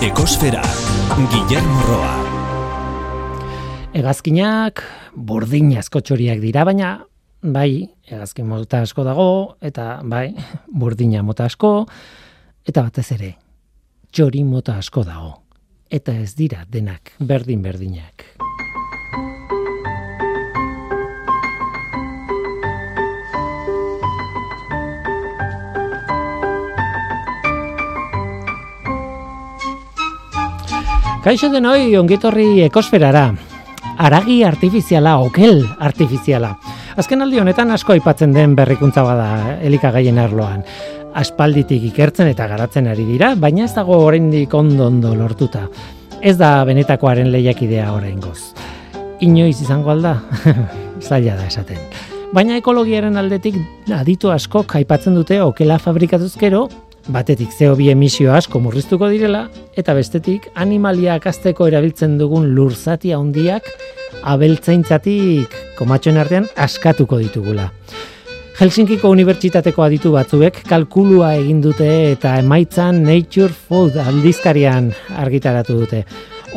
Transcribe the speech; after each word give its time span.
Ekosfera, 0.00 0.62
Guillermo 1.28 1.82
Roa. 1.84 2.12
Egazkinak 3.92 4.80
burdin 5.12 5.74
asko 5.76 6.00
txoriak 6.00 6.40
dira, 6.40 6.64
baina 6.64 6.94
bai, 7.44 7.84
egazkin 8.08 8.48
mota 8.48 8.80
asko 8.86 9.04
dago, 9.04 9.58
eta 9.60 9.98
bai, 10.08 10.30
burdina 10.72 11.20
mota 11.20 11.44
asko, 11.52 11.84
eta 12.64 12.86
batez 12.88 13.10
ere, 13.18 13.34
txori 14.08 14.40
mota 14.48 14.78
asko 14.80 15.04
dago. 15.04 15.34
Eta 15.92 16.16
ez 16.16 16.32
dira 16.38 16.64
denak 16.64 17.12
berdin-berdinak. 17.20 18.24
Kaixo 31.20 31.50
denoi 31.52 31.98
ongitorri 32.00 32.62
ekosferara. 32.64 33.26
Aragi 34.00 34.38
artifiziala, 34.48 35.18
okel 35.20 35.58
artifiziala. 35.84 36.54
Azken 36.96 37.20
aldi 37.20 37.42
honetan 37.42 37.74
asko 37.74 37.92
aipatzen 37.92 38.32
den 38.32 38.54
berrikuntza 38.56 39.04
bada 39.04 39.58
elikagaien 39.60 40.16
arloan. 40.16 40.64
Aspalditik 41.20 41.84
ikertzen 41.90 42.30
eta 42.32 42.48
garatzen 42.48 42.88
ari 42.88 43.04
dira, 43.04 43.34
baina 43.36 43.66
ez 43.66 43.74
dago 43.76 44.00
oraindik 44.00 44.56
ondo 44.56 44.86
ondo 44.88 45.12
lortuta. 45.14 45.66
Ez 46.22 46.38
da 46.40 46.54
benetakoaren 46.64 47.28
lehiakidea 47.34 47.92
oraingoz. 47.92 48.54
Inoiz 49.20 49.58
izango 49.60 49.92
alda, 49.92 50.16
zaila 51.08 51.36
da 51.36 51.50
esaten. 51.52 51.84
Baina 52.32 52.56
ekologiaren 52.56 53.20
aldetik 53.20 53.60
aditu 53.92 54.32
asko 54.32 54.64
aipatzen 54.72 55.20
dute 55.20 55.42
okela 55.44 55.76
fabrikatuzkero 55.82 56.68
batetik 57.08 57.50
CO2 57.56 57.90
emisio 57.92 58.34
asko 58.34 58.60
murriztuko 58.60 59.08
direla 59.08 59.46
eta 59.78 59.94
bestetik 59.96 60.50
animalia 60.54 61.14
akasteko 61.16 61.66
erabiltzen 61.70 62.18
dugun 62.18 62.50
lurzati 62.54 63.14
handiak 63.16 63.66
abeltzaintzatik 64.22 65.56
komatxoen 65.78 66.20
artean 66.20 66.48
askatuko 66.56 67.18
ditugula. 67.22 67.70
Helsinkiko 68.60 69.08
unibertsitateko 69.08 69.82
aditu 69.86 70.10
batzuek 70.12 70.58
kalkulua 70.68 71.30
egin 71.38 71.62
dute 71.64 71.88
eta 72.10 72.34
emaitzan 72.42 72.98
Nature 73.06 73.54
Food 73.54 73.96
aldizkarian 73.96 74.90
argitaratu 75.16 75.78
dute. 75.80 76.04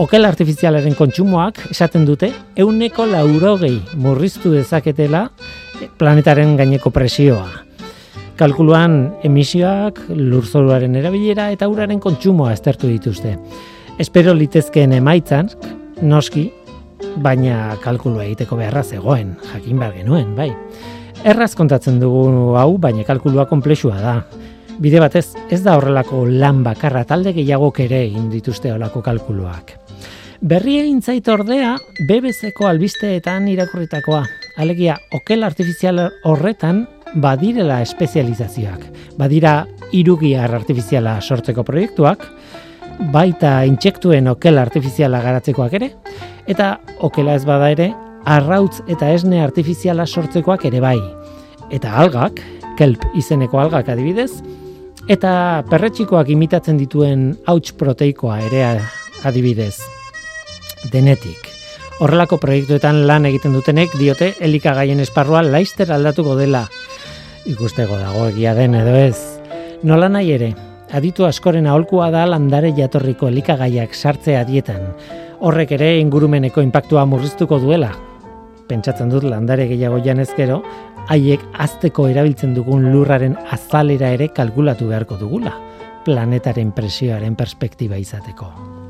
Okel 0.04 0.26
artifizialaren 0.28 0.98
kontsumoak 1.00 1.62
esaten 1.70 2.04
dute 2.04 2.34
euneko 2.60 3.06
laurogei 3.08 3.78
murriztu 3.96 4.52
dezaketela 4.52 5.30
planetaren 6.02 6.58
gaineko 6.58 6.92
presioa 6.92 7.48
kalkuluan 8.40 9.14
emisioak, 9.24 10.00
lurzoruaren 10.10 10.96
erabilera 10.98 11.50
eta 11.54 11.68
uraren 11.70 12.02
kontsumoa 12.02 12.52
aztertu 12.54 12.90
dituzte. 12.90 13.36
Espero 14.02 14.34
litezkeen 14.34 14.96
emaitzan, 14.98 15.52
noski, 16.02 16.48
baina 17.22 17.76
kalkulua 17.84 18.26
egiteko 18.26 18.58
beharra 18.58 18.84
zegoen, 18.84 19.36
jakin 19.52 19.80
behar 19.80 19.94
genuen, 20.00 20.34
bai. 20.36 20.50
Erraz 21.24 21.54
kontatzen 21.56 22.00
dugu 22.02 22.56
hau, 22.60 22.78
baina 22.82 23.06
kalkulua 23.08 23.46
komplexua 23.48 24.00
da. 24.02 24.16
Bide 24.82 25.00
batez, 25.00 25.28
ez 25.54 25.62
da 25.64 25.78
horrelako 25.78 26.26
lan 26.26 26.64
bakarra 26.66 27.04
talde 27.06 27.36
gehiagok 27.36 27.84
ere 27.86 28.02
egin 28.08 28.32
dituzte 28.34 28.74
olako 28.74 29.04
kalkuluak. 29.06 29.78
Berri 30.44 30.80
egin 30.82 31.00
zait 31.00 31.28
ordea, 31.32 31.78
BBC-ko 32.10 32.66
albisteetan 32.68 33.46
irakurritakoa. 33.48 34.26
Alegia, 34.60 34.98
okel 35.16 35.46
artifizial 35.48 36.02
horretan 36.28 36.84
badirela 37.16 37.82
espezializazioak. 37.84 38.86
Badira 39.18 39.64
irugiar 39.94 40.54
artifiziala 40.56 41.20
sortzeko 41.22 41.64
proiektuak, 41.64 42.26
baita 43.14 43.64
intsektuen 43.70 44.30
okel 44.32 44.60
artifiziala 44.62 45.22
garatzekoak 45.24 45.78
ere, 45.80 45.92
eta 46.50 46.78
okela 47.06 47.38
ez 47.38 47.46
bada 47.46 47.70
ere, 47.74 47.92
arrautz 48.26 48.82
eta 48.88 49.12
esne 49.14 49.42
artifiziala 49.44 50.06
sortzekoak 50.08 50.66
ere 50.70 50.82
bai. 50.84 50.98
Eta 51.74 51.96
algak, 52.00 52.42
kelp 52.78 53.06
izeneko 53.18 53.60
algak 53.62 53.90
adibidez, 53.94 54.32
eta 55.12 55.64
perretxikoak 55.70 56.30
imitatzen 56.34 56.80
dituen 56.80 57.34
hauts 57.46 57.74
proteikoa 57.80 58.40
ere 58.50 58.68
adibidez. 59.24 59.76
Denetik. 60.92 61.53
Horrelako 62.02 62.40
proiektuetan 62.42 63.04
lan 63.08 63.28
egiten 63.30 63.54
dutenek 63.54 63.94
diote 64.00 64.34
elikagaien 64.42 65.00
esparrua 65.04 65.44
laister 65.46 65.92
aldatuko 65.94 66.34
dela 66.40 66.66
ikusteko 67.50 67.98
dago 68.00 68.28
egia 68.32 68.54
den 68.58 68.76
edo 68.80 68.96
ez. 68.96 69.18
Nola 69.84 70.08
nahi 70.10 70.32
ere, 70.36 70.54
aditu 70.96 71.28
askoren 71.28 71.68
aholkua 71.68 72.10
da 72.14 72.24
landare 72.30 72.72
jatorriko 72.78 73.28
elikagaiak 73.28 73.94
sartzea 73.94 74.44
dietan. 74.48 74.88
Horrek 75.44 75.74
ere 75.76 75.98
ingurumeneko 76.00 76.64
inpaktua 76.64 77.06
murriztuko 77.06 77.60
duela. 77.60 77.92
Pentsatzen 78.70 79.12
dut 79.12 79.28
landare 79.28 79.68
gehiago 79.68 80.00
janezkero, 80.06 80.62
haiek 81.12 81.44
azteko 81.60 82.08
erabiltzen 82.08 82.54
dugun 82.56 82.88
lurraren 82.94 83.36
azalera 83.52 84.14
ere 84.16 84.30
kalkulatu 84.32 84.88
beharko 84.88 85.20
dugula, 85.20 85.52
planetaren 86.08 86.72
presioaren 86.72 87.36
perspektiba 87.36 88.00
izateko. 88.00 88.83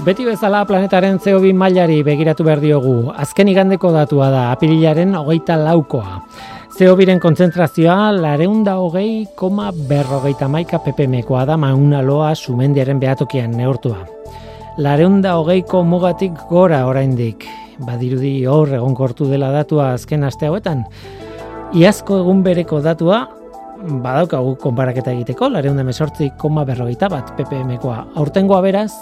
Beti 0.00 0.24
bezala 0.24 0.62
planetaren 0.64 1.18
CO2 1.20 1.50
mailari 1.52 1.98
begiratu 2.00 2.40
behar 2.46 2.62
diogu. 2.62 3.10
Azken 3.20 3.50
igandeko 3.52 3.90
datua 3.92 4.30
da, 4.32 4.44
apililaren 4.54 5.12
hogeita 5.18 5.58
laukoa. 5.60 6.22
CO2-ren 6.72 7.20
kontzentrazioa 7.20 8.06
lareunda 8.16 8.78
hogei 8.80 9.26
koma 9.36 9.66
berrogeita 9.90 10.48
maika 10.48 10.80
ppmkoa 10.80 11.42
da 11.50 11.58
mauna 11.60 12.00
loa 12.00 12.30
sumendiaren 12.32 13.02
behatokian 13.02 13.52
neurtua. 13.52 14.06
Lareunda 14.80 15.34
hogeiko 15.36 15.84
mugatik 15.84 16.46
gora 16.48 16.86
oraindik. 16.88 17.44
Badirudi 17.84 18.46
hor 18.48 18.72
egon 18.80 18.96
kortu 18.96 19.28
dela 19.28 19.52
datua 19.52 19.92
azken 19.98 20.24
aste 20.24 20.48
hauetan. 20.48 20.86
Iazko 21.76 22.22
egun 22.24 22.40
bereko 22.48 22.80
datua, 22.80 23.26
badaukagu 23.84 24.56
konparaketa 24.64 25.12
egiteko, 25.12 25.52
lareunda 25.52 25.84
mesortzi 25.84 26.32
koma 26.40 26.64
berrogeita 26.64 27.12
bat 27.12 27.36
ppmkoa. 27.36 28.06
Aurtengoa 28.16 28.64
beraz, 28.64 28.94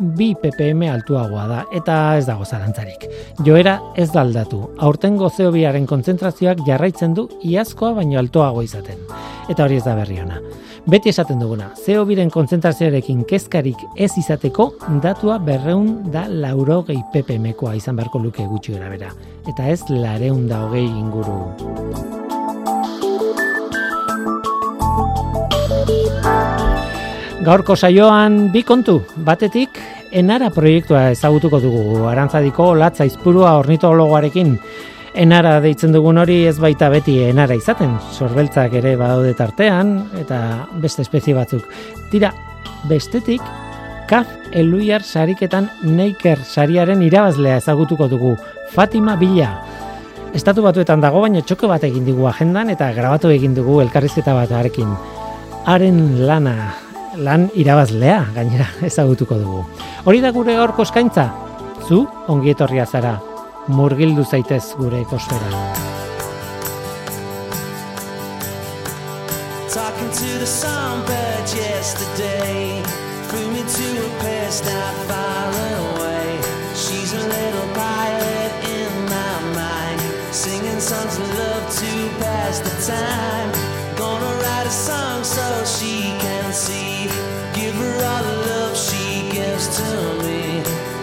bi 0.00 0.34
ppm 0.34 0.88
altuagoa 0.92 1.46
da 1.48 1.62
eta 1.74 1.96
ez 2.18 2.26
dago 2.26 2.44
zalantzarik. 2.44 3.06
Joera 3.46 3.78
ez 3.96 4.10
da 4.12 4.22
aldatu. 4.22 4.62
Aurtengo 4.78 5.30
CO2aren 5.32 5.86
kontzentrazioak 5.86 6.62
jarraitzen 6.66 7.14
du 7.14 7.28
iazkoa 7.44 7.94
baino 8.00 8.18
altuago 8.20 8.62
izaten. 8.62 9.00
Eta 9.48 9.64
hori 9.64 9.80
ez 9.80 9.84
da 9.84 9.94
berri 9.96 10.20
ona. 10.20 10.40
Beti 10.86 11.10
esaten 11.10 11.40
duguna, 11.42 11.72
CO2ren 11.82 12.30
kontzentrazioarekin 12.30 13.24
kezkarik 13.26 13.80
ez 13.96 14.12
izateko 14.20 14.68
datua 15.02 15.40
berreun 15.42 16.12
da 16.14 16.26
lauro 16.30 16.82
gehi 16.86 17.02
ppmkoa 17.14 17.74
izan 17.80 17.98
beharko 17.98 18.22
luke 18.22 18.46
gutxi 18.46 18.78
bera. 18.78 19.10
Eta 19.48 19.66
ez 19.66 19.82
lareun 19.90 20.46
da 20.46 20.62
hogei 20.66 20.86
inguru. 20.86 22.35
Gaurko 27.46 27.76
saioan 27.78 28.48
bi 28.50 28.64
kontu, 28.66 28.96
batetik 29.22 29.76
enara 30.18 30.48
proiektua 30.50 31.12
ezagutuko 31.12 31.60
dugu, 31.62 31.82
arantzadiko 32.10 32.72
latza 32.74 33.04
izpurua 33.06 33.52
ornitologoarekin. 33.60 34.48
Enara 35.22 35.52
deitzen 35.62 35.92
dugun 35.94 36.18
hori 36.18 36.40
ez 36.50 36.56
baita 36.58 36.88
beti 36.90 37.14
enara 37.28 37.54
izaten, 37.54 37.92
sorbeltzak 38.16 38.74
ere 38.80 38.96
badaude 38.98 39.30
tartean, 39.38 39.92
eta 40.18 40.40
beste 40.82 41.04
espezie 41.06 41.36
batzuk. 41.36 41.68
Tira, 42.10 42.32
bestetik, 42.90 43.44
kaf 44.10 44.26
eluiar 44.50 45.06
sariketan 45.06 45.68
neiker 45.86 46.42
sariaren 46.42 47.04
irabazlea 47.06 47.60
ezagutuko 47.62 48.08
dugu, 48.10 48.32
Fatima 48.74 49.14
Bila. 49.20 49.52
Estatu 50.34 50.66
batuetan 50.66 51.04
dago, 51.04 51.22
baina 51.22 51.44
txoko 51.46 51.70
bat 51.70 51.86
egin 51.86 52.10
digu 52.10 52.26
agendan, 52.26 52.74
eta 52.74 52.90
grabatu 52.98 53.30
egin 53.30 53.54
dugu 53.54 53.78
elkarrizketa 53.86 54.34
bat 54.34 54.50
arekin. 54.50 54.90
Haren 55.66 56.26
lana, 56.26 56.56
lan 57.16 57.48
irabazlea 57.54 58.20
gainera 58.34 58.66
ezagutuko 58.88 59.38
dugu. 59.40 59.64
Hori 60.04 60.20
da 60.24 60.32
gure 60.32 60.54
gaurko 60.58 60.86
eskaintza. 60.86 61.30
Zu 61.86 62.06
ongi 62.28 62.52
etorria 62.54 62.86
zara. 62.86 63.16
Murgildu 63.68 64.24
zaitez 64.24 64.64
gure 64.78 65.00
ekosfera. 65.02 65.64
Talking 69.76 70.10
to 70.10 70.38
the 70.40 70.46
songbird 70.46 71.46
yesterday 71.52 72.82
Flew 73.28 73.50
me 73.50 73.60
to 73.60 74.06
a 74.06 74.10
place 74.20 74.64
not 74.64 74.95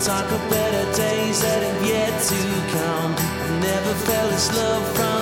Talk 0.03 0.29
of 0.33 0.49
better 0.49 0.83
days 0.97 1.41
that 1.41 1.63
have 1.63 1.87
yet 1.87 2.21
to 2.23 2.35
come. 2.75 3.15
I've 3.15 3.61
never 3.61 3.93
felt 4.03 4.31
this 4.31 4.53
love 4.53 4.97
from 4.97 5.12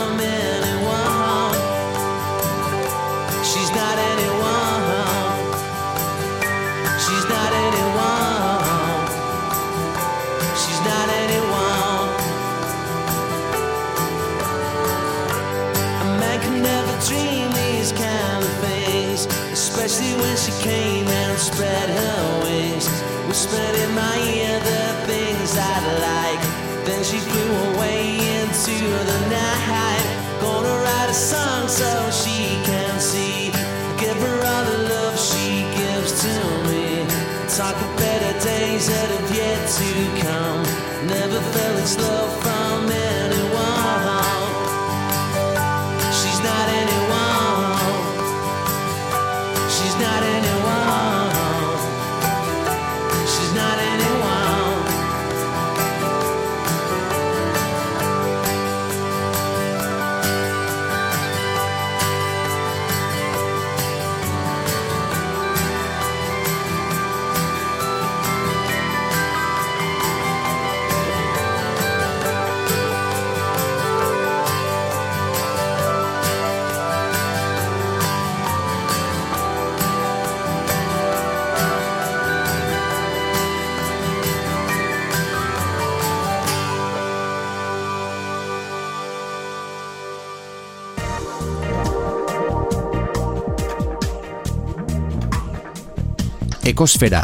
Ekosfera, 96.82 97.20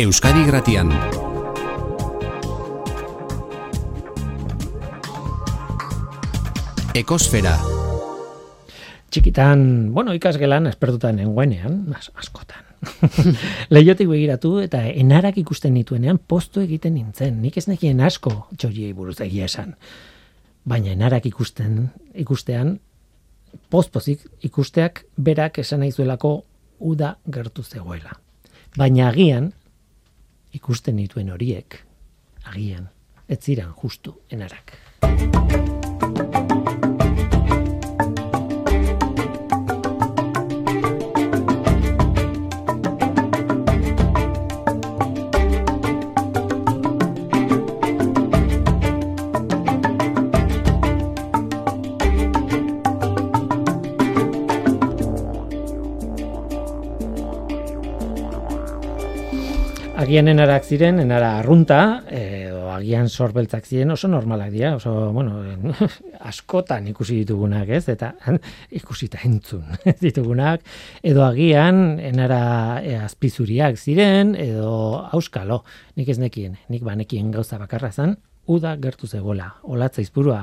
Euskadi 0.00 0.40
Gratian. 0.48 0.88
Ekosfera, 6.96 7.52
Txikitan, 9.12 9.92
bueno, 9.92 10.14
ikasgelan 10.16 10.70
espertutan 10.70 11.20
nengoenean, 11.20 11.92
as, 11.92 12.08
askotan. 12.16 12.64
Leiotik 13.76 14.08
begiratu 14.08 14.54
eta 14.64 14.80
enarak 14.88 15.36
ikusten 15.44 15.76
nituenean 15.76 16.16
postu 16.16 16.64
egiten 16.64 16.96
nintzen. 16.96 17.36
Nik 17.44 17.60
ez 17.60 17.66
nekien 17.68 18.00
asko 18.00 18.32
txoiei 18.56 18.96
buruz 18.96 19.18
egia 19.20 19.44
esan. 19.44 19.76
Baina 20.64 20.96
enarak 20.96 21.28
ikusten 21.28 21.90
ikustean 22.24 22.78
pozpozik 23.68 24.24
ikusteak 24.40 25.04
berak 25.20 25.60
esan 25.66 25.84
naizuelako 25.84 26.38
uda 26.80 27.18
gertu 27.28 27.60
zegoela. 27.60 28.22
Baina 28.72 29.10
agian 29.10 29.50
ikusten 30.56 30.96
nituen 30.96 31.28
horiek 31.34 31.76
agian 32.48 32.88
ez 33.28 33.40
ziran 33.44 33.74
justu 33.82 34.16
enarak. 34.32 34.76
Agian 60.02 60.28
enarak 60.30 60.64
ziren, 60.66 60.98
enara 61.02 61.36
arrunta, 61.38 61.78
edo 62.10 62.66
agian 62.74 63.08
sorbeltzak 63.08 63.66
ziren 63.68 63.94
oso 63.94 64.08
normalak 64.10 64.50
dira, 64.50 64.74
oso, 64.76 64.92
bueno, 65.14 65.42
en, 65.46 65.70
askotan 66.30 66.88
ikusi 66.90 67.20
ditugunak, 67.20 67.70
ez? 67.70 67.84
Eta 67.92 68.12
ikusita 68.80 69.22
entzun 69.28 69.64
ditugunak, 70.04 70.66
edo 71.06 71.24
agian 71.26 72.00
enara 72.02 72.42
e, 72.82 72.96
azpizuriak 72.98 73.78
ziren, 73.78 74.34
edo 74.34 74.74
auskalo, 75.14 75.62
nik 75.96 76.10
ez 76.10 76.18
nekien, 76.22 76.58
nik 76.72 76.84
banekien 76.86 77.30
gauza 77.34 77.60
bakarra 77.62 77.92
zen, 77.92 78.16
uda 78.50 78.74
gertu 78.82 79.06
zegoela, 79.06 79.52
olatza 79.62 80.02
izpurua, 80.02 80.40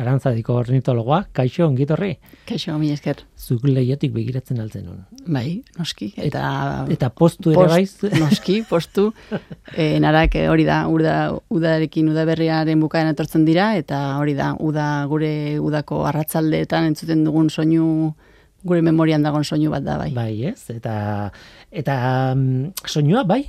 arantzadiko 0.00 0.54
ornitologoa, 0.54 1.24
kaixo 1.34 1.66
ongitorri, 1.66 2.12
Kaixo, 2.46 2.76
mi 2.78 2.92
esker. 2.92 3.24
zuk 3.36 3.64
leiotik 3.66 4.12
begiratzen 4.14 4.60
altzen 4.62 4.84
nun. 4.86 5.00
Bai, 5.26 5.62
noski. 5.78 6.12
Eta, 6.16 6.86
Eta 6.88 7.10
postu 7.10 7.50
ere 7.52 7.66
baiz, 7.68 7.96
noski, 8.22 8.62
postu. 8.68 9.10
E, 9.74 9.98
narak 10.00 10.36
eh, 10.38 10.46
hori 10.48 10.64
da, 10.64 10.84
uda, 10.88 11.16
udarekin 11.50 12.08
udaberriaren 12.14 12.80
bukaen 12.80 13.10
etortzen 13.12 13.44
dira, 13.44 13.72
eta 13.76 14.16
hori 14.22 14.34
da, 14.38 14.54
uda 14.58 15.04
gure 15.10 15.58
udako 15.60 16.04
arratzaldeetan 16.06 16.86
entzuten 16.92 17.24
dugun 17.26 17.50
soinu, 17.50 18.14
gure 18.62 18.82
memorian 18.82 19.22
dagoen 19.26 19.44
soinu 19.44 19.70
bat 19.74 19.82
da, 19.84 19.98
bai. 19.98 20.12
Bai, 20.14 20.32
ez? 20.54 20.70
Eta 20.70 21.30
eta 21.70 22.00
mm, 22.36 22.86
soinua 22.86 23.24
bai, 23.24 23.42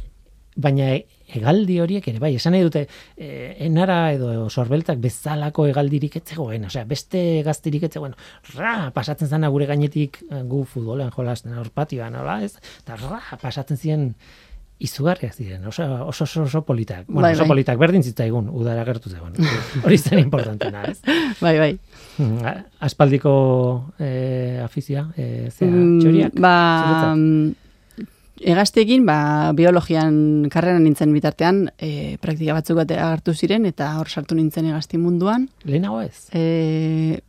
baina 0.57 0.95
e- 0.97 1.05
hegaldi 1.33 1.79
horiek 1.79 2.07
ere 2.11 2.19
bai, 2.19 2.33
esan 2.35 2.53
nahi 2.55 2.63
dute 2.67 2.85
e, 3.17 3.55
enara 3.67 4.11
edo 4.13 4.49
sorbeltak 4.49 4.99
bezalako 5.03 5.65
hegaldirik 5.69 6.15
ez 6.19 6.23
zegoen, 6.33 6.65
osea, 6.67 6.83
beste 6.85 7.41
gaztirik 7.47 7.83
ez 7.87 7.91
zegoen, 7.93 8.15
ra, 8.57 8.91
pasatzen 8.95 9.27
zana 9.31 9.49
gure 9.49 9.65
gainetik 9.69 10.21
eh, 10.29 10.43
gu 10.43 10.63
futbolean 10.65 11.11
jolasten 11.15 11.57
hor 11.57 11.69
patioan, 11.73 12.15
hola, 12.19 12.41
ez? 12.43 12.55
Eta 12.83 12.95
ra, 13.01 13.21
pasatzen 13.41 13.77
ziren 13.77 14.09
izugarriak 14.81 15.35
ziren, 15.37 15.65
oso, 15.69 15.85
oso, 16.09 16.23
oso, 16.25 16.41
oso 16.47 16.63
politak. 16.65 17.03
Bueno, 17.05 17.21
Bai, 17.27 17.33
oso 17.35 17.43
bai. 17.43 17.49
politak 17.51 17.77
berdin 17.77 18.01
zitzaigun, 18.01 18.47
udara 18.49 18.81
gertu 18.87 19.11
zegoen. 19.13 19.35
Hori 19.85 19.97
zen 20.01 20.17
importantena, 20.23 20.81
ez? 20.89 20.97
Bai, 21.39 21.51
bai. 21.61 21.71
Mm, 22.17 22.39
a- 22.49 22.55
Aspaldiko 22.87 23.33
eh, 24.01 24.57
afizia, 24.63 25.03
eh, 25.15 25.51
zera, 25.53 25.69
Mm, 25.71 25.99
txoriak? 26.01 26.33
Ba, 26.41 26.55
zuretzat? 26.81 27.60
Egazteekin, 28.39 29.05
ba, 29.05 29.51
biologian 29.57 30.47
karreran 30.51 30.85
nintzen 30.85 31.11
bitartean, 31.13 31.65
e, 31.77 32.17
praktika 32.21 32.55
batzuk 32.57 32.79
bat 32.81 32.93
agartu 32.95 33.35
ziren, 33.35 33.67
eta 33.69 33.93
hor 33.99 34.09
sartu 34.09 34.37
nintzen 34.37 34.69
egazti 34.71 34.97
munduan. 35.01 35.47
Lehenago 35.67 36.01
ez? 36.05 36.29
E, 36.33 37.19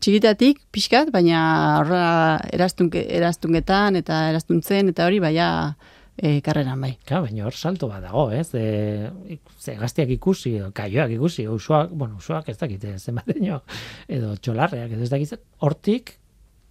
txikitatik, 0.00 0.60
pixkat, 0.74 1.12
baina 1.14 1.40
horra 1.80 2.02
eraztunke, 2.52 3.06
eraztunketan 3.20 3.96
eta 4.00 4.26
eraztuntzen, 4.34 4.92
eta 4.92 5.08
hori, 5.08 5.22
baina 5.22 5.48
e, 6.16 6.38
karreran 6.44 6.80
bai. 6.84 6.92
Ka, 7.08 7.22
baina 7.24 7.48
hor 7.48 7.56
salto 7.56 7.88
bat 7.88 8.04
dago, 8.04 8.28
ez? 8.36 8.50
E, 8.54 9.40
ze 9.58 9.76
gaztiak 9.80 10.12
ikusi, 10.18 10.58
kaioak 10.76 11.16
ikusi, 11.16 11.48
usuak, 11.48 11.92
bueno, 11.92 12.20
usuak 12.20 12.48
ez 12.52 12.58
dakite 12.60 12.98
zenbat 12.98 13.32
edo, 13.32 14.34
txolarreak, 14.36 14.92
ez 14.92 15.12
dakit, 15.12 15.38
hortik 15.64 16.19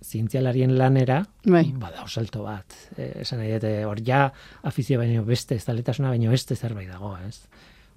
zientzialarien 0.03 0.77
lanera, 0.77 1.25
Bai. 1.46 1.74
bada 1.77 2.06
salto 2.08 2.44
bat. 2.44 2.65
E, 2.98 3.22
esan 3.22 3.39
nahi 3.39 3.51
dute, 3.58 3.74
hor 3.86 4.00
ja 4.06 4.32
afizio 4.63 5.00
baino 5.00 5.24
beste, 5.27 5.56
ez 5.56 5.65
taletasuna 5.65 6.10
baino 6.10 6.32
beste 6.32 6.56
zerbait 6.56 6.89
dago, 6.89 7.15
ez? 7.27 7.41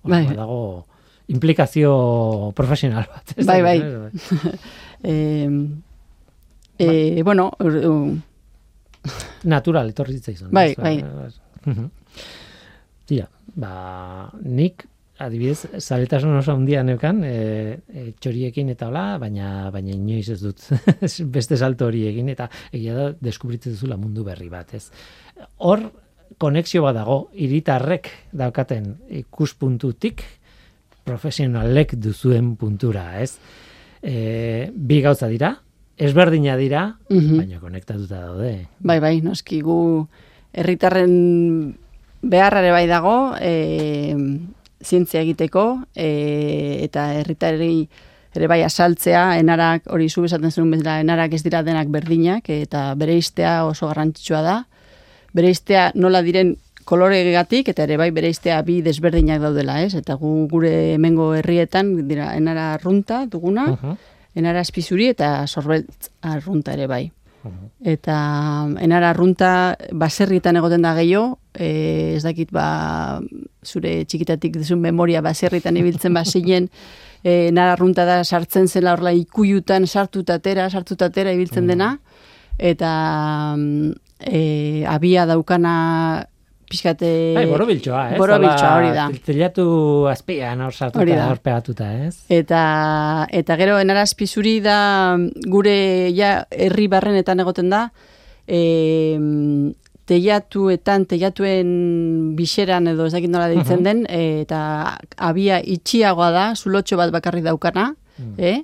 Hor 0.03 0.11
Bai. 0.11 0.25
badago 0.27 0.87
implikazio 1.29 2.53
profesional 2.57 3.07
bat. 3.09 3.35
ez 3.37 3.47
Bai, 3.47 3.63
bai. 3.63 3.79
ez? 3.81 4.59
E, 5.03 5.49
e, 6.79 7.23
bueno, 7.23 7.51
ur- 7.61 7.87
u- 7.87 8.21
natural 9.45 9.89
etorri 9.91 10.15
zitzaizun. 10.19 10.51
Bai, 10.51 10.71
ez? 10.73 10.77
bai. 10.77 10.97
Mhm. 11.65 11.91
Tira, 13.07 13.29
ba, 13.55 14.31
nik 14.43 14.87
adibidez, 15.26 15.67
zaletasun 15.79 16.37
oso 16.38 16.52
handia 16.57 16.83
neukan, 16.87 17.23
e, 17.25 17.79
e, 17.88 18.05
txoriekin 18.21 18.73
eta 18.75 18.88
hola, 18.91 19.19
baina 19.23 19.71
baina 19.75 19.95
inoiz 19.95 20.29
ez 20.35 20.41
dut 20.43 20.62
beste 21.37 21.57
salto 21.57 21.87
hori 21.87 22.05
egin, 22.11 22.29
eta 22.33 22.49
egia 22.73 22.95
da, 22.97 23.09
deskubritzen 23.21 23.75
duzula 23.76 23.97
mundu 24.00 24.25
berri 24.26 24.49
bat, 24.52 24.75
ez. 24.75 24.88
Hor, 25.59 25.85
konexio 26.43 26.83
bat 26.83 26.97
dago, 26.97 27.29
hiritarrek 27.35 28.09
daukaten 28.33 28.95
ikuspuntutik, 29.23 30.23
profesionalek 31.05 31.97
duzuen 31.99 32.55
puntura, 32.57 33.21
ez. 33.21 33.37
E, 34.02 34.71
bi 34.75 35.00
gauza 35.02 35.29
dira, 35.31 35.57
ezberdina 36.02 36.57
dira, 36.57 36.87
Mhm. 37.11 37.37
baina 37.38 37.61
konektatuta 37.61 38.21
daude. 38.26 38.69
Bai, 38.81 38.99
bai, 39.00 39.21
noski 39.23 39.61
gu 39.62 40.09
herritarren 40.52 41.76
beharrare 42.23 42.71
bai 42.71 42.87
dago, 42.87 43.35
e, 43.41 44.14
zientzia 44.85 45.21
egiteko, 45.23 45.83
e, 45.95 46.81
eta 46.85 47.12
herritarri 47.15 47.89
ere 48.35 48.49
bai 48.49 48.62
asaltzea, 48.65 49.39
enarak, 49.39 49.87
hori 49.93 50.09
zu 50.09 50.25
esaten 50.25 50.51
zenun 50.51 50.71
bezala, 50.71 51.01
enarak 51.01 51.35
ez 51.37 51.43
dira 51.45 51.62
denak 51.62 51.89
berdinak, 51.93 52.49
eta 52.49 52.95
bere 52.95 53.19
oso 53.67 53.89
garrantzitsua 53.89 54.43
da. 54.43 54.67
Bere 55.33 55.53
nola 55.95 56.23
diren 56.23 56.57
koloregatik, 56.85 57.69
eta 57.69 57.85
ere 57.85 57.97
bai 57.97 58.11
bere 58.11 58.33
bi 58.65 58.81
desberdinak 58.83 59.41
daudela, 59.41 59.83
ez? 59.83 59.95
Eta 59.95 60.15
gu 60.15 60.49
gure 60.49 60.95
hemengo 60.95 61.35
herrietan, 61.35 62.09
dira, 62.09 62.37
enara 62.37 62.75
arrunta 62.75 63.27
duguna, 63.27 63.67
Mhm. 63.73 63.97
enara 64.35 64.61
azpizuri 64.61 65.09
eta 65.09 65.47
sorbeltz 65.47 66.11
arrunta 66.23 66.73
ere 66.73 66.87
bai. 66.87 67.12
Eta 67.83 68.17
enara 68.85 69.11
arrunta 69.11 69.77
baserrietan 69.93 70.59
egoten 70.61 70.85
da 70.87 70.95
gehiago, 70.95 71.39
e, 71.55 72.15
ez 72.17 72.23
dakit 72.23 72.53
ba, 72.55 73.21
zure 73.67 74.05
txikitatik 74.07 74.61
duzun 74.61 74.81
memoria 74.83 75.23
baserrietan 75.25 75.77
ibiltzen 75.81 76.15
bazinen, 76.15 76.69
e, 77.25 77.49
enara 77.49 77.75
arrunta 77.75 78.07
da 78.07 78.23
sartzen 78.25 78.69
zela 78.69 78.95
horla 78.95 79.15
ikuiutan 79.19 79.87
sartutatera, 79.87 80.69
sartutatera 80.71 81.35
ibiltzen 81.35 81.67
dena, 81.71 81.97
eta 82.59 82.93
mm, 83.57 83.93
e, 84.21 84.43
abia 84.87 85.27
daukana 85.27 85.75
pixkate... 86.73 87.11
Bai, 87.37 87.45
borobiltxoa, 87.50 88.02
ez? 88.14 88.21
Borobiltxoa, 88.21 88.73
hori 88.79 88.95
da. 88.97 89.07
Telatu 89.26 89.67
azpian 90.11 90.64
hor 90.64 90.73
Hori 90.73 90.79
sartuta, 90.88 91.29
hor 91.29 91.43
pegatuta, 91.45 91.91
ez? 92.07 92.14
Eta, 92.33 92.62
eta 93.31 93.59
gero 93.61 93.76
enarazpi 93.83 94.26
zuri 94.26 94.57
da 94.64 94.79
gure 95.52 95.76
ja 96.17 96.41
herri 96.50 96.88
barrenetan 96.93 97.45
egoten 97.45 97.71
da 97.73 97.87
e, 98.47 98.62
teiatuetan, 100.09 101.07
teiatuen 101.11 101.71
bixeran 102.37 102.91
edo 102.91 103.07
ez 103.07 103.14
dakit 103.14 103.31
nola 103.31 103.49
deitzen 103.52 103.85
den 103.87 104.05
eta 104.11 104.99
abia 105.17 105.61
itxiagoa 105.62 106.31
da, 106.35 106.45
zulotxo 106.57 106.99
bat 107.00 107.12
bakarrik 107.14 107.47
daukana 107.47 107.93
eh? 108.37 108.61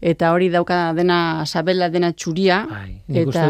eta 0.00 0.30
hori 0.32 0.48
dauka 0.52 0.92
dena 0.96 1.44
sabela 1.46 1.88
dena 1.90 2.12
txuria 2.12 2.62
uste 2.68 3.22
eta 3.24 3.46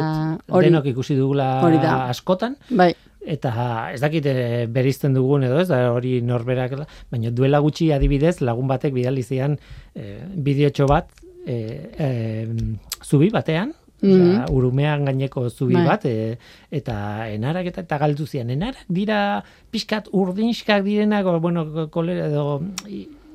dut 0.46 0.62
denok 0.64 0.88
ikusi 0.94 1.16
dugula 1.18 1.48
hori 1.66 1.80
da. 1.82 2.06
askotan, 2.12 2.56
bai, 2.70 2.92
eta 3.26 3.52
ez 3.92 4.00
dakit 4.00 4.26
eh, 4.30 4.66
berizten 4.70 5.14
dugun 5.16 5.44
edo 5.46 5.58
ez, 5.60 5.68
da 5.68 5.90
hori 5.92 6.20
norberak, 6.22 6.76
baina 7.10 7.32
duela 7.34 7.60
gutxi 7.64 7.90
adibidez 7.92 8.38
lagun 8.40 8.70
batek 8.70 8.94
bidali 8.94 9.22
zian 9.26 9.58
eh, 9.94 10.22
bideotxo 10.36 10.86
bat 10.90 11.10
eh, 11.46 11.90
eh, 11.98 12.46
zubi 13.04 13.30
batean, 13.34 13.74
Osea, 13.96 14.44
urumean 14.52 15.06
gaineko 15.08 15.48
zubi 15.48 15.74
Bai. 15.74 15.84
bat, 15.86 16.04
e, 16.04 16.36
eta 16.70 16.96
enarak 17.32 17.70
eta, 17.72 17.84
eta 17.86 17.98
galdu 18.02 18.26
zian. 18.28 18.50
Enarak 18.52 18.84
dira 18.92 19.42
pixkat 19.72 20.10
urdinskak 20.12 20.84
direnak, 20.84 21.24
bueno, 21.40 21.64
kolera 21.90 22.26
edo 22.28 22.60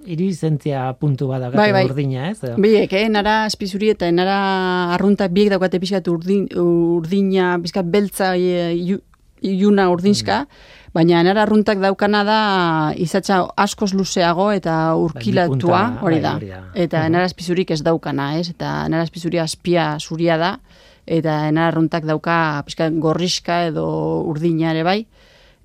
irizentzia 0.06 0.92
puntu 0.98 1.28
bat 1.30 1.42
daukate 1.44 1.62
Bai, 1.62 1.72
bai. 1.74 1.84
urdina, 1.90 2.30
ez? 2.30 2.54
Biek, 2.62 2.94
eh, 2.94 3.08
nara 3.10 3.46
espizuri 3.50 3.92
eta 3.94 4.10
nara 4.14 4.38
arrunta 4.96 5.28
biek 5.30 5.50
daukate 5.54 5.82
pixkat 5.82 6.08
urdin, 6.14 6.48
urdina, 6.58 7.56
pixkat 7.62 7.90
beltza 7.90 8.36
e, 8.38 9.02
iu- 9.42 9.72
iluna 9.72 9.90
urdinska, 9.90 10.46
baina 10.94 11.24
nara 11.24 11.46
arruntak 11.46 11.80
daukana 11.80 12.24
da 12.28 12.40
izatza 13.00 13.46
askoz 13.58 13.94
luzeago 13.94 14.52
eta 14.52 14.96
urkilatua, 14.96 15.58
punta, 15.58 16.06
hori 16.06 16.20
bai, 16.20 16.24
da. 16.24 16.36
hori 16.36 16.52
da. 16.52 16.62
Eta 16.76 17.08
nara 17.10 17.26
espizurik 17.26 17.72
ez 17.72 17.82
daukana, 17.84 18.38
ez? 18.40 18.50
Eta 18.50 18.88
nara 18.90 19.04
espizuri 19.08 19.40
azpia 19.40 19.98
zuria 20.00 20.38
da, 20.38 20.58
eta 21.06 21.52
nara 21.52 21.72
arruntak 21.72 22.06
dauka 22.06 22.64
pixkat 22.66 22.98
gorriska 23.00 23.66
edo 23.72 23.88
urdina 24.28 24.72
ere 24.72 24.84
bai. 24.84 25.00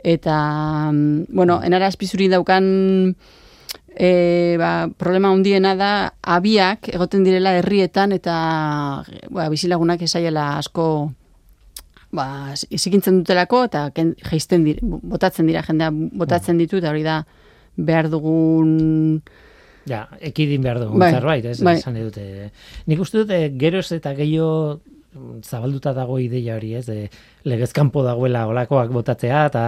Eta, 0.04 0.36
mm, 0.92 1.34
bueno, 1.34 1.60
enara 1.64 1.88
espizuri 1.88 2.28
daukan 2.28 3.14
e, 3.96 4.56
ba, 4.60 4.88
problema 4.96 5.32
handiena 5.32 5.74
da 5.74 6.12
abiak 6.22 6.92
egoten 6.92 7.24
direla 7.24 7.56
herrietan 7.58 8.12
eta 8.12 8.36
ba, 9.32 9.48
bizilagunak 9.50 10.02
esaiela 10.06 10.56
asko 10.60 11.10
ba, 12.16 12.26
izikintzen 12.72 13.20
dutelako 13.22 13.64
eta 13.68 13.86
ken, 13.96 14.14
jeisten 14.30 14.64
dira, 14.66 14.80
botatzen 15.12 15.46
dira 15.50 15.62
jendea 15.66 15.92
botatzen 15.92 16.58
ditu 16.58 16.80
eta 16.80 16.90
hori 16.94 17.04
da 17.06 17.20
behar 17.76 18.08
dugun 18.12 19.20
Ja, 19.86 20.08
ekidin 20.18 20.64
behar 20.64 20.80
dugu 20.82 20.98
Bai, 20.98 21.12
zerbait, 21.14 21.44
ez? 21.46 21.60
bai. 21.62 21.76
Esan 21.78 21.94
dute. 21.94 22.50
Nik 22.90 23.00
uste 23.04 23.22
dut, 23.22 23.30
geroz 23.60 23.84
eta 23.94 24.16
gehiago 24.18 24.80
mm, 25.14 25.44
zabalduta 25.46 25.92
dago 25.94 26.16
ideia 26.18 26.56
hori, 26.56 26.72
ez? 26.74 26.88
E, 26.90 27.06
legezkanpo 27.46 28.02
dagoela 28.02 28.48
olakoak 28.50 28.90
botatzea, 28.90 29.44
eta 29.52 29.62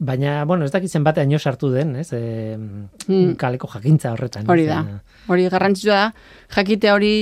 baina, 0.00 0.38
bueno, 0.48 0.64
ez 0.64 0.72
dakit 0.72 0.88
zenbatean 0.88 1.34
jo 1.34 1.38
sartu 1.38 1.68
den, 1.74 1.92
ez? 2.00 2.08
E, 2.16 2.56
kaleko 3.36 3.68
jakintza 3.74 4.14
horretan. 4.14 4.48
Hori 4.48 4.64
da. 4.70 4.80
Hori 5.28 5.44
garrantzitsua 5.52 5.98
da, 6.06 6.08
jakite 6.56 6.94
hori 6.94 7.12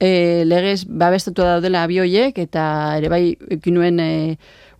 e, 0.00 0.44
legez 0.46 0.84
babestatu 0.88 1.42
daudela 1.42 1.84
abioiek 1.84 2.38
eta 2.38 2.64
ere 2.98 3.10
bai 3.12 3.24
ekinuen 3.58 4.00
e, 4.00 4.12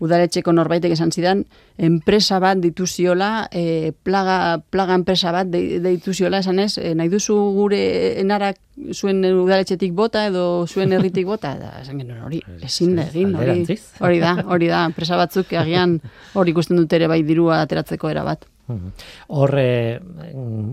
udaletxeko 0.04 0.52
norbaitek 0.52 0.92
esan 0.94 1.12
zidan, 1.14 1.44
enpresa 1.78 2.40
bat 2.42 2.59
dituziola, 2.61 3.49
e, 3.52 3.92
plaga, 4.06 4.59
plaga 4.71 4.97
enpresa 4.99 5.33
bat 5.35 5.49
de, 5.50 5.78
dituziola, 5.85 6.42
esan 6.44 6.61
ez, 6.62 6.76
e, 6.78 6.94
nahi 6.99 7.11
duzu 7.12 7.37
gure 7.56 7.80
enarak 8.21 8.59
zuen 8.92 9.23
udaletxetik 9.25 9.94
bota 9.94 10.26
edo 10.28 10.66
zuen 10.66 10.92
herritik 10.92 11.28
bota, 11.30 11.54
eta 11.56 11.83
esan 11.83 12.02
genuen 12.02 12.25
hori, 12.26 12.42
ezin 12.66 12.97
da 12.99 13.06
egin, 13.09 13.37
hori, 13.38 13.78
hori 14.00 14.23
da, 14.23 14.35
hori 14.44 14.73
da, 14.73 14.85
enpresa 14.90 15.21
batzuk 15.21 15.54
agian 15.62 16.00
hori 16.35 16.54
ikusten 16.54 16.80
dute 16.80 16.99
ere 17.00 17.09
bai 17.11 17.23
dirua 17.26 17.62
ateratzeko 17.62 18.11
era 18.12 18.26
bat. 18.26 18.44
Mhm. 18.66 18.92
Hor 19.28 19.54
eh, 19.59 19.99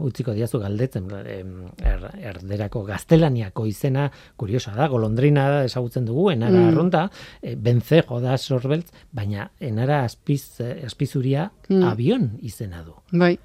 utziko 0.08 0.32
diazu 0.34 0.60
galdetzen 0.60 1.10
em, 1.28 1.50
er, 1.84 2.06
erderako 2.32 2.84
gaztelaniako 2.88 3.66
izena 3.68 4.06
kuriosa 4.38 4.72
da, 4.76 4.88
golondrina 4.88 5.50
da 5.50 5.64
ezagutzen 5.66 6.06
dugu, 6.06 6.30
enara 6.32 6.56
Mm. 6.58 6.70
arrunta, 6.70 7.10
e, 7.42 7.56
benzejo 7.56 8.20
da 8.22 8.38
sorbeltz, 8.38 8.92
baina 9.12 9.50
enara 9.60 10.04
azpiz, 10.06 10.60
eh, 10.62 10.84
azpizuria 10.86 11.52
Mm. 11.70 11.84
avion 11.84 12.30
izena 12.42 12.84
du. 12.84 12.94
Bai, 13.12 13.38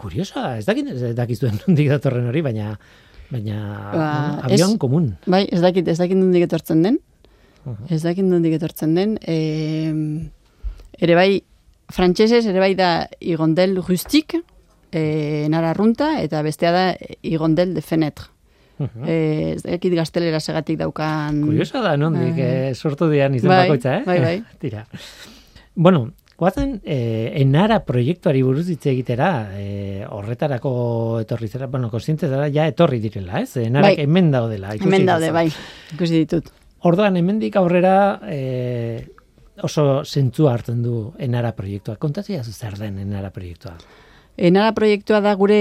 Kuriosa 0.00 0.40
da, 0.40 0.58
ez 0.58 0.64
dakit 0.64 0.86
ez 0.88 1.14
dakizuen 1.14 1.58
nondik 1.66 1.88
datorren 1.90 2.26
hori, 2.30 2.40
baina 2.40 2.78
baina 3.30 3.90
Ba, 3.92 4.06
avion 4.46 4.70
ez- 4.72 4.78
komun. 4.78 5.16
Bai, 5.26 5.46
ez 5.52 5.60
dakit, 5.60 5.86
ez 5.88 5.98
dakit 5.98 6.16
nondik 6.16 6.42
etortzen 6.46 6.82
den. 6.82 6.98
Ez 7.90 8.02
dakit 8.02 8.24
nondik 8.24 8.54
etortzen 8.56 8.94
den. 8.94 9.18
E, 9.20 9.92
ere 10.98 11.14
bai, 11.14 11.42
frantsesez 11.90 12.44
ere 12.46 12.60
bai 12.62 12.74
da 12.78 13.08
igondel 13.20 13.76
rustik, 13.82 14.36
e, 14.92 15.46
nara 15.50 15.70
arrunta, 15.70 16.20
eta 16.22 16.42
bestea 16.42 16.72
da 16.72 16.84
igondel 17.22 17.74
de 17.74 17.82
fenetre. 17.82 18.30
Mhm. 18.80 19.04
E, 19.04 19.16
ez 19.56 19.62
dakit 19.62 19.92
gaztelera 19.94 20.40
segatik 20.40 20.78
daukan... 20.80 21.42
Kuriosa 21.44 21.82
da, 21.84 21.96
nondik 22.00 22.32
Bai. 22.38 22.46
eh, 22.70 22.74
sortu 22.74 23.10
dian 23.10 23.34
izen 23.36 23.50
Bai, 23.52 23.66
bakoitza, 23.66 23.98
eh? 23.98 24.02
bai, 24.06 24.18
bai. 24.24 24.36
Tira. 24.62 24.86
Bueno, 25.74 26.06
guazen, 26.40 26.78
eh, 26.88 27.32
enara 27.42 27.82
proiektuari 27.84 28.40
buruz 28.42 28.64
hitz 28.72 28.86
egitera, 28.88 29.50
eh, 29.60 30.06
horretarako 30.08 30.72
etorri 31.20 31.50
zera, 31.52 31.68
bueno, 31.68 31.90
konsiente 31.92 32.30
zara, 32.30 32.48
ja 32.48 32.64
etorri 32.72 33.02
direla, 33.04 33.42
ez? 33.44 33.58
Enarak 33.60 33.98
Bai. 33.98 34.06
hemen 34.08 34.32
daudela. 34.32 34.72
Hemen 34.80 35.04
daude, 35.06 35.30
bai, 35.36 35.50
ikusi 35.92 36.24
ditut. 36.24 36.48
Orduan, 36.88 37.18
hemendik 37.20 37.60
aurrera 37.60 38.18
eh, 38.32 39.04
oso 39.62 40.02
zentzua 40.04 40.54
hartzen 40.54 40.82
du 40.82 41.12
enara 41.18 41.52
proiektua. 41.56 41.96
Kontatzea 41.96 42.42
zer 42.44 42.78
den 42.78 42.98
enara 42.98 43.30
proiektua. 43.30 43.76
Enara 44.36 44.72
proiektua 44.72 45.20
da 45.20 45.34
gure 45.34 45.60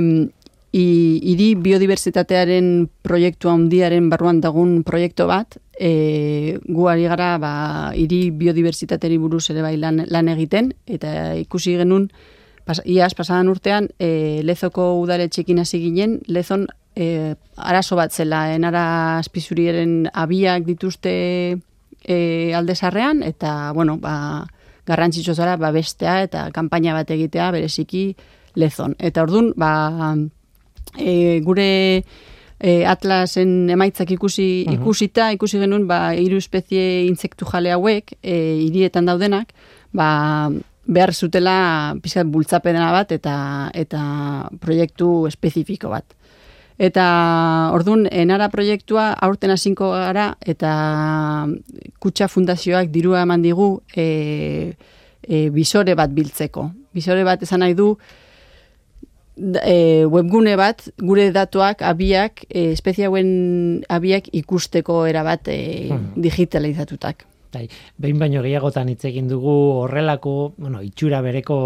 mm, 0.00 0.38
hiri 0.72 1.54
biodibertsitatearen 1.56 2.88
proiektu 3.02 3.48
handiaren 3.48 4.08
barruan 4.10 4.40
dagun 4.40 4.82
proiektu 4.84 5.26
bat, 5.26 5.56
e, 5.78 6.58
gu 6.66 6.88
ari 6.88 7.06
gara 7.08 7.36
ba, 7.38 7.52
hiri 7.94 8.30
biodibertsitateri 8.30 9.18
buruz 9.18 9.48
ere 9.50 9.62
bai 9.62 9.76
lan, 9.76 10.04
lan 10.08 10.28
egiten, 10.28 10.74
eta 10.86 11.34
ikusi 11.38 11.76
genuen, 11.78 12.10
pas, 12.68 12.82
iaz, 12.84 13.14
pasadan 13.16 13.48
urtean, 13.48 13.88
e, 13.98 14.42
lezoko 14.44 14.98
udaletxekin 15.00 15.58
hasi 15.62 15.80
ginen, 15.80 16.20
lezon 16.26 16.66
e, 16.94 17.34
arazo 17.56 17.96
bat 17.96 18.12
zela, 18.12 18.52
enara 18.52 19.18
azpizuriaren 19.22 20.10
abiak 20.12 20.66
dituzte 20.68 21.14
e, 22.08 22.54
aldezarrean, 22.56 23.20
eta, 23.22 23.72
bueno, 23.76 23.98
ba, 24.00 24.46
garrantzitsu 24.88 25.34
zara, 25.36 25.58
ba, 25.60 25.68
bestea 25.74 26.22
eta 26.24 26.46
kanpaina 26.56 26.94
bat 26.96 27.10
egitea, 27.12 27.50
bereziki, 27.52 28.16
lezon. 28.56 28.96
Eta 28.98 29.22
ordun 29.22 29.52
ba, 29.60 30.16
e, 30.96 31.40
gure 31.44 31.68
e, 32.58 32.72
atlasen 32.90 33.68
emaitzak 33.70 34.10
ikusi 34.16 34.64
Mhm. 34.66 34.80
ikusita, 34.80 35.28
ikusi 35.36 35.60
genuen 35.60 35.86
ba, 35.86 36.14
hiru 36.16 36.40
espezie 36.40 37.04
insektu 37.06 37.44
jale 37.46 37.70
hauek, 37.76 38.16
e, 38.22 38.34
hirietan 38.64 39.06
daudenak, 39.06 39.52
ba, 39.92 40.50
behar 40.88 41.12
zutela 41.12 41.94
pizkat 42.02 42.26
bultzapena 42.26 42.90
bat 42.90 43.12
eta 43.12 43.70
eta 43.74 44.48
proiektu 44.60 45.26
espezifiko 45.28 45.90
bat. 45.92 46.04
Eta 46.78 47.04
ordun 47.74 48.06
enara 48.06 48.46
proiektua 48.52 49.10
aurten 49.26 49.50
hasinko 49.50 49.90
gara 49.96 50.28
eta 50.46 51.48
kutxa 51.98 52.28
fundazioak 52.30 52.92
dirua 52.94 53.24
eman 53.26 53.42
digu 53.42 53.80
e, 53.96 54.74
e, 55.26 55.48
bisore 55.50 55.96
bat 55.98 56.14
biltzeko. 56.14 56.68
Bisore 56.94 57.24
bat 57.26 57.42
esan 57.42 57.64
nahi 57.64 57.74
du 57.74 57.96
e, 59.62 60.04
webgune 60.06 60.54
bat 60.58 60.86
gure 61.02 61.28
datuak 61.34 61.82
abiak 61.82 62.44
e, 62.48 62.70
espezie 62.76 63.06
hauen 63.10 63.82
abiak 63.88 64.30
ikusteko 64.32 65.04
era 65.06 65.24
bat 65.26 65.50
e, 65.50 65.88
Hmm. 65.90 66.14
digitalizatutak. 66.14 67.24
Bai, 67.48 67.64
behin 67.96 68.18
baino 68.20 68.42
gehiagotan 68.44 68.90
hitz 68.92 69.06
egin 69.08 69.26
dugu 69.26 69.52
horrelako, 69.82 70.52
bueno, 70.58 70.82
itxura 70.84 71.22
bereko 71.24 71.56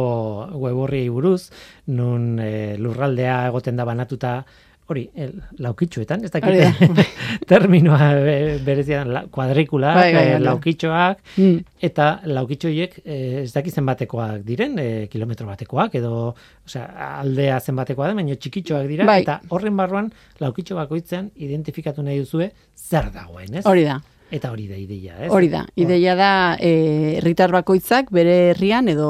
web 0.55 0.77
horri 0.79 1.09
buruz, 1.11 1.51
nun 1.87 2.39
e, 2.39 2.77
lurraldea 2.79 3.49
egoten 3.49 3.77
da 3.77 3.85
banatuta 3.85 4.45
hori, 4.91 5.07
el, 5.15 5.31
laukitxuetan, 5.63 6.25
ez 6.27 6.31
dakit 6.35 6.59
da. 6.59 7.05
terminoa 7.53 8.09
e, 8.29 8.59
berezian, 8.65 9.13
la, 9.15 9.23
kuadrikulak, 9.33 9.95
Bai, 9.97 10.13
bai, 10.15 10.25
e, 10.27 10.33
bai. 10.35 10.41
laukitxoak, 10.45 11.19
Mm. 11.39 11.59
eta 11.89 12.09
laukitxoiek 12.29 12.99
e, 13.05 13.19
ez 13.45 13.53
dakit 13.55 13.75
zenbatekoak 13.79 14.43
diren, 14.45 14.79
e, 14.79 15.07
kilometro 15.13 15.47
batekoak, 15.47 15.95
edo 15.95 16.35
osea, 16.67 16.85
aldea 17.23 17.61
zenbatekoa 17.61 18.09
da, 18.11 18.15
baina 18.19 18.37
txikitxoak 18.37 18.87
dira, 18.91 19.07
Bai. 19.09 19.23
eta 19.23 19.41
horren 19.49 19.77
barruan 19.77 20.13
laukitxo 20.41 20.77
bakoitzean 20.77 21.31
identifikatu 21.37 22.03
nahi 22.03 22.19
duzue 22.19 22.51
zer 22.77 23.11
dagoen, 23.15 23.55
ez? 23.63 23.65
Hori 23.67 23.85
da. 23.89 24.01
Eta 24.33 24.49
hori 24.51 24.65
da 24.69 24.77
ideia, 24.81 25.17
ez? 25.27 25.31
Hori 25.31 25.49
da, 25.53 25.67
ideia 25.77 26.15
da 26.17 26.29
eh, 26.59 27.19
herritar 27.19 27.53
bakoitzak 27.53 28.09
bere 28.11 28.37
herrian 28.55 28.89
edo 28.89 29.09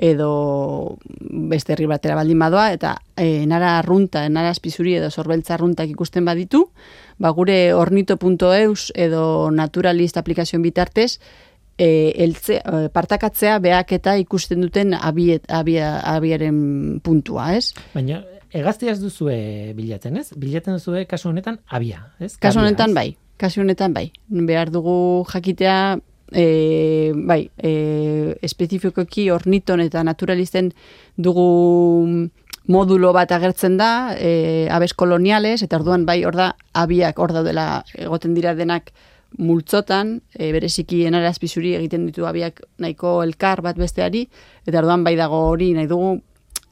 edo 0.00 0.96
beste 1.52 1.74
herri 1.74 1.86
batera 1.86 2.16
baldin 2.16 2.40
badoa 2.40 2.70
eta 2.72 2.94
e, 3.20 3.44
nara 3.46 3.76
arrunta, 3.78 4.24
nara 4.32 4.50
azpizuri 4.54 4.96
edo 4.96 5.10
sorbeltza 5.12 5.54
arruntak 5.54 5.92
ikusten 5.92 6.24
baditu, 6.24 6.64
ba 7.20 7.30
gure 7.36 7.74
ornito.eus 7.76 8.90
edo 8.96 9.50
naturalist 9.52 10.16
aplikazioen 10.16 10.64
bitartez 10.64 11.20
e, 11.76 12.12
eltze, 12.24 12.62
e, 12.64 12.88
partakatzea 12.96 13.58
beak 13.60 13.92
eta 14.00 14.16
ikusten 14.20 14.64
duten 14.64 14.96
abiet, 14.96 15.44
abia, 15.52 15.98
abiaren 16.16 17.00
puntua, 17.04 17.52
ez? 17.60 17.74
Baina 17.92 18.22
hegaztia 18.56 18.96
ez 18.96 19.00
duzue 19.02 19.74
bilatzen, 19.76 20.16
ez? 20.16 20.30
Bilatzen 20.32 20.80
duzue 20.80 21.04
kasu 21.10 21.28
honetan 21.28 21.60
abia, 21.68 22.06
ez? 22.18 22.38
Kasu 22.40 22.64
honetan 22.64 22.96
bai, 22.96 23.10
kasu 23.40 23.60
honetan 23.60 23.92
bai. 23.92 24.10
Behar 24.28 24.72
dugu 24.72 25.26
jakitea 25.28 25.98
e, 26.32 27.12
bai, 27.14 27.50
e, 27.58 28.36
espezifikoki 28.42 29.30
orniton 29.30 29.80
eta 29.80 30.02
naturalisten 30.06 30.72
dugu 31.16 32.28
modulo 32.70 33.12
bat 33.12 33.32
agertzen 33.32 33.76
da, 33.80 34.14
e, 34.14 34.68
abes 34.70 34.92
koloniales, 34.94 35.62
eta 35.66 35.78
orduan 35.80 36.06
bai, 36.06 36.22
hor 36.24 36.36
da, 36.38 36.52
abiak 36.78 37.18
hor 37.18 37.34
daudela 37.34 37.82
egoten 37.98 38.34
dira 38.36 38.54
denak 38.54 38.92
multzotan, 39.38 40.20
e, 40.34 40.50
bereziki 40.54 41.04
enara 41.08 41.30
azpizuri 41.30 41.74
egiten 41.78 42.06
ditu 42.08 42.26
abiak 42.26 42.62
nahiko 42.78 43.20
elkar 43.24 43.62
bat 43.66 43.78
besteari, 43.78 44.26
eta 44.66 44.82
orduan 44.82 45.04
bai 45.06 45.16
dago 45.18 45.46
hori 45.50 45.72
nahi 45.74 45.90
dugu 45.90 46.18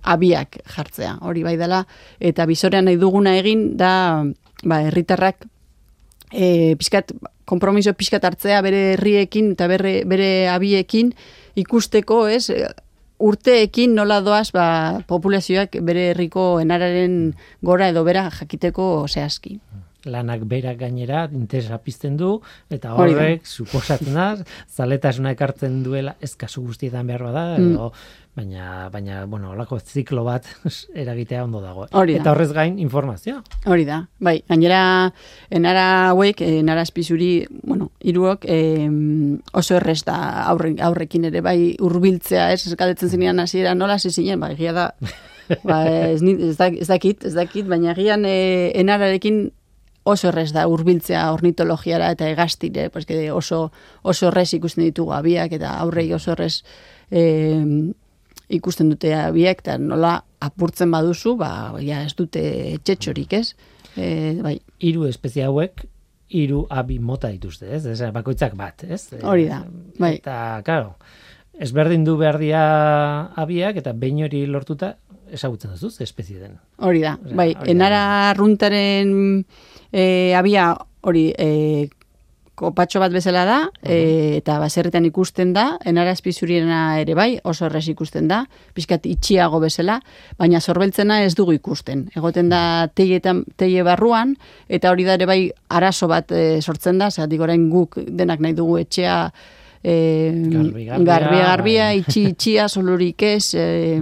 abiak 0.09 0.61
jartzea, 0.77 1.19
hori 1.27 1.43
bai 1.43 1.57
dela, 1.59 1.85
eta 2.21 2.47
bizorean 2.47 2.87
nahi 2.87 2.99
duguna 2.99 3.35
egin 3.39 3.73
da, 3.77 3.93
ba, 4.65 4.83
herritarrak 4.87 5.47
e, 6.33 6.75
pixkat, 6.79 7.13
kompromiso 7.49 7.95
pixkat 7.95 8.25
hartzea 8.25 8.61
bere 8.63 8.95
herriekin 8.95 9.53
eta 9.53 9.69
bere, 9.71 10.03
bere 10.09 10.49
abiekin 10.53 11.15
ikusteko, 11.59 12.27
ez, 12.29 12.51
urteekin 13.19 13.97
nola 13.99 14.21
doaz 14.23 14.51
ba, 14.55 15.01
populazioak 15.09 15.81
bere 15.83 16.11
herriko 16.13 16.61
enararen 16.63 17.35
gora 17.63 17.89
edo 17.91 18.05
bera 18.07 18.29
jakiteko 18.31 19.07
zehazki. 19.09 19.59
Lanak 20.09 20.45
berak 20.49 20.79
gainera 20.79 21.25
interesa 21.35 21.81
pizten 21.83 22.15
du, 22.17 22.37
eta 22.71 22.95
horrek, 22.95 23.43
suposatzen 23.45 24.15
da, 24.15 24.29
zaletasuna 24.71 25.33
ekartzen 25.35 25.83
duela, 25.83 26.15
ez 26.23 26.37
kasu 26.39 26.63
guztietan 26.63 27.07
behar 27.11 27.27
bada, 27.27 27.59
Mm. 27.59 27.91
Baina, 28.39 28.89
baina, 28.95 29.25
bueno, 29.27 29.51
olako 29.51 29.81
ziklo 29.83 30.23
bat 30.25 30.47
eragitea 31.03 31.43
ondo 31.45 31.61
dago. 31.61 31.89
Hori 31.99 32.15
da. 32.17 32.21
Eta 32.23 32.33
horrez 32.33 32.53
gain, 32.55 32.79
informazioa. 32.79 33.43
Hori 33.67 33.85
da, 33.89 33.99
bai, 34.23 34.37
gainera 34.49 34.81
enara 35.51 35.85
hauek, 36.13 36.41
enara 36.47 36.85
azpizuri, 36.87 37.33
bueno, 37.67 37.91
iruok, 38.07 38.47
em, 38.49 39.41
oso 39.53 39.77
errez 39.81 40.01
da 40.07 40.19
aurre, 40.47 40.77
aurrekin 40.89 41.27
ere, 41.33 41.43
bai, 41.45 41.75
hurbiltzea, 41.83 42.53
ez, 42.55 42.63
galdetzen 42.79 43.11
zinean 43.13 43.43
hasiera 43.43 43.75
nola 43.75 43.99
hasi 43.99 44.15
zinen, 44.15 44.41
bai, 44.41 44.53
egia 44.55 44.73
da, 44.77 44.89
ba, 45.69 45.83
ez, 46.15 46.23
ez, 46.23 46.57
dak- 46.61 46.79
ez 46.81 46.89
dakit, 46.89 47.25
ez 47.29 47.35
dakit, 47.37 47.67
baina 47.69 47.93
egian 47.97 48.25
e, 48.29 48.37
enararekin 48.79 49.49
oso 50.09 50.31
errez 50.31 50.53
da 50.57 50.63
hurbiltzea 50.71 51.27
ornitologiara 51.35 52.07
eta 52.15 52.31
egastire, 52.33 52.87
porque 52.89 53.27
oso, 53.35 53.67
oso 54.09 54.31
errez 54.31 54.55
ikusten 54.57 54.87
ditugu 54.87 55.13
abiak 55.13 55.53
eta 55.59 55.75
aurrei 55.83 56.07
oso 56.17 56.33
errez 56.33 56.63
em, 57.11 57.93
ikusten 58.49 58.91
dute 58.93 59.13
abiak, 59.17 59.63
eta 59.65 59.77
nola 59.79 60.19
apurtzen 60.41 60.91
baduzu, 60.95 61.37
ba, 61.41 61.51
ja, 61.85 62.03
ez 62.07 62.15
dute 62.17 62.43
txetxorik, 62.85 63.33
ez? 63.39 63.55
E, 63.97 64.39
bai, 64.43 64.59
Hiru 64.85 65.09
espezie 65.09 65.45
hauek, 65.45 65.85
hiru 66.29 66.65
abi 66.71 66.99
mota 67.01 67.31
dituzte, 67.33 67.71
ez? 67.77 67.85
Ez, 67.89 68.01
bakoitzak 68.15 68.55
bat, 68.57 68.85
ez? 68.85 69.03
Hori 69.23 69.49
da, 69.49 69.63
bai. 69.99 70.15
Eta, 70.21 70.61
claro, 70.65 70.95
ezberdin 71.59 72.05
du 72.07 72.17
behar 72.21 72.39
dira 72.41 72.65
abiak, 73.41 73.81
eta 73.81 73.93
behin 73.97 74.25
hori 74.29 74.45
lortuta, 74.47 74.95
ezagutzen 75.33 75.75
duzu, 75.75 75.91
ze 75.91 76.05
espezie 76.05 76.39
den. 76.39 76.59
hori 76.79 77.03
da. 77.05 77.17
Bai, 77.21 77.53
hori 77.53 77.67
da. 77.67 77.71
enara 77.73 78.03
arruntaren 78.31 79.45
e, 79.93 80.35
abia 80.35 80.71
hori 81.01 81.29
e, 81.37 81.89
kopatxo 82.59 83.01
bat 83.03 83.15
bezala 83.15 83.45
da, 83.47 83.59
e, 83.83 84.39
eta 84.41 84.59
baserritan 84.59 85.07
ikusten 85.07 85.53
da, 85.55 85.67
enara 85.87 86.13
azpizuriena 86.17 86.99
ere 87.03 87.15
bai, 87.19 87.29
oso 87.47 87.69
errez 87.69 87.87
ikusten 87.93 88.29
da, 88.31 88.43
pixkat 88.75 89.07
itxiago 89.07 89.61
bezala, 89.63 90.01
baina 90.41 90.61
sorbeltzena 90.61 91.21
ez 91.27 91.35
dugu 91.39 91.55
ikusten. 91.57 92.09
Egoten 92.19 92.51
da 92.51 92.63
teietan, 92.99 93.45
teie 93.61 93.85
barruan, 93.87 94.35
eta 94.69 94.91
hori 94.91 95.07
da 95.07 95.15
ere 95.19 95.29
bai 95.31 95.41
arazo 95.69 96.11
bat 96.11 96.35
e, 96.35 96.59
sortzen 96.61 96.99
da, 96.99 97.13
zeratik 97.15 97.47
orain 97.47 97.69
guk 97.71 98.01
denak 98.09 98.43
nahi 98.43 98.59
dugu 98.59 98.81
etxea 98.83 99.19
e, 99.83 100.33
Garbi, 100.35 100.85
garbia, 100.87 101.05
garbia, 101.05 101.43
garbia, 101.47 101.85
bai. 101.91 101.99
itxi, 102.01 102.25
itxia, 102.33 102.69
solurik 102.69 103.23
ez, 103.23 103.55
e, 103.55 103.99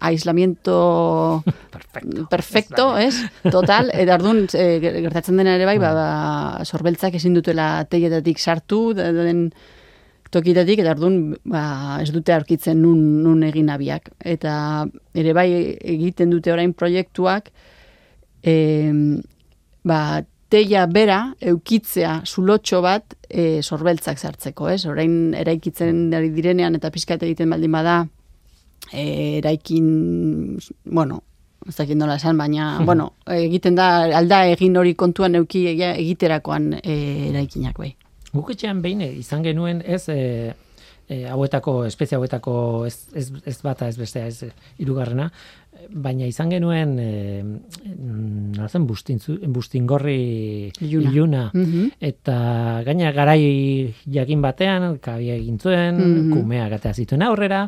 aislamiento 0.00 1.42
Perfecto. 1.46 2.26
perfecto, 2.28 2.86
ez? 2.98 3.14
Total, 3.50 3.90
eta 4.02 4.16
orduan 4.16 4.46
e, 4.52 4.66
gertatzen 4.80 5.36
dena 5.40 5.56
ere 5.58 5.68
bai, 5.68 5.76
ba, 5.82 5.92
ba, 5.96 6.08
sorbeltzak 6.64 7.18
ezin 7.20 7.36
dutela 7.36 7.84
teietatik 7.90 8.40
sartu, 8.40 8.90
den 8.94 9.50
tokitatik, 10.30 10.80
eta 10.82 10.94
orduan 10.94 11.36
ba, 11.44 11.98
ez 12.02 12.10
dute 12.14 12.34
aurkitzen 12.34 12.78
nun, 12.80 13.22
nun 13.24 13.42
egin 13.46 13.70
abiak. 13.72 14.12
Eta 14.22 14.86
ere 15.14 15.34
bai 15.36 15.48
egiten 15.96 16.30
dute 16.30 16.52
orain 16.54 16.72
proiektuak, 16.72 17.50
e, 18.46 18.54
ba, 19.84 20.22
teia 20.50 20.84
bera 20.90 21.20
eukitzea 21.52 22.20
zulotxo 22.26 22.80
bat 22.82 23.14
e, 23.28 23.62
sorbeltzak 23.62 24.18
sartzeko, 24.18 24.68
ez? 24.72 24.84
Orain 24.90 25.34
eraikitzen 25.38 26.08
ari 26.16 26.32
direnean 26.34 26.76
eta 26.78 26.90
pizkat 26.90 27.22
egiten 27.26 27.50
baldin 27.54 27.72
bada 27.72 27.96
e, 28.92 29.38
eraikin, 29.38 30.58
bueno, 30.84 31.22
ez 31.68 31.76
dakit 31.76 31.98
nola 31.98 32.18
esan, 32.18 32.38
baina, 32.40 32.72
bueno, 32.88 33.12
egiten 33.30 33.78
da, 33.78 33.90
alda 34.18 34.44
egin 34.50 34.76
hori 34.76 34.96
kontuan 34.98 35.38
euki 35.38 35.66
egiterakoan 35.70 36.72
e, 36.82 36.96
eraikinak, 37.30 37.78
bai. 37.78 37.94
Guk 38.30 38.52
etxean 38.54 38.82
behin 38.82 39.00
eh, 39.02 39.14
izan 39.18 39.42
genuen 39.42 39.80
ez 39.82 40.04
e, 40.12 40.18
e, 41.10 41.24
hauetako, 41.26 41.80
espezie 41.90 42.14
hauetako 42.16 42.52
ez, 42.86 42.94
ez, 43.18 43.26
ez 43.44 43.56
bata 43.66 43.88
ez 43.90 43.96
bestea 43.98 44.28
ez 44.30 44.44
eh, 44.46 44.52
hirugarrena, 44.78 45.26
baina 45.90 46.26
izan 46.28 46.50
genuen 46.52 46.92
e, 47.02 47.08
nola 47.98 48.68
zen 48.68 48.86
bustintzu, 48.86 49.38
bustingorri 49.54 50.70
Iluna. 50.86 51.10
iluna. 51.10 51.42
Mhm. 51.54 51.86
Eta 52.00 52.36
gaina 52.86 53.10
garai 53.16 53.92
jakin 54.06 54.42
batean, 54.44 54.98
kabia 55.02 55.34
egin 55.40 55.58
zuen, 55.58 55.96
Mhm. 55.98 56.30
kumeak 56.36 56.72
atea 56.78 56.94
zituen 56.94 57.22
aurrera, 57.26 57.64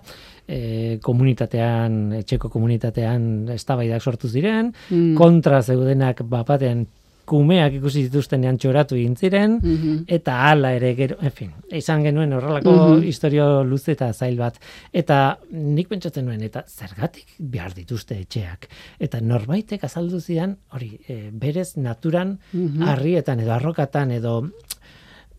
e, 0.47 0.99
komunitatean, 1.03 2.13
etxeko 2.23 2.49
komunitatean 2.51 3.49
eztabaidak 3.55 4.03
sortu 4.03 4.29
ziren, 4.29 4.73
Mm. 4.91 5.15
kontra 5.17 5.63
zeudenak 5.63 6.23
bapaten 6.29 6.87
kumeak 7.25 7.75
ikusi 7.79 8.03
dituztenean 8.09 8.59
txoratu 8.59 8.97
egin 8.97 9.17
ziren, 9.17 9.59
Mhm. 9.63 10.05
eta 10.07 10.51
hala 10.51 10.73
ere 10.75 10.95
gero, 10.95 11.17
en 11.23 11.31
fin, 11.31 11.51
izan 11.71 12.03
genuen 12.03 12.33
horrelako 12.33 12.73
Mhm. 12.73 13.03
historio 13.05 13.65
luze 13.65 13.93
eta 13.93 14.13
zail 14.13 14.37
bat. 14.39 14.59
Eta 14.93 15.39
nik 15.51 15.89
pentsatzen 15.89 16.25
nuen, 16.27 16.43
eta 16.43 16.65
zergatik 16.67 17.27
behar 17.39 17.75
dituzte 17.75 18.19
etxeak. 18.19 18.69
Eta 18.99 19.21
norbaitek 19.21 19.85
azaldu 19.85 20.21
zidan, 20.21 20.57
hori, 20.71 20.99
e, 21.09 21.31
berez 21.33 21.77
naturan, 21.77 22.39
Mhm. 22.53 22.83
harrietan 22.83 23.41
edo 23.41 23.53
arrokatan 23.53 24.11
edo 24.11 24.51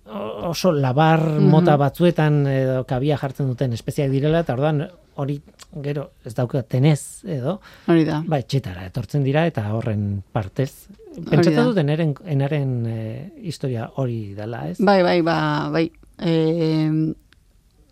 oso 0.06 0.72
labar 0.72 1.20
Mhm. 1.40 1.50
mota 1.50 1.78
batzuetan 1.78 2.46
edo 2.48 2.84
kabia 2.86 3.18
jartzen 3.18 3.48
duten 3.48 3.74
espeziak 3.74 4.10
direla, 4.12 4.40
eta 4.44 4.54
orduan 4.54 4.88
hori 5.16 5.42
gero 5.82 6.12
ez 6.26 6.34
daukatenez 6.36 7.24
edo, 7.26 7.60
Hori 7.88 8.04
da. 8.06 8.22
ba, 8.26 8.40
etxetara 8.40 8.86
etortzen 8.90 9.24
dira 9.24 9.46
eta 9.48 9.74
horren 9.74 10.24
partez. 10.32 10.88
Pentsatzen 11.30 11.64
dut 11.70 11.78
enaren, 11.78 12.16
enaren 12.26 12.86
e, 12.88 13.32
historia 13.44 13.92
hori 13.96 14.34
dela, 14.34 14.68
ez? 14.70 14.78
Bai, 14.80 15.04
bai, 15.04 15.22
ba, 15.22 15.70
bai. 15.72 15.92
E, 16.20 16.90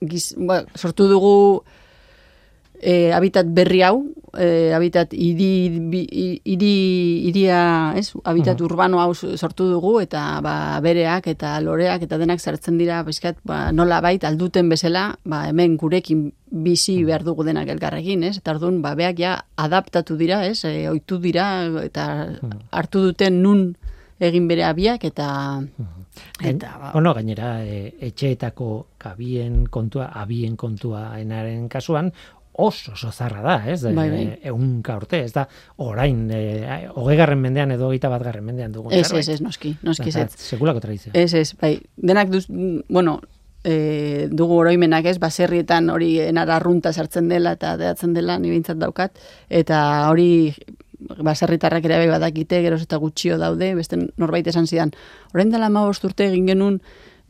giz, 0.02 0.34
ba, 0.38 0.64
sortu 0.76 1.08
dugu 1.08 1.64
e, 2.82 3.12
habitat 3.14 3.46
berri 3.54 3.84
hau, 3.86 4.02
e, 4.38 4.72
habitat 4.74 5.14
iri, 5.14 5.80
bi- 5.92 6.08
i- 6.08 6.42
iri, 6.54 6.76
iria, 7.30 7.94
ez, 7.98 8.12
habitat 8.24 8.62
urbano 8.62 9.00
hau 9.02 9.14
sortu 9.14 9.70
dugu, 9.70 10.00
eta 10.02 10.40
ba, 10.42 10.80
bereak 10.82 11.28
eta 11.28 11.60
loreak 11.62 12.04
eta 12.08 12.18
denak 12.18 12.40
sartzen 12.40 12.78
dira, 12.78 13.04
bizkat, 13.04 13.38
ba, 13.44 13.72
nola 13.72 14.02
bait, 14.02 14.24
alduten 14.24 14.70
bezala, 14.70 15.16
ba, 15.26 15.48
hemen 15.50 15.78
gurekin 15.78 16.32
bizi 16.52 17.04
behar 17.04 17.24
dugu 17.24 17.44
denak 17.48 17.68
elkarrekin, 17.72 18.24
ez? 18.24 18.38
Eta 18.38 18.52
orduan, 18.56 18.82
ba, 18.82 18.96
beak 18.96 19.20
ja 19.20 19.38
adaptatu 19.56 20.18
dira, 20.18 20.46
ez? 20.46 20.64
E, 20.66 20.90
oitu 20.90 21.20
dira, 21.20 21.66
eta 21.84 22.28
hartu 22.72 23.02
duten 23.10 23.42
nun 23.42 23.76
egin 24.22 24.48
bere 24.48 24.64
abiak, 24.68 25.04
eta... 25.04 25.62
Eta, 26.44 26.74
ba, 26.78 26.92
Ono, 27.00 27.14
gainera, 27.16 27.64
e, 27.64 27.94
etxeetako 28.10 28.68
kabien 29.02 29.64
kontua, 29.72 30.10
abien 30.22 30.58
kontua 30.60 31.06
enaren 31.22 31.70
kasuan, 31.72 32.12
oso 32.54 32.94
oso 32.94 33.12
zarra 33.12 33.42
da, 33.42 33.58
ez? 33.72 33.82
Bai, 33.84 34.10
bai. 34.10 34.24
E, 34.24 34.40
ehunka 34.52 34.98
urte, 35.00 35.24
ez 35.26 35.34
da, 35.34 35.48
orain, 35.78 36.26
e, 36.34 36.88
hogeigarren 36.94 37.40
mendean 37.40 37.72
edo 37.76 37.88
hogeita 37.90 38.10
bat 38.12 38.24
garren 38.24 38.46
mendean 38.46 38.74
dugun. 38.76 38.94
Ez, 38.94 39.12
ez, 39.12 39.28
ez, 39.30 39.42
noski, 39.42 39.76
noski 39.84 40.12
ez. 40.12 40.28
Sekulako 40.36 40.84
tradizioa. 40.84 41.14
Ez, 41.18 41.34
ez, 41.34 41.54
bai, 41.62 41.78
denak 41.96 42.32
duz, 42.34 42.46
bueno, 42.50 43.20
e, 43.64 44.28
dugu 44.32 44.60
oroimenak 44.62 45.08
ez, 45.12 45.18
baserrietan 45.22 45.90
hori 45.94 46.16
enara 46.26 46.58
arrunta 46.58 46.94
sartzen 46.94 47.30
dela 47.32 47.56
eta 47.58 47.76
deatzen 47.80 48.14
dela, 48.18 48.38
ni 48.40 48.52
behintzat 48.54 48.80
daukat, 48.82 49.20
eta 49.50 49.82
hori 50.10 50.32
baserritarrak 51.02 51.86
ere 51.88 51.98
bai 52.04 52.10
badakite, 52.12 52.62
geroz 52.62 52.82
eta 52.84 53.00
gutxio 53.02 53.38
daude, 53.42 53.74
beste 53.76 53.98
norbait 54.22 54.48
esan 54.48 54.68
zidan. 54.68 54.92
Orain 55.34 55.50
dela 55.54 55.70
ma 55.70 55.88
urte 55.88 56.28
egin 56.28 56.52
genuen 56.52 56.82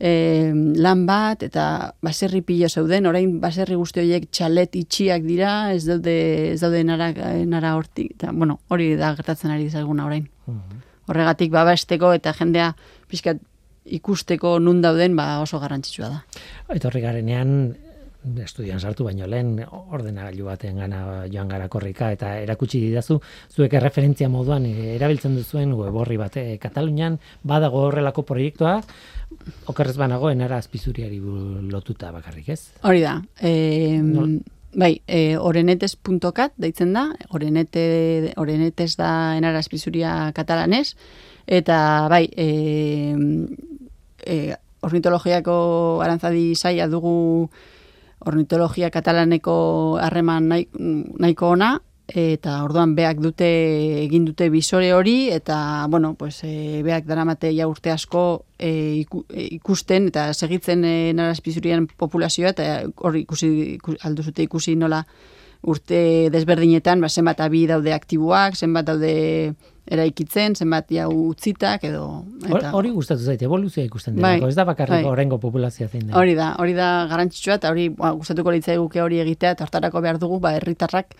e, 0.02 0.50
lan 0.82 1.04
bat, 1.06 1.44
eta 1.46 1.64
baserri 2.02 2.42
pila 2.46 2.68
zeuden, 2.68 3.06
orain 3.06 3.36
baserri 3.42 3.78
guzti 3.78 4.02
horiek 4.02 4.26
txalet 4.34 4.74
itxiak 4.80 5.22
dira, 5.26 5.52
ez 5.74 5.84
daude, 5.86 6.16
ez 6.52 6.58
daude 6.62 6.82
nara, 6.88 7.12
nara 7.46 7.76
hortik, 7.78 8.16
eta, 8.18 8.32
bueno, 8.34 8.58
hori 8.72 8.92
da 8.98 9.12
gertatzen 9.18 9.54
ari 9.54 9.70
zaiguna 9.70 10.08
orain. 10.08 10.26
Horregatik 11.06 11.52
babesteko 11.54 12.12
eta 12.16 12.34
jendea 12.34 12.72
pixkat 13.10 13.40
ikusteko 13.98 14.58
nun 14.62 14.82
dauden 14.82 15.16
ba 15.18 15.40
oso 15.42 15.58
garrantzitsua 15.62 16.10
da. 16.10 16.20
Etorri 16.74 17.02
garenean, 17.02 17.74
estudian 18.44 18.80
sartu 18.80 19.04
baino 19.04 19.26
lehen 19.26 19.56
ordenagailu 19.68 20.46
baten 20.46 20.76
gana 20.78 21.24
joan 21.32 21.48
gara 21.48 21.68
korrika 21.68 22.12
eta 22.14 22.36
erakutsi 22.42 22.80
didazu 22.80 23.18
zuek 23.50 23.74
erreferentzia 23.74 24.28
moduan 24.28 24.66
eh, 24.66 24.94
erabiltzen 24.96 25.34
duzuen 25.36 25.74
web 25.78 25.94
orri 26.04 26.16
bat 26.20 26.36
eh, 26.36 26.58
Katalunian 26.62 27.18
badago 27.42 27.86
horrelako 27.88 28.22
proiektua 28.22 28.80
okerrez 29.66 29.96
banago 29.96 30.30
enara 30.30 30.58
azpizuriari 30.62 31.20
lotuta 31.70 32.12
bakarrik, 32.12 32.48
ez? 32.54 32.60
Hori 32.82 33.02
da. 33.02 33.16
E, 33.40 33.52
bai, 34.74 34.92
e, 35.06 35.36
orenetes.cat 35.38 36.54
deitzen 36.60 36.92
da, 36.96 37.08
orenete, 37.34 38.32
orenetes 38.40 38.94
da 39.00 39.36
enara 39.38 39.62
espizuria 39.64 40.32
katalanez, 40.36 40.94
eta 41.46 41.78
bai, 42.12 42.24
e, 42.36 42.48
e, 44.26 44.38
ornitologiako 44.82 45.54
arantzadi 46.04 46.52
saia 46.56 46.88
dugu 46.90 47.50
ornitologia 48.26 48.90
katalaneko 48.90 49.54
harreman 50.00 50.48
nahi, 50.48 50.68
nahiko 51.18 51.54
ona, 51.56 51.78
eta 52.08 52.58
orduan 52.64 52.94
beak 52.94 53.20
dute 53.22 53.48
egin 54.02 54.24
dute 54.26 54.48
bisore 54.50 54.92
hori 54.92 55.30
eta 55.32 55.86
bueno 55.88 56.14
pues 56.14 56.42
e, 56.44 56.82
beak 56.82 57.06
daramate 57.06 57.54
ja 57.54 57.68
urte 57.68 57.90
asko 57.90 58.44
e, 58.58 59.04
e, 59.06 59.44
ikusten 59.56 60.08
eta 60.08 60.32
segitzen 60.34 60.84
e, 60.84 61.12
narazpizurien 61.14 61.86
populazioa 61.86 62.50
eta 62.50 62.82
hori 62.96 63.22
ikusi 63.22 63.78
iku- 63.78 63.96
aldu 64.02 64.24
ikusi 64.36 64.76
nola 64.76 65.04
urte 65.62 66.28
desberdinetan 66.30 67.00
ba, 67.00 67.08
zenbat 67.08 67.40
abi 67.40 67.66
daude 67.66 67.92
aktiboak, 67.94 68.56
zenbat 68.56 68.86
daude 68.86 69.54
eraikitzen, 69.90 70.54
zenbat 70.54 70.90
ja 70.94 71.08
utzitak 71.10 71.84
edo 71.88 72.24
eta 72.46 72.70
Hori 72.78 72.92
gustatu 72.94 73.24
zait, 73.26 73.42
evoluzioa 73.42 73.86
ikusten 73.88 74.14
Bai, 74.14 74.36
delako, 74.36 74.50
ez 74.52 74.58
da 74.58 74.66
bakarrik 74.68 75.00
bai. 75.02 75.10
oraingo 75.10 75.38
populazioa 75.42 75.88
zein 75.88 76.06
den. 76.06 76.16
Hori 76.18 76.36
da, 76.38 76.52
hori 76.62 76.76
da 76.76 76.90
garrantzitsua 77.10 77.58
eta 77.58 77.72
hori 77.72 77.88
ba, 77.96 78.12
gustatuko 78.18 78.54
litzaiguke 78.54 79.02
hori 79.02 79.18
egitea 79.24 79.56
eta 79.56 79.66
hortarako 79.66 80.04
behar 80.04 80.20
dugu 80.22 80.38
ba 80.40 80.54
herritarrak 80.58 81.16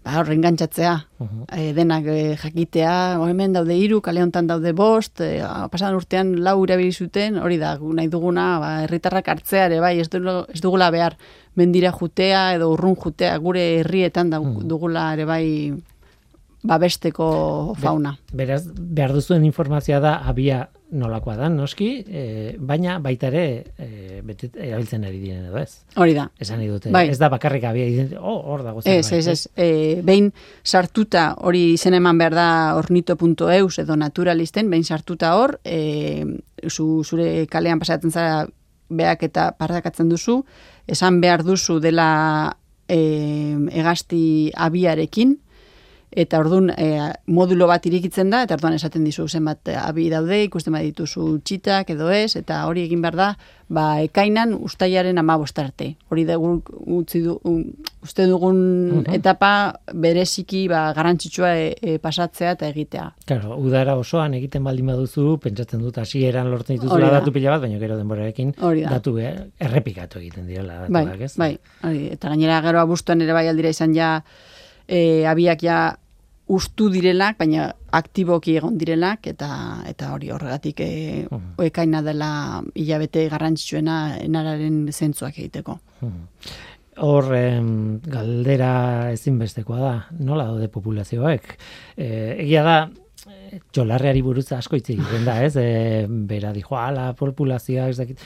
ba 0.00 0.14
hor 0.16 0.30
engantzatzea. 0.32 0.94
Mhm. 1.18 1.42
E, 1.52 1.72
denak 1.76 2.06
e, 2.08 2.36
jakitea, 2.40 3.20
o, 3.20 3.28
hemen 3.28 3.52
daude 3.52 3.76
hiru, 3.76 4.00
kale 4.00 4.22
hontan 4.24 4.46
daude 4.48 4.72
bost, 4.72 5.20
e, 5.20 5.42
pasadan 5.70 5.98
urtean 5.98 6.32
lau 6.40 6.56
erabili 6.64 6.92
zuten, 6.92 7.36
hori 7.36 7.58
da 7.60 7.76
nahi 7.76 8.08
duguna, 8.08 8.46
ba 8.62 8.70
herritarrak 8.86 9.28
hartzea 9.28 9.66
ere 9.68 9.80
bai, 9.84 9.98
ez, 10.00 10.08
dugu, 10.08 10.46
ez 10.48 10.60
dugula 10.64 10.90
behar 10.90 11.18
mendira 11.54 11.92
jutea 11.92 12.54
edo 12.54 12.70
urrun 12.72 12.96
jutea 12.96 13.36
gure 13.38 13.66
herrietan 13.80 14.30
da, 14.30 14.40
dugula 14.40 15.12
ere 15.12 15.28
bai 15.28 15.46
babesteko 16.62 17.74
fauna. 17.80 18.16
Beraz, 18.36 18.64
behar 18.76 19.14
duzuen 19.16 19.44
informazioa 19.48 20.00
da 20.02 20.18
abia 20.28 20.66
nolakoa 20.90 21.36
da, 21.38 21.48
noski, 21.48 21.88
e, 22.02 22.22
baina 22.58 22.98
baita 23.02 23.28
ere 23.30 23.44
e, 23.78 24.20
betet, 24.26 24.56
erabiltzen 24.58 25.04
ari 25.06 25.20
diren 25.22 25.46
edo 25.46 25.60
ez. 25.60 25.84
Hori 25.96 26.14
da. 26.16 26.26
Esan 26.42 26.62
dute, 26.66 26.90
Bai. 26.92 27.06
ez 27.12 27.18
da 27.20 27.30
bakarrik 27.30 27.64
abia, 27.64 27.86
oh, 28.18 28.40
hor 28.52 28.64
dago 28.66 28.82
Ez, 28.84 29.12
ez, 29.12 29.26
ez. 29.30 29.48
E, 29.54 30.00
behin 30.04 30.32
sartuta, 30.64 31.34
hori 31.38 31.74
izen 31.76 31.94
eman 31.94 32.18
behar 32.18 32.34
da 32.34 32.48
ornito.eus 32.76 33.78
edo 33.78 33.96
naturalisten, 33.96 34.70
behin 34.70 34.84
sartuta 34.84 35.36
hor, 35.38 35.60
e, 35.64 36.24
zu, 36.68 37.04
zure 37.04 37.46
kalean 37.50 37.78
pasatzen 37.78 38.10
zara 38.10 38.48
beak 38.90 39.22
eta 39.22 39.52
pardakatzen 39.58 40.10
duzu, 40.10 40.40
esan 40.90 41.20
behar 41.22 41.46
duzu 41.46 41.78
dela 41.80 42.56
e, 42.90 42.98
egazti 43.70 44.50
abiarekin, 44.58 45.38
eta 46.10 46.40
ordun 46.42 46.70
e, 46.74 46.90
modulo 47.30 47.68
bat 47.70 47.86
irikitzen 47.86 48.30
da, 48.32 48.42
eta 48.46 48.56
orduan 48.58 48.74
esaten 48.74 49.04
dizu 49.06 49.28
zenbat 49.28 49.70
abi 49.78 50.08
daude, 50.10 50.42
ikusten 50.48 50.74
badituzu 50.74 51.38
txitak 51.46 51.94
edo 51.94 52.10
ez, 52.10 52.34
eta 52.36 52.64
hori 52.66 52.84
egin 52.88 53.02
behar 53.04 53.18
da, 53.18 53.28
ba, 53.70 53.84
ekainan 54.02 54.52
ustaiaren 54.58 55.18
amabost 55.22 55.58
arte. 55.62 55.92
Hori 56.10 56.24
da 56.26 56.36
utzi 56.40 57.22
du, 57.22 57.36
uste 58.02 58.26
dugun 58.26 59.04
etapa 59.14 59.52
bereziki 59.94 60.64
ba, 60.70 60.88
garrantzitsua 60.96 61.52
e, 61.54 61.70
e, 61.78 61.96
pasatzea 62.02 62.56
eta 62.56 62.70
egitea. 62.72 63.06
Claro, 63.30 63.56
udara 63.62 63.94
osoan 64.00 64.34
egiten 64.40 64.66
baldin 64.66 64.90
baduzu, 64.90 65.38
pentsatzen 65.44 65.82
dut 65.86 66.02
hasieran 66.02 66.50
lortzen 66.50 66.80
dituzula 66.80 67.06
da. 67.06 67.20
datu 67.20 67.34
pila 67.36 67.54
bat, 67.54 67.64
baina 67.66 67.78
gero 67.82 67.98
denborarekin 68.00 68.54
datu 68.82 69.16
eh, 69.22 69.34
errepikatu 69.62 70.18
egiten 70.18 70.50
direla 70.50 70.86
Bai, 70.88 71.04
datuak, 71.06 71.26
ez? 71.28 71.34
bai, 71.38 71.52
hori, 71.86 72.06
eta 72.16 72.34
gainera 72.34 72.60
gero 72.66 72.82
abuztuan 72.82 73.22
ere 73.22 73.36
bai 73.36 73.46
aldira 73.50 73.70
izan 73.70 73.94
ja 73.94 74.16
e, 74.90 75.24
abiak 75.30 75.62
ja 75.62 75.80
ustu 76.50 76.88
direlak, 76.90 77.36
baina 77.38 77.68
aktiboki 77.94 78.56
egon 78.58 78.74
direlak, 78.78 79.28
eta 79.30 79.48
eta 79.86 80.08
hori 80.16 80.32
horregatik 80.34 80.80
e, 80.82 80.90
Mhm. 81.30 81.52
ekaina 81.68 82.02
dela 82.02 82.30
hilabete 82.74 83.28
garrantzitsuena 83.30 84.16
enararen 84.24 84.88
zentzuak 84.92 85.38
egiteko. 85.38 85.78
Hor 87.00 87.30
em, 87.36 88.00
galdera 88.02 89.12
ezinbestekoa 89.12 89.78
da, 89.80 89.94
nola 90.18 90.48
daude 90.50 90.66
populazioek? 90.68 91.54
E, 91.96 92.08
egia 92.42 92.64
da, 92.66 92.74
txolarreari 93.72 94.22
buruz 94.26 94.48
asko 94.52 94.76
hitz 94.76 94.90
egiten 94.90 95.24
da, 95.24 95.38
ez? 95.44 95.54
E, 95.56 96.06
bera 96.08 96.52
dijo, 96.56 96.74
ala, 96.76 97.12
populazioa, 97.14 97.88
ez 97.92 97.96
dakit, 98.00 98.18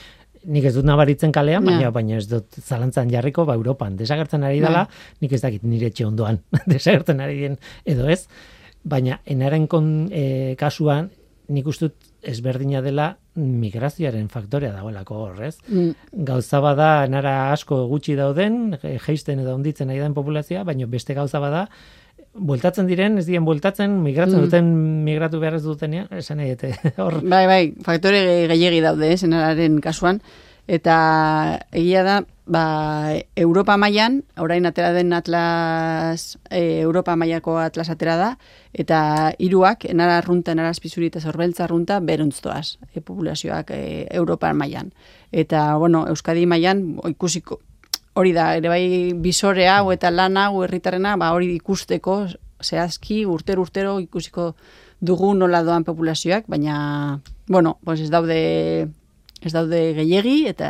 nik 0.45 0.63
ez 0.65 0.73
dut 0.75 0.85
nabaritzen 0.85 1.31
kalean, 1.31 1.65
baina, 1.65 1.81
Ja. 1.87 1.91
baina 1.91 2.17
ez 2.17 2.27
dut 2.29 2.45
zalantzan 2.61 3.09
jarriko, 3.09 3.45
ba, 3.45 3.55
Europan 3.55 3.95
desagertzen 3.97 4.43
ari 4.43 4.59
Bai. 4.61 4.69
dela, 4.69 4.87
nik 5.21 5.31
ez 5.33 5.41
dakit 5.41 5.63
nire 5.63 5.87
etxe 5.87 6.05
ondoan 6.05 6.39
desagertzen 6.67 7.19
ari 7.19 7.39
den, 7.41 7.57
edo 7.85 8.07
ez, 8.07 8.27
baina 8.83 9.19
enaren 9.25 9.67
kon, 9.67 10.09
e, 10.11 10.55
kasuan, 10.57 11.09
nik 11.49 11.67
uste 11.67 11.85
dut 11.89 11.95
ezberdina 12.25 12.81
dela 12.81 13.15
migrazioaren 13.35 14.29
faktorea 14.33 14.71
dagoelako 14.73 15.15
horrez 15.27 15.57
Mm, 15.69 15.91
gauza 16.25 16.59
bada 16.63 17.07
nara 17.07 17.51
asko 17.53 17.83
gutxi 17.87 18.15
dauden, 18.17 18.77
je- 18.81 18.97
jeisten 18.99 19.39
edo 19.39 19.53
onditzen 19.55 19.89
ari 19.89 19.99
den 19.99 20.13
populazioa, 20.13 20.63
baina 20.63 20.87
beste 20.87 21.13
gauza 21.13 21.39
bada 21.39 21.67
bueltatzen 22.35 22.87
diren, 22.87 23.17
ez 23.17 23.25
dien 23.25 23.45
bueltatzen, 23.45 24.01
migratzen 24.03 24.39
Mm. 24.39 24.43
duten, 24.43 24.71
migratu 25.05 25.39
behar 25.39 25.55
ez 25.55 25.63
dutenean, 25.63 26.07
esan 26.11 26.39
dute, 26.43 26.73
hor, 26.97 27.21
Bai, 27.23 27.45
bai, 27.47 27.73
faktore 27.83 28.47
gehiegi 28.51 28.81
daude, 28.81 29.13
eh, 29.13 29.17
senararen 29.17 29.79
kasuan. 29.81 30.21
Eta 30.67 31.59
egia 31.77 32.01
da, 32.03 32.23
ba, 32.49 33.13
Europa 33.35 33.75
mailan, 33.77 34.23
orain 34.41 34.65
atera 34.65 34.91
den 34.93 35.13
atlas, 35.13 36.39
e, 36.49 36.79
Europa 36.81 37.15
mailako 37.15 37.59
atlas 37.61 37.89
atera 37.93 38.15
da, 38.17 38.31
eta 38.73 39.31
hiruak 39.37 39.85
enara 39.85 40.17
arrunta, 40.17 40.55
enara 40.57 40.69
azpizuri 40.73 41.11
eta 41.11 41.21
zorbeltza 41.21 41.65
arrunta 41.65 41.99
beruntz 41.99 42.41
e, 42.95 43.01
populazioak 43.01 43.69
e, 43.71 44.07
Europa 44.09 44.51
mailan. 44.53 44.91
Eta, 45.31 45.75
bueno, 45.77 46.07
Euskadi 46.07 46.47
mailan 46.47 46.97
ikusiko, 47.09 47.59
hori 48.15 48.31
da, 48.31 48.49
ere 48.55 48.71
bai 48.71 49.13
bisore 49.19 49.67
hau 49.67 49.91
eta 49.91 50.11
lan 50.11 50.39
hau 50.39 50.63
herritarrena, 50.63 51.15
ba, 51.19 51.33
hori 51.35 51.51
ikusteko, 51.57 52.25
zehazki, 52.63 53.25
urtero 53.27 53.65
urtero 53.65 53.97
ikusiko 53.99 54.53
dugu 55.03 55.33
nola 55.35 55.61
doan 55.67 55.83
populazioak, 55.83 56.47
baina, 56.47 57.19
bueno, 57.47 57.77
pues 57.83 57.99
ez 58.01 58.09
daude 58.09 58.39
ez 59.45 59.51
daude 59.53 59.81
gehiegi 59.99 60.45
eta 60.49 60.69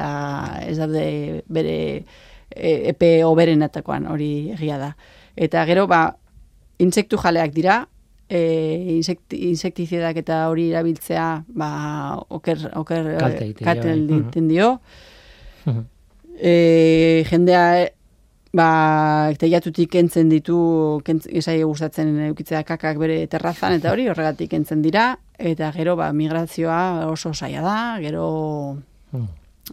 ez 0.66 0.76
daude 0.80 1.06
bere 1.48 1.78
e, 2.50 2.72
epe 2.92 3.12
oberenetakoan 3.24 4.10
hori 4.12 4.52
egia 4.58 4.82
da. 4.82 4.92
Eta 5.38 5.64
gero, 5.70 5.86
ba, 5.88 6.18
insektu 6.82 7.22
jaleak 7.22 7.54
dira, 7.54 7.84
e, 8.28 8.42
insekt, 8.98 9.38
insektizidak 9.38 10.18
eta 10.26 10.48
hori 10.50 10.72
erabiltzea, 10.74 11.28
ba, 11.54 11.70
oker, 12.28 12.72
oker 12.82 13.18
Kalte 13.22 13.52
egiten 13.52 14.50
dio, 14.50 14.80
kalte 15.64 15.76
bai. 15.76 15.92
E, 16.38 17.24
jendea 17.30 17.92
ba, 18.56 19.32
teilatutik 19.40 19.92
kentzen 19.92 20.30
ditu, 20.32 20.58
kentz, 21.06 21.26
esai 21.28 21.62
gustatzen 21.64 22.14
eukitzea 22.30 22.64
kakak 22.68 23.00
bere 23.02 23.26
terrazan, 23.32 23.76
eta 23.80 23.92
hori 23.92 24.08
horregatik 24.12 24.52
kentzen 24.52 24.84
dira, 24.86 25.18
eta 25.38 25.72
gero 25.76 25.96
ba, 26.00 26.12
migrazioa 26.14 27.08
oso 27.12 27.34
zaila 27.34 27.62
da, 27.66 27.80
gero 28.04 28.28
Mhm. 29.16 29.28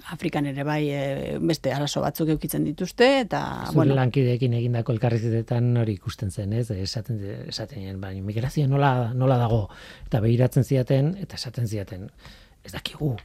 Afrikan 0.08 0.46
ere 0.48 0.64
bai 0.64 0.88
e, 0.88 1.38
beste 1.38 1.72
arazo 1.72 2.00
batzuk 2.00 2.30
eukitzen 2.32 2.64
dituzte, 2.64 3.08
eta, 3.26 3.42
Zure 3.66 3.76
bueno, 3.76 3.96
lankideekin 3.98 4.54
egindako 4.56 4.94
elkarrizketetan 4.94 5.76
hori 5.76 5.98
ikusten 5.98 6.30
zen, 6.30 6.54
ez? 6.56 6.70
Esaten 6.70 7.18
esaten 7.52 8.00
bai, 8.00 8.14
migrazioa 8.24 8.70
nola 8.72 9.12
nola 9.12 9.36
dago 9.36 9.66
eta 10.06 10.22
begiratzen 10.24 10.64
ziaten 10.64 11.12
eta 11.20 11.36
esaten 11.36 11.68
ziaten 11.68 12.08
ez 12.64 12.72
dakigu. 12.72 13.16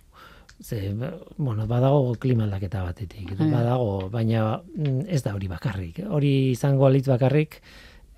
Ze, 0.62 0.94
bueno, 1.38 1.68
badago 1.68 2.16
klima 2.20 2.44
aldaketa 2.48 2.82
batetik, 2.84 3.36
Bai. 3.38 3.52
badago, 3.52 4.10
baina 4.10 4.62
mm, 4.76 5.04
ez 5.08 5.22
da 5.24 5.36
hori 5.36 5.48
bakarrik. 5.48 6.00
Hori 6.10 6.32
izango 6.56 6.88
alitz 6.88 7.06
bakarrik, 7.08 7.60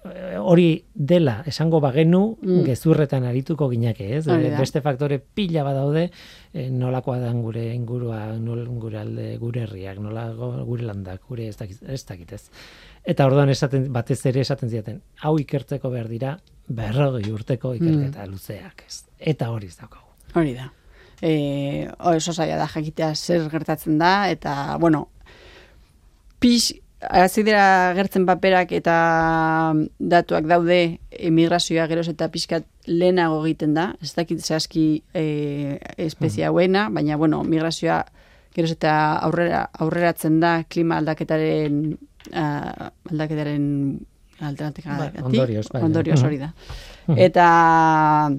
eh, 0.05 0.37
hori 0.39 0.85
dela 0.95 1.43
esango 1.45 1.81
bagenu 1.83 2.37
Mm. 2.41 2.63
gezurretan 2.63 3.25
arituko 3.27 3.67
ginake, 3.69 4.15
ez? 4.17 4.23
Da. 4.25 4.37
Beste 4.57 4.79
faktore 4.81 5.19
pila 5.19 5.63
badaude 5.67 6.05
eh, 6.53 6.69
nolakoa 6.71 7.19
dan 7.19 7.41
gure 7.41 7.73
ingurua, 7.75 8.37
nol, 8.39 8.63
gure 8.79 8.97
alde, 8.99 9.37
gure 9.37 9.65
herriak, 9.67 9.99
nola 9.99 10.29
gure 10.63 10.83
landak, 10.87 11.27
gure 11.27 11.49
ez 11.49 11.57
dakit, 11.57 11.83
ez 11.83 12.05
dakit 12.05 12.31
ez. 12.33 12.49
Eta 13.03 13.25
orduan 13.27 13.49
esaten 13.49 13.91
batez 13.91 14.25
ere 14.25 14.39
esaten 14.39 14.69
ziaten, 14.69 15.01
hau 15.23 15.35
ikertzeko 15.39 15.89
behar 15.91 16.07
dira 16.07 16.37
berrogei 16.69 17.31
urteko 17.33 17.73
ikerketa 17.75 18.25
luzeak, 18.31 18.85
ez. 18.87 19.03
Eta 19.19 19.51
hori 19.51 19.67
ez 19.67 19.75
daukagu. 19.77 20.05
hori 20.35 20.53
da. 20.55 20.71
E, 21.21 21.89
oso 21.99 22.31
zaila 22.33 22.55
da 22.57 22.67
jakitea 22.67 23.13
zer 23.15 23.49
gertatzen 23.51 23.97
da, 23.99 24.29
eta, 24.31 24.77
bueno, 24.79 25.07
pix, 26.39 26.73
hasi 26.99 27.43
dira 27.47 27.93
gertzen 27.95 28.25
paperak 28.27 28.71
eta 28.75 29.73
datuak 29.99 30.47
daude 30.47 30.99
emigrazioa 31.11 31.87
geroz 31.87 32.07
eta 32.11 32.27
pixkat 32.31 32.65
lehenago 32.87 33.41
egiten 33.45 33.73
da, 33.73 33.93
ez 34.03 34.13
dakit 34.15 34.39
zehazki 34.43 35.03
e, 35.13 35.79
espezia 35.97 36.47
hauena, 36.49 36.89
baina, 36.89 37.17
bueno, 37.17 37.43
migrazioa 37.43 38.03
geroz 38.55 38.71
eta 38.75 38.93
aurrera, 39.27 39.69
aurreratzen 39.79 40.39
da 40.39 40.63
klima 40.67 40.97
aldaketaren 40.99 41.97
ah, 42.33 42.91
aldaketaren 43.11 43.99
Bai, 44.39 45.09
ondorioz, 45.21 45.67
bai. 45.67 45.81
ondorioz 45.83 46.19
Mhm. 46.21 46.25
hori 46.25 46.37
da. 46.39 46.53
Eta 47.19 48.31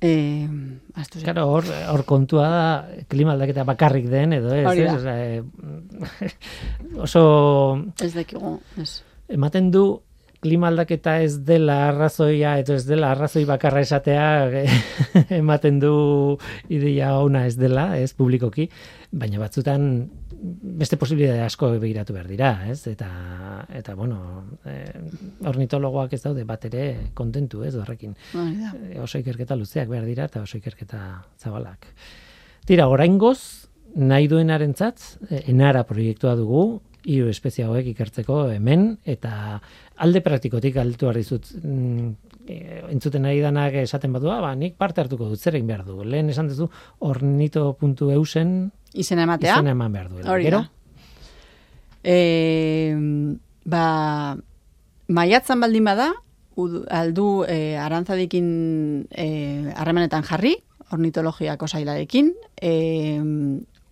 eh, 0.00 0.48
astu. 0.94 1.20
Claro, 1.24 1.46
hor, 1.50 1.64
hor 1.90 2.04
kontua 2.04 2.48
da 2.48 3.04
klima 3.08 3.32
aldaketa 3.32 3.64
bakarrik 3.64 4.08
den 4.10 4.32
edo 4.32 4.54
ez, 4.54 4.66
ez? 4.66 4.86
da. 4.86 4.94
Osea, 4.96 5.16
eh, 5.26 6.30
oso 7.06 7.22
Ez 8.02 8.12
dakigu, 8.14 8.58
ez. 8.80 9.02
ematen 9.28 9.70
du 9.70 9.86
klima 10.42 10.68
aldaketa 10.68 11.18
ez 11.24 11.38
dela 11.46 11.88
arrazoia 11.88 12.56
edo 12.60 12.76
ez 12.76 12.84
dela 12.88 13.12
arrazoi 13.14 13.44
bakarra 13.48 13.82
esatea 13.84 14.26
eh, 14.62 14.76
ematen 15.40 15.80
du 15.80 16.36
ideia 16.68 17.14
ona 17.18 17.46
ez 17.46 17.56
dela, 17.56 17.88
ez 17.98 18.12
publikoki, 18.16 18.68
baina 19.12 19.40
batzutan 19.40 19.90
beste 20.36 20.98
posibilitate 21.00 21.40
asko 21.44 21.70
begiratu 21.80 22.14
behar 22.14 22.28
dira, 22.28 22.50
ez? 22.68 22.82
Eta 22.90 23.08
eta 23.74 23.94
bueno, 23.96 24.18
eh, 24.68 24.92
ornitologoak 25.48 26.12
ez 26.12 26.22
daude 26.22 26.44
bat 26.44 26.64
ere 26.68 26.86
kontentu, 27.14 27.62
ez 27.64 27.74
horrekin. 27.76 28.16
E, 28.36 28.98
oso 29.00 29.18
ikerketa 29.22 29.56
luzeak 29.56 29.88
behar 29.88 30.04
dira 30.08 30.26
eta 30.28 30.42
oso 30.44 30.58
ikerketa 30.58 31.00
zabalak. 31.40 31.88
Tira, 32.66 32.88
oraingoz 32.92 33.70
nahi 33.96 34.28
duenarentzat 34.28 35.02
e, 35.30 35.44
enara 35.52 35.86
proiektua 35.88 36.36
dugu 36.36 36.66
hiru 37.06 37.30
espezie 37.30 37.64
hauek 37.66 37.86
ikertzeko 37.92 38.48
hemen 38.56 38.96
eta 39.06 39.60
alde 40.02 40.22
praktikotik 40.24 40.76
altu 40.82 41.12
dizut 41.14 41.48
mm, 41.62 42.08
e, 42.48 42.56
entzuten 42.92 43.22
nahi 43.26 43.40
danak 43.44 43.76
esaten 43.82 44.12
badua, 44.16 44.40
ba, 44.42 44.54
nik 44.58 44.76
parte 44.78 45.02
hartuko 45.02 45.28
dut 45.30 45.40
zer 45.40 45.56
egin 45.58 45.70
behar 45.70 45.84
du. 45.86 46.00
Lehen 46.04 46.30
esan 46.32 46.50
duzu 46.50 46.68
ornito.eusen 47.06 48.56
Izena 48.94 49.26
ematea. 49.26 49.58
izena 49.58 49.74
eman 49.76 49.94
behar 49.94 50.10
duela. 50.10 50.30
Hori 50.32 50.48
Gero, 50.48 50.62
da. 50.64 50.70
E, 52.06 52.94
ba, 53.66 53.86
maiatzan 55.08 55.62
baldin 55.62 55.86
bada, 55.90 56.12
aldu 56.56 57.44
e, 57.48 57.76
arantzadikin 57.78 58.46
e, 59.10 59.28
harremanetan 59.76 60.24
jarri, 60.26 60.56
ornitologiako 60.94 61.68
zailarekin, 61.68 62.30
e, 62.62 62.72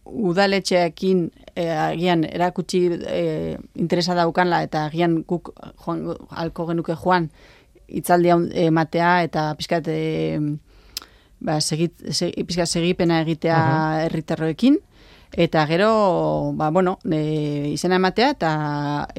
udaletxeekin 0.04 1.30
e, 1.54 1.68
agian 1.70 2.24
erakutsi 2.28 2.86
e, 2.92 3.56
interesa 3.74 4.14
daukanla 4.14 4.62
eta 4.66 4.86
agian 4.86 5.22
guk 5.28 5.52
joan, 5.84 6.06
alko 6.30 6.66
genuke 6.70 6.96
joan 7.00 7.30
hitzaldia 7.88 8.36
ematea 8.66 9.22
eta 9.24 9.50
pizkat 9.58 9.88
e, 9.88 10.40
ba, 11.44 11.60
segit, 11.60 11.96
segi, 12.10 12.44
pizkat 12.44 12.70
segipena 12.70 13.20
egitea 13.24 13.60
herritarroekin. 14.08 14.80
Eta 15.34 15.64
gero 15.66 16.52
ba, 16.54 16.68
bueno, 16.70 17.00
e, 17.10 17.72
izena 17.72 17.96
ematea 17.98 18.28
eta 18.36 18.50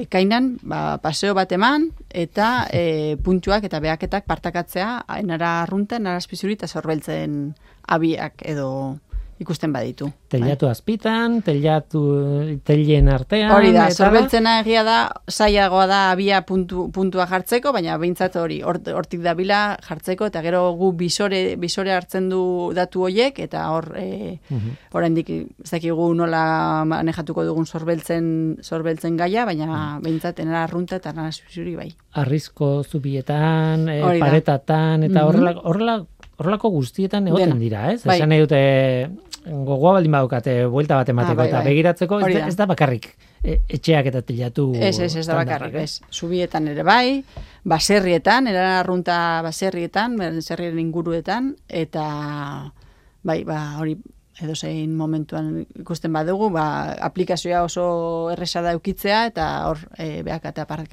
ekainan 0.00 0.54
ba, 0.64 0.96
paseo 1.04 1.34
bat 1.36 1.50
eman 1.52 1.90
eta 2.08 2.70
e, 2.72 3.18
puntxuak 3.20 3.66
eta 3.68 3.82
behaketak 3.84 4.24
partakatzea 4.24 5.02
enara 5.18 5.58
arrunta, 5.66 6.00
enara 6.00 6.22
azpizuri 6.22 6.56
eta 6.56 6.70
zorbeltzen 6.72 7.52
abiak 7.84 8.40
edo 8.48 8.96
ikusten 9.38 9.72
baditu. 9.72 10.08
Telatu 10.28 10.66
azpitan, 10.68 11.42
telatu 11.42 12.00
telien 12.64 13.08
artean. 13.12 13.50
Hori 13.52 13.72
da, 13.74 13.86
eta 13.90 14.04
zorbeltzena 14.06 14.60
egia 14.62 14.82
da, 14.86 14.96
zailagoa 15.30 15.86
da 15.86 16.00
abia 16.12 16.40
puntu, 16.48 16.86
puntua 16.92 17.26
jartzeko, 17.30 17.72
baina 17.72 17.96
behintzat 18.00 18.36
hori, 18.40 18.62
hort- 18.62 18.88
hortik 18.94 19.20
dabila 19.24 19.76
jartzeko, 19.86 20.26
eta 20.32 20.42
gero 20.42 20.62
gu 20.78 20.92
bisore, 20.92 21.56
bisore 21.60 21.92
hartzen 21.92 22.28
du 22.32 22.72
datu 22.74 23.02
hoiek, 23.06 23.38
eta 23.44 23.66
hor, 23.72 23.92
e, 23.96 24.38
Mhm. 24.50 24.70
oraindik 24.92 25.30
ez 25.30 25.70
dakigu 25.70 26.14
nola 26.14 26.84
manejatuko 26.86 27.44
dugun 27.44 27.66
sorbeltzen, 27.66 28.58
sorbeltzen 28.62 29.16
gaia, 29.16 29.44
baina 29.44 29.98
behintzat 30.02 30.40
enara 30.40 30.64
arrunta 30.64 30.96
eta 30.96 31.10
enara 31.10 31.30
zuri 31.32 31.76
bai. 31.76 31.92
arrizko 32.16 32.82
zubietan, 32.84 33.88
e, 33.88 34.00
da. 34.00 34.18
paretatan, 34.18 35.02
eta 35.04 35.20
Mhm. 35.20 35.26
horrela, 35.28 35.54
horrela, 35.62 36.06
horrelako 36.38 36.68
guztietan 36.70 37.28
egoten 37.28 37.48
Dena. 37.48 37.60
dira, 37.60 37.92
ez? 37.92 38.04
Bai. 38.04 38.16
Esan 38.18 38.28
nahi 38.28 38.40
dute, 38.40 39.10
gogoa 39.46 39.92
baldin 39.98 40.10
badukate, 40.12 40.54
buelta 40.66 40.96
bat 40.96 41.08
emateko, 41.08 41.32
Ah, 41.32 41.36
bai, 41.44 41.48
eta 41.48 41.58
bai. 41.62 41.66
begiratzeko, 41.70 42.18
ez 42.26 42.34
da, 42.34 42.46
ez 42.48 42.56
da 42.56 42.66
bakarrik 42.66 43.06
e, 43.44 43.60
etxeak 43.68 44.06
eta 44.10 44.22
telatu 44.22 44.72
Ez, 44.74 44.98
ez, 44.98 45.14
ez 45.16 45.26
da 45.26 45.36
bakarrik, 45.38 45.74
ez. 45.84 46.00
Zubietan 46.12 46.66
ere 46.68 46.82
bai, 46.82 47.22
baserrietan, 47.64 48.48
eran 48.50 48.72
arrunta 48.80 49.40
baserrietan, 49.46 50.16
baserrien 50.18 50.78
inguruetan, 50.82 51.54
eta 51.68 52.72
bai, 53.22 53.44
ba, 53.44 53.76
hori 53.78 53.96
edozein 54.42 54.94
momentuan 54.96 55.64
ikusten 55.80 56.12
badugu, 56.12 56.50
ba, 56.54 56.66
aplikazioa 57.06 57.62
oso 57.66 57.86
erresa 58.34 58.62
da 58.64 58.74
eukitzea, 58.76 59.24
eta 59.30 59.46
hor 59.68 59.80
e, 59.98 60.22
behak 60.26 60.48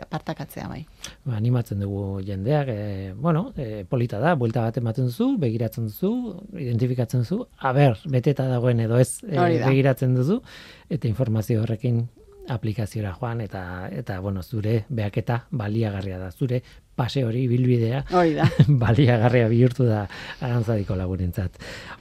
partakatzea 0.10 0.68
bai. 0.72 0.82
Ba, 1.26 1.36
animatzen 1.38 1.84
dugu 1.84 2.22
jendeak, 2.26 2.72
e, 2.72 3.14
bueno, 3.14 3.52
e, 3.58 3.84
polita 3.90 4.20
da, 4.24 4.36
buelta 4.40 4.64
bat 4.66 4.80
ematen 4.80 5.12
duzu, 5.12 5.34
begiratzen 5.42 5.92
duzu, 5.92 6.14
identifikatzen 6.56 7.26
duzu, 7.26 7.44
aber, 7.60 8.00
beteta 8.10 8.48
dagoen 8.48 8.84
edo 8.86 9.00
ez 9.02 9.24
e, 9.24 9.36
da. 9.36 9.48
begiratzen 9.68 10.16
duzu, 10.16 10.42
eta 10.90 11.10
informazio 11.12 11.64
horrekin 11.64 12.06
aplikaziora 12.50 13.14
joan 13.14 13.42
eta 13.42 13.90
eta 13.92 14.20
bueno, 14.20 14.44
zure 14.44 14.84
beaketa 14.90 15.46
baliagarria 15.52 16.18
da. 16.20 16.32
Zure 16.32 16.62
pase 16.96 17.24
hori 17.26 17.46
bilbidea 17.50 18.04
Hori 18.14 18.36
da. 18.38 18.48
baliagarria 18.84 19.48
bihurtu 19.52 19.88
da 19.88 20.04
arantzadiko 20.42 20.96
lagurentzat. 21.00 21.58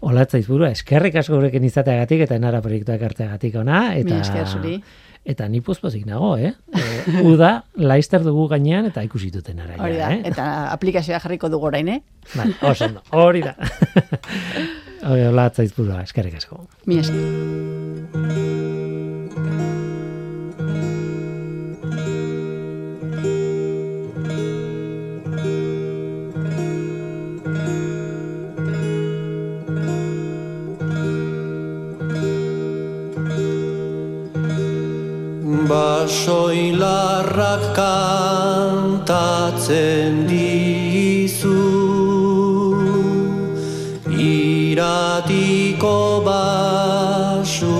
Olatzaiz 0.09 0.47
burua, 0.49 0.73
eskerrik 0.77 1.17
asko 1.23 1.39
gurekin 1.39 1.65
izateagatik 1.69 2.27
eta 2.27 2.37
enara 2.41 2.61
proiektuak 2.65 3.03
hartzeagatik 3.09 3.57
ona. 3.63 3.95
Eta, 3.97 4.21
Mi. 4.63 4.77
Eta 5.25 5.47
ni 5.47 5.61
pozpozik 5.63 6.03
nago, 6.07 6.33
eh? 6.37 6.51
E, 6.75 7.21
uda, 7.23 7.53
laister 7.79 8.25
dugu 8.27 8.49
gainean 8.51 8.89
eta 8.89 9.05
ikusi 9.07 9.31
duten 9.31 9.61
ara. 9.63 9.77
Hori 9.79 10.01
da. 10.01 10.11
eh? 10.17 10.21
Eta 10.33 10.49
aplikazioa 10.73 11.21
jarriko 11.23 11.49
dugu 11.53 11.71
orain, 11.71 11.89
eh? 11.95 12.01
Bai, 12.35 12.51
oso 12.73 12.91
hori 13.11 13.45
da. 13.47 13.55
Hori, 15.03 15.25
olatzaiz 15.31 15.73
burua, 15.79 16.03
eskerrik 16.07 16.39
asko. 16.43 16.67
Mi 16.87 17.01
esker. 17.03 18.72
Basoilarrak 35.73 37.73
kantatzen 37.73 39.09
dizu. 40.29 41.65
Iratiko 44.13 46.21
basuan 46.29 47.73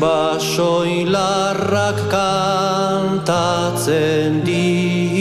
Basoilarrak 0.00 2.00
kantatzen 2.16 4.40
dizu 4.48 5.15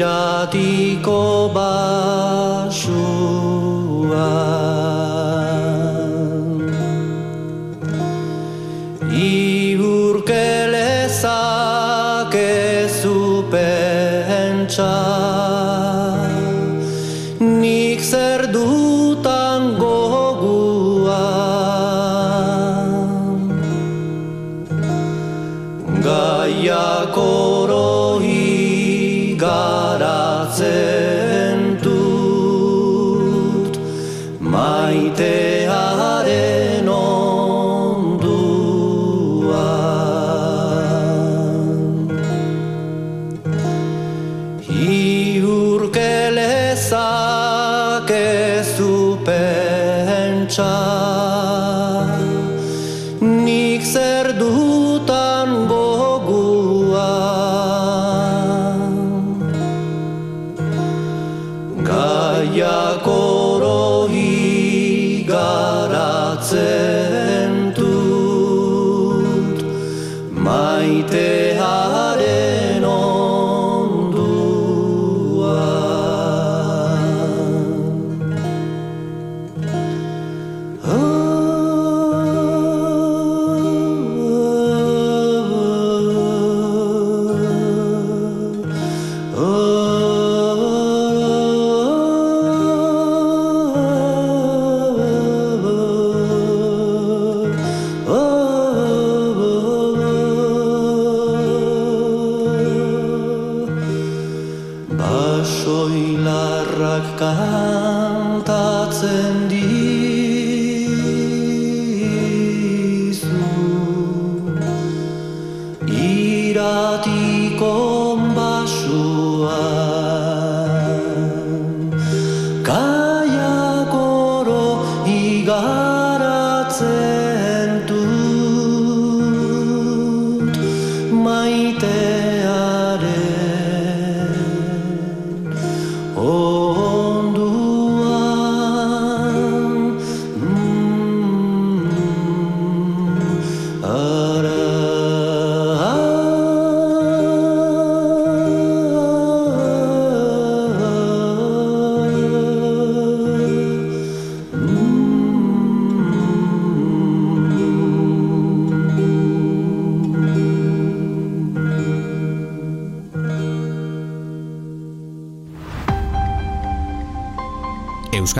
Iratiko 0.00 1.52
basuan 1.52 2.39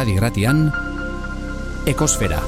Euskadi 0.01 0.17
Gratian 0.17 0.61
Ekosfera. 1.85 2.39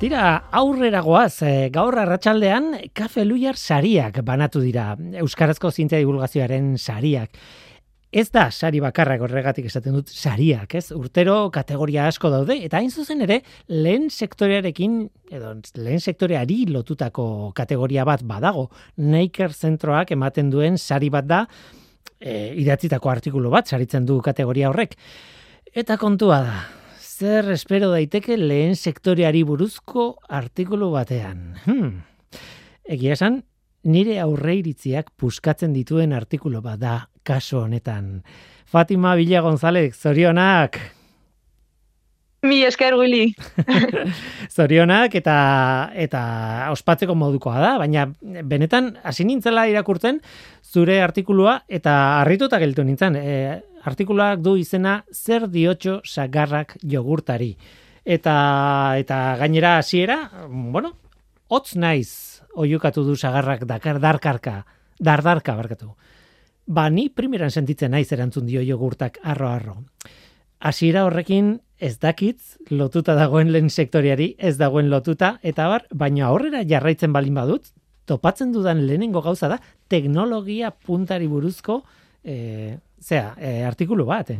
Tira, 0.00 0.22
aurrera 0.56 1.02
goaz, 1.04 1.42
eh, 1.44 1.68
gaur 1.68 1.98
arratsaldean 2.00 2.78
kafe 2.96 3.26
luiar 3.26 3.58
sariak 3.60 4.22
banatu 4.24 4.62
dira, 4.64 4.96
Euskarazko 5.20 5.70
zintea 5.70 5.98
divulgazioaren 6.00 6.78
sariak. 6.78 7.36
Ez 8.10 8.30
da 8.32 8.46
sari 8.50 8.80
bakarrak 8.80 9.20
horregatik 9.20 9.68
esaten 9.68 9.98
dut 9.98 10.08
sariak, 10.08 10.78
ez? 10.80 10.90
Urtero 10.96 11.50
kategoria 11.52 12.06
asko 12.06 12.30
daude, 12.32 12.56
eta 12.64 12.80
hain 12.80 12.90
zuzen 12.90 13.20
ere, 13.20 13.42
lehen 13.68 14.08
sektorearekin, 14.08 14.96
edo 15.30 15.52
lehen 15.76 16.00
sektoreari 16.00 16.64
lotutako 16.72 17.52
kategoria 17.52 18.08
bat 18.08 18.24
badago, 18.24 18.70
Naker 18.96 19.52
zentroak 19.52 20.16
ematen 20.16 20.48
duen 20.48 20.80
sari 20.80 21.12
bat 21.12 21.28
da, 21.28 21.44
e, 22.20 22.54
idatzitako 22.62 23.10
artikulu 23.10 23.50
bat 23.52 23.68
saritzen 23.68 24.06
du 24.06 24.20
kategoria 24.24 24.70
horrek. 24.70 24.96
Eta 25.72 25.96
kontua 26.00 26.40
da, 26.44 26.56
zer 27.00 27.50
espero 27.54 27.90
daiteke 27.92 28.36
lehen 28.36 28.76
sektoreari 28.76 29.42
buruzko 29.48 30.12
artikulu 30.28 30.90
batean. 30.94 31.52
Hmm. 31.66 32.00
Egia 32.84 33.16
esan, 33.16 33.42
nire 33.84 34.18
aurreiritziak 34.22 35.12
puskatzen 35.18 35.72
dituen 35.74 36.12
artikulu 36.12 36.62
bat 36.62 36.80
da 36.82 36.96
kaso 37.22 37.62
honetan. 37.62 38.22
Fatima 38.66 39.14
Villa 39.18 39.42
González, 39.44 39.94
zorionak! 39.94 41.01
Mi 42.42 42.64
esker 42.66 42.96
Willy. 42.98 43.36
Zorionak 44.56 45.12
eta 45.14 45.34
eta 45.94 46.22
ospatzeko 46.72 47.14
modukoa 47.14 47.60
da, 47.62 47.68
baina 47.78 48.08
benetan 48.50 48.96
hasi 49.06 49.22
nintzela 49.28 49.68
irakurtzen 49.70 50.18
zure 50.66 50.96
artikulua 51.04 51.60
eta 51.70 51.94
harrituta 52.18 52.58
gelditu 52.58 52.82
nintzen. 52.88 53.14
E, 53.14 53.36
artikuluak 53.86 54.42
du 54.42 54.56
izena 54.58 54.96
zer 55.14 55.46
diotxo 55.54 56.00
sagarrak 56.02 56.74
jogurtari. 56.82 57.52
Eta 58.02 58.34
eta 58.98 59.22
gainera 59.38 59.76
hasiera, 59.78 60.18
bueno, 60.50 60.96
hotz 61.46 61.76
naiz 61.78 62.42
oiukatu 62.58 63.06
du 63.06 63.14
sagarrak 63.14 63.68
dakar 63.70 64.02
darkarka, 64.02 64.64
dardarka 64.98 65.54
barkatu. 65.54 65.94
Ba, 66.66 66.90
ni 66.90 67.06
primeran 67.08 67.54
sentitzen 67.54 67.94
naiz 67.94 68.08
erantzun 68.10 68.50
dio 68.50 68.66
jogurtak 68.66 69.22
arro-arro. 69.22 69.84
Hasiera 70.58 71.06
horrekin 71.06 71.60
ez 71.82 71.98
dakitz 71.98 72.58
lotuta 72.70 73.16
dagoen 73.18 73.50
lehen 73.50 73.70
sektoriari, 73.70 74.32
ez 74.38 74.54
dagoen 74.60 74.90
lotuta, 74.90 75.34
eta 75.42 75.66
bar, 75.72 75.86
baina 75.90 76.28
aurrera 76.28 76.62
jarraitzen 76.68 77.12
balin 77.14 77.34
badut, 77.34 77.72
topatzen 78.06 78.52
dudan 78.54 78.84
lehenengo 78.86 79.22
gauza 79.24 79.50
da, 79.50 79.58
teknologia 79.90 80.70
puntari 80.70 81.26
buruzko, 81.30 81.80
e, 82.22 82.78
zera, 83.02 83.34
e, 83.38 83.62
artikulu 83.66 84.06
bat, 84.06 84.30
eh? 84.30 84.38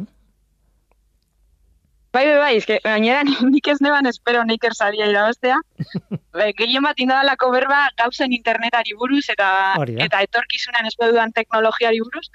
Bai, 2.12 2.26
bai, 2.28 2.38
bai, 2.38 2.50
eske, 2.60 2.76
gainera 2.84 3.22
nik 3.24 3.68
ez 3.72 3.78
neban 3.80 4.06
espero 4.06 4.42
neiker 4.44 4.74
saria 4.76 5.06
irabaztea. 5.08 5.56
Bai, 6.36 6.50
gehien 6.58 6.84
bat 6.84 6.98
indadalako 7.00 7.48
berba 7.54 7.78
gauzen 7.96 8.34
internetari 8.36 8.92
buruz 9.00 9.24
eta 9.32 9.48
eta 9.80 10.20
etorkizunan 10.26 10.90
espero 10.90 11.14
dudan 11.14 11.32
teknologiari 11.32 12.02
buruz. 12.04 12.26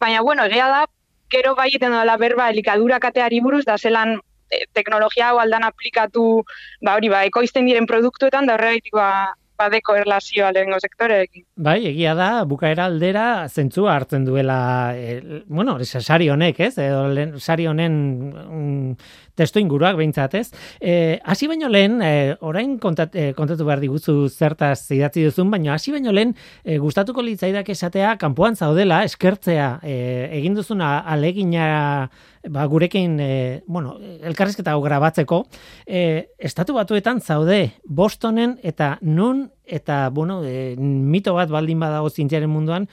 Baina, 0.00 0.22
bueno, 0.24 0.48
egia 0.48 0.70
da, 0.72 0.80
gero 1.32 1.52
bai 1.58 1.68
eten 1.76 1.92
dela 1.92 2.16
berba 2.16 2.48
elikadura 2.48 2.98
kateari 3.04 3.42
buruz, 3.44 3.66
da 3.68 3.76
zelan 3.76 4.16
teknologia 4.72 5.30
hau 5.30 5.40
aldan 5.42 5.64
aplikatu, 5.66 6.42
ba 6.84 6.96
hori, 6.98 7.10
ba, 7.12 7.24
ekoizten 7.28 7.68
diren 7.68 7.86
produktuetan, 7.90 8.48
da 8.48 8.56
horregaitik 8.58 8.96
ba, 8.96 9.10
badeko 9.60 9.96
erlazioa 10.00 10.50
lehengo 10.54 10.78
sektoreekin. 10.80 11.44
Bai, 11.60 11.78
egia 11.90 12.14
da, 12.18 12.30
bukaera 12.48 12.86
aldera 12.88 13.24
zentzua 13.48 13.94
hartzen 13.98 14.24
duela, 14.24 14.58
e, 14.96 15.42
bueno, 15.48 15.76
sari 15.84 16.30
honek, 16.32 16.60
ez? 16.68 16.74
Edo 16.80 17.02
sari 17.40 17.68
honen 17.70 17.98
mm, 18.30 19.10
testu 19.40 19.62
inguruak 19.62 19.98
behintzat, 19.98 20.36
ez? 20.38 20.46
E, 20.80 21.18
hasi 21.24 21.48
baino 21.50 21.70
lehen, 21.72 22.00
e, 22.04 22.36
orain 22.46 22.76
kontat, 22.82 23.16
e, 23.16 23.30
kontatu 23.36 23.66
behar 23.68 23.82
diguzu 23.82 24.28
zertaz 24.28 24.90
idatzi 24.94 25.24
duzun, 25.26 25.50
baina 25.52 25.74
hasi 25.74 25.94
baino 25.96 26.12
lehen 26.12 26.36
e, 26.62 26.78
gustatuko 26.82 27.24
litzaidak 27.24 27.72
esatea 27.72 28.16
kanpoan 28.20 28.56
zaudela, 28.56 29.02
eskertzea, 29.08 29.78
e, 29.82 29.94
egin 30.40 30.58
duzuna 30.58 30.98
alegina 31.00 32.10
ba, 32.48 32.64
gurekin, 32.66 33.18
e, 33.20 33.62
bueno, 33.66 33.96
elkarrizketa 34.00 34.72
hau 34.72 34.82
grabatzeko, 34.82 35.42
e, 35.86 36.02
estatu 36.38 36.76
batuetan 36.76 37.20
zaude, 37.20 37.60
Bostonen 37.84 38.56
eta 38.62 38.96
nun, 39.02 39.48
eta, 39.66 40.08
bueno, 40.10 40.40
e, 40.44 40.76
mito 40.78 41.34
bat 41.36 41.50
baldin 41.52 41.80
badago 41.80 42.10
zientziaren 42.10 42.50
munduan, 42.50 42.88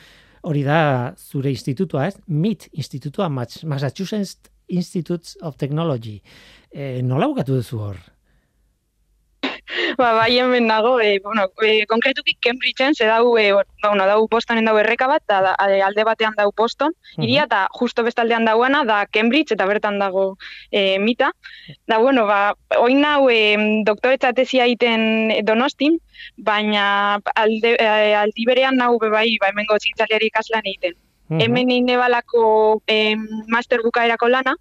hori 0.47 0.63
da 0.63 1.13
zure 1.17 1.51
institutua, 1.51 2.07
ez? 2.07 2.17
MIT 2.27 2.69
institutua, 2.73 3.29
Mas- 3.29 3.63
Massachusetts 3.63 4.51
Institutes 4.67 5.37
of 5.41 5.57
Technology. 5.57 6.21
E, 6.71 7.01
nola 7.01 7.27
bukatu 7.27 7.57
duzu 7.57 7.79
hor? 7.79 7.97
Ba, 9.97 10.13
bai 10.15 10.31
hemen 10.37 10.67
nago, 10.67 10.99
e, 11.01 11.19
bueno, 11.19 11.47
e, 11.61 11.85
konkretuki 11.87 12.37
Cambridgeen 12.39 12.95
ze 12.95 13.05
dau, 13.05 13.37
e, 13.37 13.51
bueno, 13.51 14.05
dau 14.05 14.27
Bostonen 14.31 14.65
dau 14.65 14.77
erreka 14.79 15.07
bat, 15.07 15.23
da, 15.27 15.55
alde 15.57 16.05
batean 16.07 16.35
dau 16.37 16.51
Boston, 16.55 16.93
iria, 17.17 17.43
eta 17.49 17.67
justo 17.79 18.03
bestaldean 18.03 18.45
dauana 18.45 18.83
da 18.85 19.05
Cambridge, 19.11 19.55
eta 19.55 19.65
bertan 19.65 19.99
dago 19.99 20.37
e, 20.71 20.99
mita. 20.99 21.31
Da, 21.87 21.97
bueno, 21.97 22.25
ba, 22.27 22.55
oin 22.79 23.01
nau 23.01 23.27
e, 23.29 23.57
doktoretza 23.87 24.31
tesia 24.33 24.65
egiten 24.69 25.33
donostin, 25.43 25.99
baina 26.37 27.19
alde, 27.35 27.75
e, 27.75 28.13
aldi 28.15 28.47
berean 28.47 28.79
nau 28.79 28.95
bai, 28.99 29.29
ba, 29.41 29.51
hemengo 29.51 29.79
zintzaliari 29.81 30.31
ikaslan 30.31 30.63
egiten. 30.65 30.95
Mhm. 31.29 31.41
Hemen 31.41 31.69
egin 31.71 31.85
nebalako 31.85 32.81
em, 32.87 33.25
master 33.47 33.81
bukaerako 33.83 34.29
lana, 34.29 34.53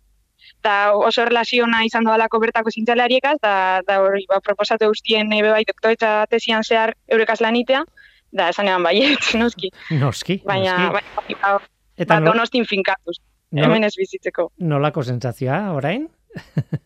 eta 0.58 0.94
oso 0.96 1.22
erlaziona 1.22 1.84
izan 1.86 2.04
dudalako 2.04 2.40
bertako 2.42 2.70
zintzalariekaz, 2.74 3.36
da, 3.42 3.82
da 3.86 4.00
hori, 4.02 4.24
ba, 4.28 4.40
proposatu 4.40 4.88
guztien 4.90 5.30
ebe 5.32 5.50
bai 5.52 5.62
doktoretza 5.68 6.26
tesian 6.30 6.64
zehar 6.64 6.94
eurekaz 7.08 7.40
lanitea, 7.40 7.84
da 8.32 8.48
esan 8.50 8.66
eban 8.68 8.82
baiet, 8.88 9.30
noski. 9.38 9.70
Noski, 10.00 10.40
Baina, 10.44 10.76
noski. 10.90 11.34
bai, 11.38 11.38
ba, 11.42 11.58
Eta 11.96 12.14
ba, 12.14 12.20
no- 12.20 12.32
donostin 12.32 12.66
finkatuz, 12.66 13.16
no- 13.52 13.62
hemen 13.64 13.84
ez 13.84 13.94
bizitzeko. 13.96 14.50
nolako 14.58 15.02
sentsazioa 15.06 15.72
orain? 15.72 16.08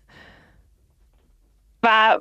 Ba, 1.80 2.18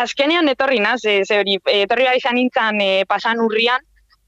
azkenean 0.00 0.48
etorri 0.48 0.78
naz, 0.80 1.02
e, 1.04 1.18
ze 1.28 1.36
hori, 1.42 1.58
etorri 1.68 2.06
bai 2.08 2.14
izan 2.16 2.38
nintzen 2.38 2.78
e, 2.80 3.04
pasan 3.08 3.42
urrian, 3.44 3.82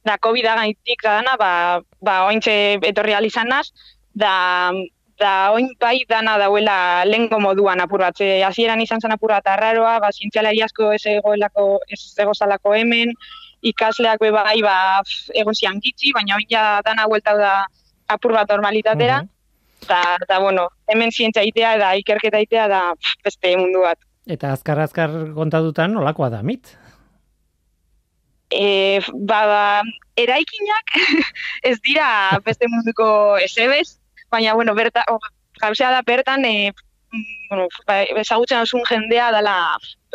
da 0.05 0.19
COVID 0.19 0.45
gaitik 0.45 1.03
da 1.03 1.21
dana, 1.21 1.37
ba, 1.41 1.81
ba 2.03 2.27
ointxe 2.29 2.79
etorri 2.83 3.15
izan 3.27 3.49
naz, 3.49 3.73
da, 4.15 4.71
da 5.19 5.51
oin 5.53 5.71
bai 5.81 6.05
dana 6.09 6.37
dauela 6.39 7.05
lengo 7.05 7.39
moduan 7.41 7.81
apur 7.81 8.01
bat. 8.01 8.17
Ze, 8.17 8.43
hasieran 8.45 8.81
izan 8.81 9.01
zen 9.01 9.13
apur 9.13 9.31
bat 9.31 9.47
arraroa, 9.47 9.99
ba, 10.01 10.11
zientzialari 10.13 10.63
asko 10.63 10.93
ez 10.93 11.03
egoelako, 11.07 11.81
ez 11.89 12.01
egozalako 12.19 12.75
hemen, 12.75 13.15
ikasleak 13.63 14.21
be 14.21 14.31
bai, 14.31 14.61
ba, 14.63 15.03
egon 15.35 15.55
zian 15.55 15.81
gitxi, 15.81 16.13
baina 16.13 16.37
oin 16.37 16.47
ja 16.51 16.81
dana 16.85 17.07
hueltau 17.09 17.39
da 17.39 17.67
apur 18.09 18.33
bat 18.33 18.49
normalitatera, 18.49 19.23
Mhm. 19.23 19.29
eta, 19.85 20.01
eta 20.23 20.39
bueno, 20.41 20.69
hemen 20.87 21.11
zientzia 21.11 21.43
itea 21.43 21.79
da 21.79 21.95
ikerketa 21.97 22.39
itea 22.41 22.69
da 22.69 22.93
beste 23.25 23.57
mundu 23.57 23.81
bat. 23.81 23.99
Eta 24.27 24.53
azkar 24.53 24.79
azkar 24.81 25.11
kontatutan 25.35 25.93
nolakoa 25.93 26.31
da 26.31 26.43
mit? 26.43 26.77
E, 28.55 29.01
ba, 29.13 29.83
eraikinak 30.17 30.95
ez 31.71 31.79
dira 31.83 32.39
beste 32.45 32.69
munduko 32.71 33.37
esebez, 33.43 33.99
baina, 34.31 34.55
bueno, 34.55 34.75
berta, 34.75 35.03
o, 35.11 35.19
gauzea 35.61 35.91
da 35.91 36.03
bertan, 36.07 36.45
e, 36.45 36.71
mm, 37.13 37.49
bueno, 37.51 37.67
ba, 37.87 38.03
ezagutzen 38.23 38.63
duzun 38.63 38.87
jendea 38.89 39.33
dela 39.35 39.57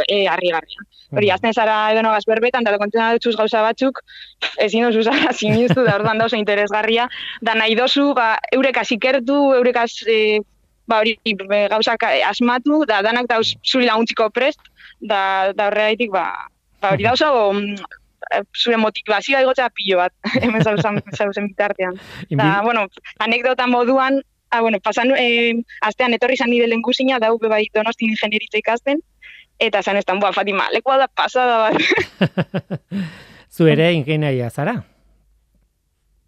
e, 0.07 0.27
harrigarria. 0.27 0.85
Hori, 1.11 1.25
Mhm. 1.25 1.33
azten 1.33 1.53
zara 1.53 1.91
edonogaz 1.91 2.23
berbetan, 2.29 2.67
eta 2.67 2.77
kontzen 2.77 3.15
dutxuz 3.17 3.35
gauza 3.35 3.63
batzuk, 3.65 3.99
ezin 4.61 4.85
dozu 4.85 5.01
zara 5.03 5.33
sinistu, 5.39 5.83
da 5.83 5.95
orduan 5.97 6.21
dauza 6.21 6.37
interesgarria, 6.37 7.09
da 7.41 7.55
nahi 7.55 7.75
dozu, 7.75 8.13
ba, 8.13 8.37
eurekaz 8.53 8.91
ikertu, 8.93 9.39
eurekaz, 9.57 9.89
e, 10.07 10.39
ba, 10.87 10.99
hori, 11.01 11.17
gauzak 11.69 12.05
asmatu, 12.29 12.83
da 12.85 13.01
danak 13.01 13.27
dauz 13.27 13.55
zuri 13.65 13.85
laguntziko 13.89 14.29
prest, 14.29 14.61
da, 15.01 15.51
da 15.53 15.67
horregaitik, 15.69 16.11
ba, 16.13 16.27
ba, 16.81 16.93
hori 16.93 17.03
dauza, 17.09 17.31
mm, 17.33 17.75
zure 18.55 18.77
motivazioa 18.77 19.41
igotzea 19.41 19.69
pilo 19.69 19.97
bat, 19.97 20.13
hemen 20.43 20.63
zauzan, 20.63 21.01
zauzen 21.17 21.47
bitartean. 21.51 21.95
Da, 22.31 22.61
bueno, 22.63 22.87
anekdota 23.19 23.67
moduan, 23.67 24.21
ah, 24.51 24.61
bueno, 24.61 24.79
pasan, 24.79 25.11
eh, 25.17 25.53
astean 25.81 26.13
etorri 26.13 26.33
izan 26.39 26.49
nire 26.49 26.67
lengusina, 26.67 27.19
da 27.19 27.31
UB 27.33 27.47
bai 27.49 27.65
donostin 27.73 28.09
ingenieritza 28.13 28.57
ikasten, 28.61 29.01
eta 29.59 29.81
zan 29.83 29.97
estan, 29.97 30.19
boa, 30.19 30.31
Fatima, 30.33 30.67
lekua 30.73 30.97
da 30.97 31.07
pasada 31.07 31.57
bat. 31.69 31.77
Zu 33.55 33.67
ere 33.67 33.91
ingenieria 33.93 34.49
zara? 34.49 34.83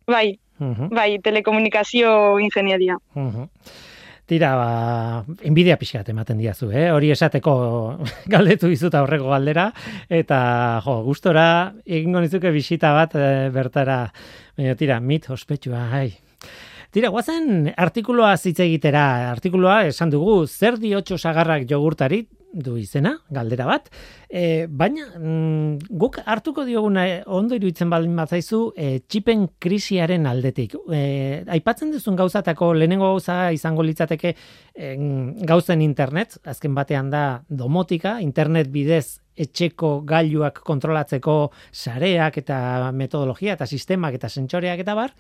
bai, 0.08 0.40
Mhm. 0.60 0.90
bai, 0.94 1.18
telekomunikazio 1.24 2.38
ingenieria. 2.40 2.98
Mhm. 3.16 3.48
Tira, 4.32 4.54
ba, 4.56 4.68
inbidia 5.44 5.76
pixkat 5.76 6.08
ematen 6.14 6.38
diazu, 6.40 6.70
eh? 6.72 6.86
Hori 6.96 7.10
esateko 7.12 7.54
galdetu 8.32 8.70
dizuta 8.72 9.02
aurreko 9.02 9.28
galdera, 9.28 9.66
eta, 10.08 10.38
jo, 10.86 11.02
gustora 11.04 11.44
egingo 11.84 12.22
nizuke 12.24 12.54
bisita 12.56 12.94
bat 12.96 13.18
eh, 13.20 13.50
bertara, 13.52 14.06
baina 14.56 14.78
tira, 14.80 15.02
mit 15.04 15.28
ospetsua, 15.36 15.82
ai. 16.00 16.14
Tira, 16.96 17.12
guazen 17.12 17.74
artikuloa 17.76 18.38
hitz 18.38 18.62
egitera, 18.64 19.04
artikuloa 19.34 19.82
esan 19.90 20.16
dugu, 20.16 20.46
zer 20.48 20.80
diotxo 20.80 21.20
sagarrak 21.20 21.68
jogurtari, 21.68 22.24
du 22.54 22.76
izena, 22.78 23.14
galdera 23.32 23.66
bat, 23.70 23.88
e, 24.28 24.68
baina 24.68 25.08
mm, 25.18 25.92
guk 26.02 26.20
hartuko 26.26 26.66
dioguna 26.68 27.06
eh, 27.08 27.22
ondo 27.26 27.56
iruditzen 27.56 27.90
baldin 27.92 28.16
batzaizu 28.20 28.62
e, 28.76 28.90
txipen 29.08 29.48
krisiaren 29.62 30.28
aldetik. 30.28 30.76
E, 30.92 31.02
aipatzen 31.58 31.94
duzun 31.94 32.20
gauzatako 32.20 32.74
lehenengo 32.76 33.14
gauza 33.14 33.38
izango 33.56 33.86
litzateke 33.88 34.34
en, 34.76 35.06
gauzen 35.48 35.82
internet, 35.86 36.38
azken 36.44 36.76
batean 36.76 37.12
da 37.14 37.24
domotika, 37.48 38.20
internet 38.22 38.72
bidez 38.74 39.22
etxeko 39.42 40.02
gailuak 40.08 40.60
kontrolatzeko 40.68 41.38
sareak 41.72 42.42
eta 42.44 42.92
metodologia 42.92 43.56
eta 43.56 43.66
sistemak 43.66 44.20
eta 44.20 44.30
sentsoreak 44.30 44.84
eta 44.84 44.96
bar, 44.98 45.16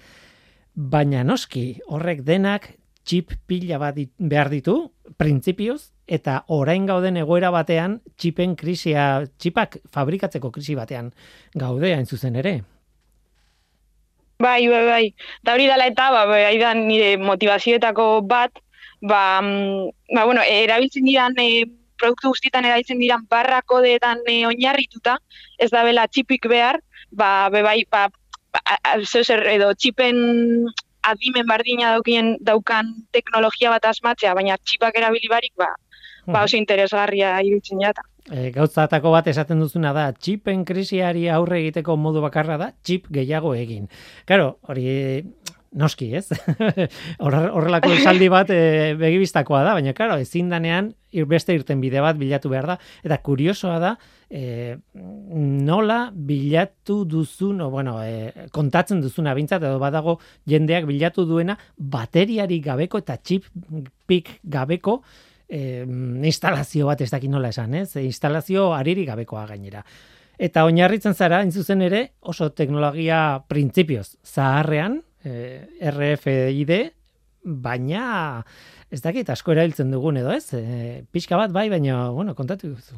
baina 0.75 1.23
noski 1.27 1.65
horrek 1.87 2.25
denak 2.27 2.73
txip 3.07 3.33
pila 3.49 3.79
bat 3.81 3.97
behar 4.19 4.51
ditu, 4.51 4.75
printzipioz, 5.17 5.91
eta 6.11 6.41
orain 6.51 6.85
gauden 6.89 7.17
egoera 7.21 7.51
batean 7.55 7.99
txipen 8.19 8.57
krisia, 8.59 9.23
txipak 9.39 9.77
fabrikatzeko 9.95 10.51
krisi 10.51 10.75
batean 10.75 11.11
gaude 11.55 11.93
hain 11.95 12.05
zuzen 12.05 12.35
ere. 12.41 12.57
Bai, 14.41 14.67
bai, 14.67 14.85
bai. 14.87 15.05
Da 15.45 15.53
hori 15.55 15.67
dela 15.69 15.85
eta, 15.87 16.09
ba, 16.11 16.25
bai, 16.27 16.57
da 16.59 16.73
nire 16.75 17.13
motivazioetako 17.21 18.07
bat, 18.27 18.59
ba, 19.01 19.41
mm, 19.41 20.15
ba 20.17 20.25
bueno, 20.25 20.41
erabiltzen 20.43 21.05
diran 21.05 21.37
e, 21.39 21.65
produktu 22.01 22.31
guztietan 22.33 22.65
erabiltzen 22.65 22.99
diran 22.99 23.27
barra 23.29 23.61
kodeetan 23.61 24.23
e, 24.27 24.41
oinarrituta, 24.49 25.19
ez 25.61 25.69
da 25.71 25.83
bela 25.85 26.07
txipik 26.09 26.49
behar, 26.49 26.81
ba, 27.11 27.49
bebai, 27.53 27.83
ba, 27.93 28.07
ba, 28.51 28.63
a- 28.65 28.79
a- 28.95 28.97
zeu 29.05 29.23
zer, 29.23 29.45
edo 29.53 29.71
txipen 29.77 30.17
adimen 31.05 31.47
bardina 31.49 31.93
daukien 31.95 32.35
daukan 32.41 32.91
teknologia 33.13 33.69
bat 33.73 33.85
asmatzea, 33.93 34.33
baina 34.37 34.57
txipak 34.57 34.97
erabili 34.97 35.29
barik, 35.29 35.53
ba, 35.57 35.69
ba 36.27 36.43
oso 36.45 36.57
interesgarria 36.57 37.35
iruditzen 37.41 37.79
jata. 37.81 38.01
E, 38.31 38.51
gauzatako 38.53 39.11
bat 39.11 39.27
esaten 39.27 39.59
duzuna 39.59 39.93
da, 39.93 40.11
txipen 40.13 40.65
krisiari 40.65 41.27
aurre 41.29 41.59
egiteko 41.63 41.95
modu 41.97 42.21
bakarra 42.21 42.57
da, 42.61 42.71
txip 42.83 43.07
gehiago 43.11 43.55
egin. 43.57 43.87
Karo, 44.29 44.57
hori 44.69 45.23
noski, 45.71 46.09
ez? 46.19 46.27
Horre- 47.23 47.49
Horrelako 47.55 47.93
esaldi 47.97 48.27
bat 48.29 48.49
e, 48.53 48.93
begibistakoa 48.99 49.63
da, 49.65 49.73
baina 49.77 49.93
karo, 49.97 50.17
ezin 50.21 50.49
danean 50.51 50.91
ir- 51.15 51.25
beste 51.31 51.55
irten 51.55 51.79
bide 51.81 52.01
bat 52.03 52.19
bilatu 52.19 52.51
behar 52.51 52.67
da, 52.73 52.77
eta 53.07 53.17
kuriosoa 53.23 53.77
da, 53.81 53.93
e, 54.29 54.75
nola 54.93 56.11
bilatu 56.13 57.01
duzun, 57.09 57.61
o, 57.65 57.69
bueno, 57.73 57.97
e, 58.03 58.47
kontatzen 58.51 59.01
duzuna 59.01 59.33
bintzat, 59.37 59.63
edo 59.63 59.79
badago 59.81 60.19
jendeak 60.47 60.85
bilatu 60.89 61.25
duena, 61.25 61.57
bateriari 61.77 62.59
gabeko 62.61 63.01
eta 63.01 63.17
txipik 63.17 64.35
gabeko 64.43 65.01
e, 65.51 65.83
instalazio 66.31 66.87
bat 66.87 67.03
ez 67.03 67.11
dakit 67.11 67.31
nola 67.31 67.51
esan, 67.51 67.75
ez? 67.75 67.91
E, 67.95 68.05
instalazio 68.07 68.71
ariri 68.75 69.05
gabekoa 69.09 69.45
gainera. 69.49 69.83
Eta 70.41 70.63
oinarritzen 70.65 71.13
zara, 71.13 71.43
zuzen 71.51 71.83
ere, 71.85 72.01
oso 72.21 72.49
teknologia 72.55 73.41
printzipioz 73.51 74.15
zaharrean, 74.25 75.01
e, 75.23 75.67
RFID, 75.91 76.73
baina 77.43 78.43
ez 78.91 79.01
dakit 79.01 79.29
asko 79.29 79.53
erabiltzen 79.53 79.91
dugun 79.91 80.17
edo 80.21 80.33
ez? 80.33 80.53
E, 80.57 81.03
pixka 81.11 81.37
bat 81.37 81.53
bai, 81.53 81.67
baina, 81.69 82.09
bueno, 82.15 82.35
kontatu 82.35 82.71
duzu. 82.71 82.97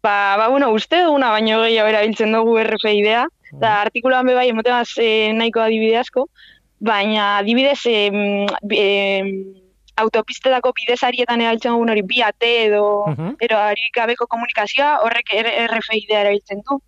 Ba, 0.00 0.38
ba, 0.40 0.48
bueno, 0.48 0.70
uste 0.72 1.02
duguna 1.04 1.28
baino 1.34 1.60
gehiago 1.66 1.90
erabiltzen 1.92 2.32
dugu 2.32 2.56
RFID-a, 2.62 3.26
da 3.60 3.80
artikuloan 3.82 4.28
be 4.30 4.38
bai 4.38 4.48
emotegaz 4.48 4.94
e, 5.02 5.32
nahiko 5.36 5.60
adibide 5.60 5.98
asko, 6.00 6.28
baina 6.80 7.36
adibidez 7.42 7.82
e, 7.86 7.98
e, 8.72 8.86
autopistetako 10.04 10.72
bidezarietan 10.78 11.40
erabiltzen 11.40 11.72
dugun 11.76 11.90
hori 11.92 12.02
bi 12.02 12.22
ate 12.22 12.50
edo 12.66 12.82
Mhm. 13.10 13.34
ero 13.46 13.56
harik 13.58 13.92
gabeko 13.94 14.26
komunikazioa 14.26 14.98
horrek 15.04 15.32
R- 15.42 15.56
RFID 15.68 16.10
erabiltzen 16.22 16.62
du. 16.68 16.80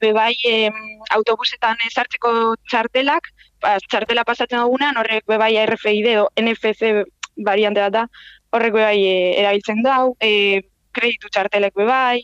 Be 0.00 0.12
bai 0.12 0.34
em, 0.46 0.74
autobusetan 1.10 1.76
sartzeko 1.90 2.54
txartelak, 2.70 3.30
ba, 3.62 3.78
txartela 3.90 4.24
pasatzen 4.24 4.60
dugunean 4.62 4.96
horrek 4.96 5.24
be 5.26 5.38
bai 5.38 5.54
RFID 5.66 6.06
edo 6.14 6.28
NFC 6.36 7.04
variante 7.44 7.80
bat 7.80 7.92
da, 7.92 8.04
horrek 8.52 8.72
be 8.72 8.82
bai 8.84 8.98
eh, 9.06 9.40
erabiltzen 9.40 9.82
du, 9.82 10.14
e, 10.20 10.62
kreditu 10.92 11.28
txartelek 11.30 11.74
be 11.74 11.84
bai, 11.84 12.20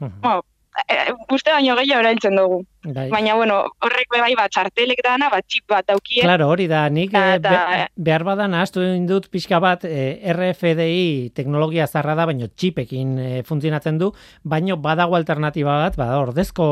Mhm. 0.00 0.20
bueno, 0.22 0.42
e, 0.86 1.12
uste 1.34 1.52
baino 1.52 1.74
gehiago 1.78 2.02
erabiltzen 2.04 2.36
dugu. 2.38 2.60
Bai. 2.84 3.08
Baina, 3.10 3.34
bueno, 3.34 3.58
horrek 3.84 4.12
bai 4.14 4.32
bat 4.38 4.52
txartelek 4.54 5.00
dana, 5.04 5.28
bat 5.32 5.44
txip 5.46 5.66
bat 5.68 5.86
daukie. 5.88 6.22
Claro, 6.22 6.48
hori 6.52 6.68
da, 6.70 6.84
nik 6.92 7.12
eh, 7.16 7.38
be, 7.42 7.80
behar 8.08 8.24
badan 8.28 8.54
ahaztu 8.54 8.84
dut 9.08 9.28
pixka 9.32 9.60
bat 9.60 9.84
eh, 9.88 10.20
RFDI 10.32 11.34
teknologia 11.36 11.88
zarra 11.88 12.14
da, 12.18 12.28
baino 12.30 12.48
txipekin 12.48 13.18
eh, 13.18 13.42
funtzionatzen 13.48 13.98
du, 14.00 14.12
baino 14.44 14.78
badago 14.80 15.18
alternatiba 15.18 15.78
bat, 15.84 15.98
bada 15.98 16.20
ordezko 16.22 16.68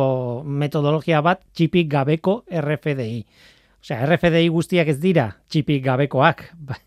metodologia 0.46 1.22
bat 1.26 1.42
txipik 1.52 1.90
gabeko 1.92 2.42
RFDI. 2.50 3.24
Osea, 3.82 4.02
RFDI 4.06 4.48
guztiak 4.50 4.88
ez 4.90 4.98
dira 5.02 5.30
txipik 5.50 5.84
gabekoak. 5.84 6.48
Ba, 6.68 6.78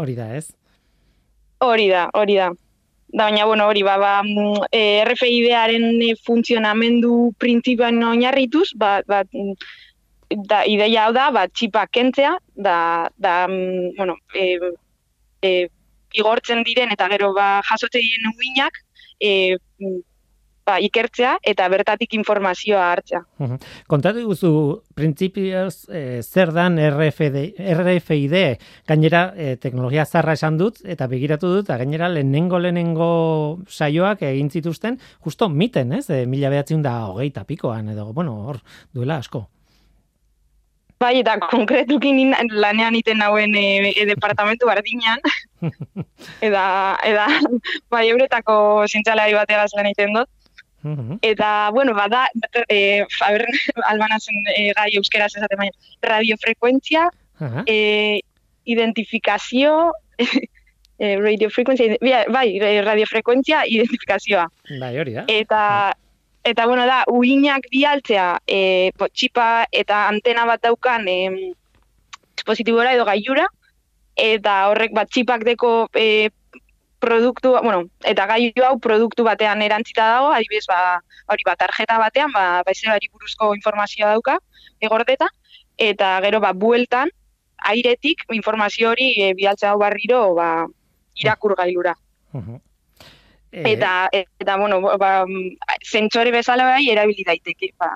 hori 0.00 0.18
da, 0.18 0.32
ez? 0.36 0.50
Hori 1.62 1.88
da, 1.90 2.08
hori 2.18 2.36
da. 2.38 2.52
Da, 3.12 3.26
baina, 3.28 3.44
bueno, 3.44 3.66
hori, 3.68 3.82
ba, 3.84 3.98
ba, 4.00 4.22
mm, 4.24 4.68
e, 4.72 5.04
RFID-aren 5.04 6.00
e, 6.00 6.14
funtzionamendu 6.24 7.34
printzipioan 7.38 8.00
oinarrituz, 8.08 8.70
ba, 8.80 9.02
ba, 9.06 9.20
mm, 9.28 9.52
da, 10.48 10.62
ideia 10.64 11.04
hau 11.04 11.12
da, 11.12 11.26
ba, 11.34 11.44
txipa 11.48 11.84
kentzea, 11.92 12.32
da, 12.56 13.10
da 13.20 13.34
mm, 13.48 13.92
bueno, 13.98 14.16
e, 14.32 14.56
e, 15.44 15.52
igortzen 16.16 16.64
diren 16.64 16.92
eta 16.92 17.10
gero 17.12 17.34
ba, 17.36 17.60
jasotzen 17.68 18.00
diren 18.00 18.32
uinak, 18.32 18.80
e, 19.20 19.58
ba, 20.66 20.78
ikertzea 20.82 21.36
eta 21.52 21.66
bertatik 21.72 22.14
informazioa 22.18 22.84
hartzea. 22.92 23.22
Kontatu 23.90 24.24
guzu 24.28 24.52
printzipioz 24.94 25.88
eh, 25.90 26.20
zer 26.22 26.52
dan 26.54 26.78
RFD, 26.78 27.44
RFID, 27.76 28.36
gainera 28.88 29.24
eh, 29.36 29.56
teknologia 29.60 30.06
zarra 30.06 30.36
esan 30.38 30.58
dut 30.60 30.82
eta 30.84 31.08
begiratu 31.10 31.50
dut, 31.56 31.66
eta 31.66 31.78
gainera 31.82 32.10
lehenengo 32.12 32.60
lehenengo 32.62 33.10
saioak 33.68 34.22
egin 34.28 34.50
zituzten, 34.50 34.98
justo 35.24 35.48
miten, 35.48 35.92
ez? 35.98 36.08
E, 36.10 36.24
mila 36.26 36.50
behatzen 36.52 36.82
da 36.82 36.94
hogeita 37.08 37.44
pikoan, 37.48 37.90
edo, 37.94 38.12
bueno, 38.12 38.36
hor, 38.46 38.62
duela 38.94 39.18
asko. 39.22 39.46
Bai, 41.02 41.16
eta 41.18 41.34
konkretukin 41.50 42.30
lanean 42.62 42.94
iten 42.94 43.18
nauen 43.18 43.56
e, 43.58 43.90
e, 43.90 44.04
departamentu 44.06 44.68
bardinan, 44.68 45.18
eta, 46.46 46.62
eta 47.02 47.26
bai, 47.90 48.06
euretako 48.12 48.86
zientzialari 48.86 49.34
bategaz 49.34 49.72
lan 49.74 49.90
egiten 49.90 50.14
dut. 50.20 50.30
Mhm. 50.82 51.18
Eta, 51.22 51.70
bueno, 51.70 51.94
bada, 51.94 52.28
e, 52.68 53.06
a 53.20 53.30
ber, 53.32 53.46
albanazen 53.90 54.34
e, 54.56 54.72
gai 54.74 54.90
euskeraz 54.98 55.30
esaten 55.36 55.58
baina, 55.58 55.72
radiofrekuentzia, 56.02 57.08
e, 57.66 58.20
identifikazio, 58.64 59.92
e, 60.98 61.16
radiofrekuentzia, 61.20 61.96
bai, 62.02 62.26
bai, 62.28 62.80
radiofrekuentzia 62.82 63.64
identifikazioa. 63.66 64.48
Bai, 64.80 64.92
hori 64.98 65.16
da. 65.18 65.24
Eta, 65.30 65.62
eta 66.44 66.66
bueno, 66.66 66.86
da, 66.86 67.02
uinak 67.10 67.70
bialtzea, 67.70 68.28
e, 68.46 68.90
po, 68.98 69.08
txipa 69.08 69.66
eta 69.70 70.06
antena 70.10 70.46
bat 70.50 70.62
daukan 70.66 71.06
e, 71.08 71.18
dispositibora 72.34 72.94
edo 72.96 73.06
gailura, 73.06 73.46
eta 74.18 74.66
horrek 74.68 74.92
bat 74.96 75.10
txipak 75.10 75.44
deko 75.46 75.86
e, 75.94 76.30
produktu, 77.02 77.56
bueno, 77.58 77.82
eta 78.06 78.28
gailu 78.30 78.64
hau 78.66 78.76
produktu 78.82 79.26
batean 79.26 79.62
erantzita 79.66 80.06
dago, 80.14 80.30
adibidez, 80.36 80.64
ba, 80.70 81.00
hori 81.34 81.46
bat 81.48 81.58
tarjeta 81.58 81.98
batean, 81.98 82.30
ba, 82.34 82.62
baizebari 82.66 83.10
buruzko 83.10 83.52
informazioa 83.58 84.12
dauka, 84.14 84.38
egordeta, 84.80 85.28
eta 85.90 86.14
gero, 86.24 86.40
ba, 86.44 86.52
bueltan, 86.54 87.10
airetik 87.72 88.24
informazio 88.34 88.90
hori 88.90 89.12
e, 89.18 89.32
bidaltzea 89.38 89.72
hau 89.72 89.80
barriro, 89.82 90.22
ba, 90.38 90.66
irakur 91.18 91.56
gailura. 91.58 91.96
Mhm. 92.32 92.60
Eh, 93.52 93.74
Eta, 93.74 94.08
eta 94.12 94.56
bueno, 94.56 94.80
ba, 94.80 95.26
zentsore 95.84 96.30
bezala 96.32 96.64
bai 96.64 96.86
erabili 96.88 97.26
daiteke. 97.26 97.74
Ba, 97.76 97.90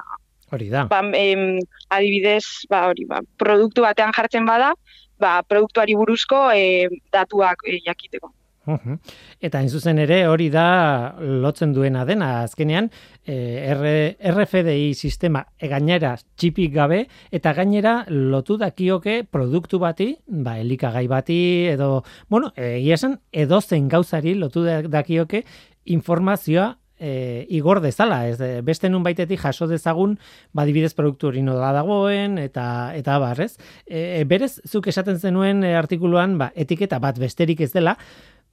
hori 0.52 0.68
da. 0.68 0.84
ba, 0.84 1.00
em, 1.16 1.58
adibidez, 1.88 2.44
ba, 2.68 2.88
hori, 2.90 3.06
ba, 3.08 3.22
produktu 3.40 3.86
batean 3.86 4.12
jartzen 4.12 4.44
bada, 4.44 4.74
ba, 5.18 5.40
produktuari 5.48 5.96
buruzko 5.96 6.50
e, 6.52 6.90
datuak 7.14 7.64
e, 7.64 7.78
jakiteko. 7.86 8.34
Mhm. 8.66 8.98
Eta 9.40 9.60
hain 9.60 9.70
zuzen 9.70 9.98
ere 10.02 10.26
hori 10.26 10.48
da 10.50 11.14
lotzen 11.20 11.72
duena 11.72 12.04
dena 12.04 12.42
azkenean 12.42 12.90
eh, 13.24 13.72
R, 13.72 14.16
RFDI 14.32 14.94
sistema 14.94 15.44
e, 15.58 15.68
gainera 15.70 16.16
txipik 16.36 16.72
gabe 16.74 17.04
eta 17.30 17.52
gainera 17.54 18.00
lotu 18.08 18.56
dakioke 18.58 19.20
produktu 19.30 19.78
bati, 19.78 20.16
ba 20.26 20.58
elikagai 20.58 21.06
bati 21.06 21.38
edo 21.70 22.02
bueno, 22.28 22.52
egia 22.56 22.98
esan 22.98 23.20
edozein 23.32 23.88
gauzari 23.88 24.34
lotu 24.34 24.64
da- 24.66 24.82
dakioke 24.82 25.44
informazioa 25.84 26.74
e, 26.98 27.46
igor 27.50 27.80
dezala, 27.80 28.26
ez 28.28 28.38
beste 28.64 28.88
nun 28.88 29.04
baitetik 29.04 29.40
jaso 29.40 29.68
dezagun, 29.70 30.16
badibidez 30.56 30.94
produktu 30.96 31.28
hori 31.30 31.42
nola 31.44 31.72
dagoen, 31.76 32.38
eta 32.40 32.94
eta 32.96 33.18
bar, 33.22 33.40
ez? 33.44 33.56
E, 33.86 34.24
berez, 34.28 34.56
zuk 34.66 34.88
esaten 34.88 35.20
zenuen 35.20 35.62
e, 35.64 35.74
artikuluan, 35.76 36.38
ba, 36.40 36.50
etiketa 36.56 36.98
bat 37.02 37.18
besterik 37.20 37.60
ez 37.60 37.72
dela, 37.74 37.96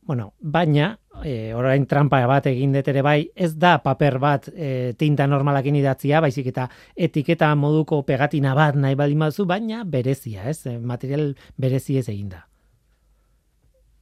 Bueno, 0.06 0.34
baina, 0.40 0.98
e, 1.24 1.54
orain 1.56 1.86
trampa 1.88 2.20
bat 2.28 2.48
egin 2.52 2.74
dut 2.76 2.88
ere 2.92 3.02
bai, 3.06 3.30
ez 3.36 3.54
da 3.56 3.78
paper 3.80 4.18
bat 4.20 4.50
e, 4.52 4.94
tinta 5.00 5.28
normalakin 5.32 5.78
idatzia, 5.80 6.20
baizik 6.24 6.50
eta 6.52 6.66
etiketa 6.96 7.54
moduko 7.56 8.02
pegatina 8.04 8.52
bat 8.58 8.76
nahi 8.76 8.98
baldin 9.00 9.24
baduzu, 9.24 9.46
baina 9.48 9.84
berezia, 9.86 10.50
ez? 10.50 10.66
E, 10.68 10.78
Material 10.78 11.30
berezi 11.58 11.98
ez 12.02 12.10
egin 12.12 12.34
da. 12.34 12.42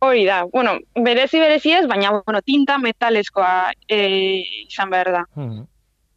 Hori 0.02 0.24
da, 0.26 0.39
bueno, 0.49 0.80
berezi 0.95 1.38
berezi 1.39 1.76
ez, 1.78 1.84
baina 1.88 2.16
bueno, 2.26 2.41
tinta 2.41 2.80
metalezkoa 2.82 3.52
e, 3.88 3.99
izan 4.66 4.89
behar 4.89 5.12
da. 5.20 5.26
Mhm, 5.36 5.68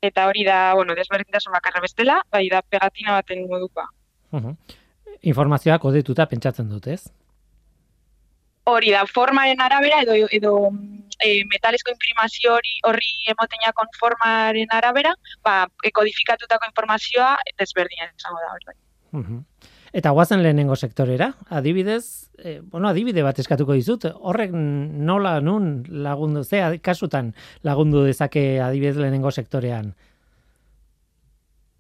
Eta 0.05 0.27
hori 0.29 0.43
da, 0.45 0.75
bueno, 0.77 0.93
desberdintasun 0.95 1.53
bakarra 1.53 1.81
bestela, 1.81 2.19
bai 2.33 2.49
da 2.53 2.63
pegatina 2.63 3.13
baten 3.19 3.47
modukoa. 3.49 3.87
mhm. 4.33 4.57
Informazioa 5.25 5.79
kodetuta 5.79 6.27
pentsatzen 6.29 6.69
dut, 6.69 6.87
ez? 6.87 7.07
Hori 8.65 8.91
da, 8.91 9.05
formaren 9.07 9.61
arabera 9.61 10.03
edo, 10.03 10.15
edo 10.33 10.55
e, 11.21 11.45
metalezko 11.51 11.93
imprimazio 11.93 12.55
hori 12.57 12.79
horri 12.89 13.13
emotenakon 13.33 13.91
formaren 13.99 14.73
arabera, 14.73 15.15
ba, 15.45 15.65
e, 15.83 15.93
kodifikatutako 15.93 16.71
informazioa 16.71 17.35
desberdina 17.61 18.09
izango 18.11 18.41
da 18.41 18.53
hori. 18.55 18.79
Mhm. 19.13 19.43
Eta 19.95 20.11
guazen 20.11 20.43
lehenengo 20.43 20.75
sektorera, 20.75 21.29
adibidez, 21.55 22.31
e, 22.39 22.59
bueno, 22.61 22.89
adibide 22.89 23.23
bat 23.23 23.39
eskatuko 23.39 23.77
dizut, 23.79 24.09
horrek 24.11 24.51
nola 24.51 25.37
nun 25.41 25.85
lagundu, 25.87 26.43
ze 26.43 26.81
kasutan 26.83 27.31
lagundu 27.63 28.03
dezake 28.03 28.61
adibidez 28.61 28.97
lehenengo 28.97 29.31
sektorean? 29.31 29.95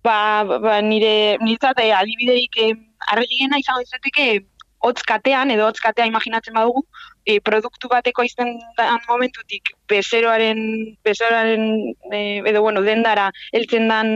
Ba, 0.04 0.44
ba 0.44 0.80
nire, 0.84 1.38
nire 1.40 1.92
adibideik 1.96 2.56
eh, 2.60 2.74
argiena 3.08 3.58
izango 3.58 3.80
izateke 3.80 4.44
hotz 4.84 5.02
katean, 5.08 5.50
edo 5.54 5.66
hotz 5.68 5.80
katea 5.82 6.06
imaginatzen 6.10 6.54
badugu, 6.56 6.84
e, 7.24 7.38
produktu 7.40 7.88
bateko 7.88 8.24
izten 8.26 8.54
dan 8.78 9.00
momentutik 9.08 9.72
bezeroaren, 9.88 10.60
bezeroaren 11.06 11.64
e, 12.12 12.20
edo 12.50 12.62
bueno, 12.62 12.82
dendara 12.84 13.30
heltzen 13.56 13.88
dan 13.88 14.12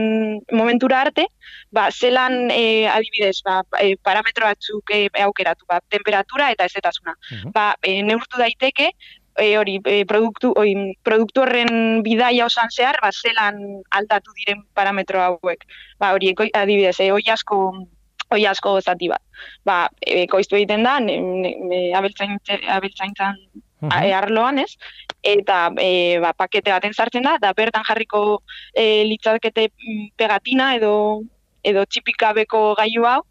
momentura 0.51 1.01
arte, 1.07 1.25
ba, 1.75 1.89
zelan 1.91 2.49
e, 2.53 2.87
adibidez, 2.89 3.39
ba, 3.45 3.61
e, 3.81 3.95
parametro 4.05 4.49
batzuk 4.49 4.93
e, 4.93 5.07
aukeratu, 5.25 5.65
ba, 5.69 5.81
temperatura 5.89 6.51
eta 6.55 6.69
ezetasuna. 6.69 7.15
Uh 7.29 7.51
Ba, 7.53 7.73
e, 7.81 8.01
neurtu 8.05 8.37
daiteke, 8.37 8.91
e, 9.39 9.57
hori 9.57 9.79
e, 9.85 10.03
produktu, 10.05 10.51
oi, 10.57 10.73
produktu 11.03 11.43
horren 11.43 12.03
bidaia 12.05 12.45
osan 12.45 12.69
zehar, 12.75 12.99
ba, 13.01 13.11
zelan 13.11 13.59
aldatu 13.99 14.35
diren 14.37 14.61
parametro 14.77 15.21
hauek. 15.23 15.65
Ba, 15.99 16.13
hori, 16.13 16.33
adibidez, 16.53 16.99
e, 16.99 17.11
oi 17.15 17.23
asko 17.33 17.59
hoi 18.29 18.45
asko 18.45 18.79
zati 18.81 19.09
bat. 19.09 19.21
Ba, 19.65 19.79
e, 20.01 20.25
koiztu 20.27 20.57
egiten 20.59 20.83
da, 20.83 20.99
ne, 20.99 21.17
ne, 21.21 21.81
abeltzaintzan 21.97 23.41
uh 23.79 23.89
arloan 24.11 24.59
ez, 24.59 24.73
eta 25.23 25.69
e, 25.79 26.19
ba, 26.19 26.33
pakete 26.35 26.71
baten 26.71 26.93
sartzen 26.93 27.23
da, 27.23 27.37
da 27.39 27.53
bertan 27.55 27.85
jarriko 27.87 28.41
e, 28.75 29.05
litzakete 29.07 29.69
mm, 29.69 30.09
pegatina 30.19 30.73
edo 30.75 31.21
edo 31.63 31.85
txipikabeko 31.85 32.75
gaiu 32.75 33.05
hau, 33.07 33.21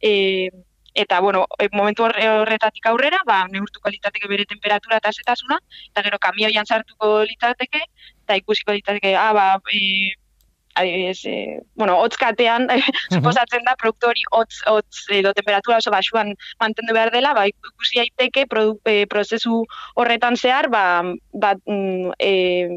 e, 0.00 0.50
eta 0.94 1.20
bueno, 1.20 1.46
e, 1.58 1.68
momentu 1.72 2.04
horretatik 2.04 2.86
aurrera, 2.86 3.20
ba, 3.26 3.44
neurtuko 3.50 3.90
litzateke 3.90 4.28
bere 4.30 4.46
temperatura 4.48 5.00
eta 5.00 5.12
zetasuna, 5.12 5.58
eta 5.90 6.04
gero 6.06 6.20
kamioian 6.22 6.66
sartuko 6.66 7.22
litzateke, 7.24 7.82
eta 8.24 8.38
ikusiko 8.40 8.76
litzateke, 8.76 9.14
ah, 9.18 9.32
ba, 9.36 9.46
e, 9.72 10.14
adibidez, 10.74 11.24
e, 11.24 11.60
bueno, 11.74 11.96
hotz 12.00 12.16
katean, 12.18 12.68
suposatzen 13.14 13.64
da, 13.66 13.76
produktu 13.80 14.10
hori 14.10 14.24
hotz, 14.36 14.60
hotz 14.70 15.04
edo 15.14 15.32
temperatura 15.36 15.78
oso 15.78 15.92
basuan 15.94 16.34
mantendu 16.62 16.94
behar 16.96 17.12
dela, 17.14 17.34
ba, 17.36 17.46
ikusi 17.50 18.00
daiteke 18.02 18.46
e, 18.90 18.94
prozesu 19.10 19.62
horretan 19.94 20.36
zehar, 20.36 20.68
ba, 20.70 20.84
ba, 21.32 21.54
e, 22.18 22.32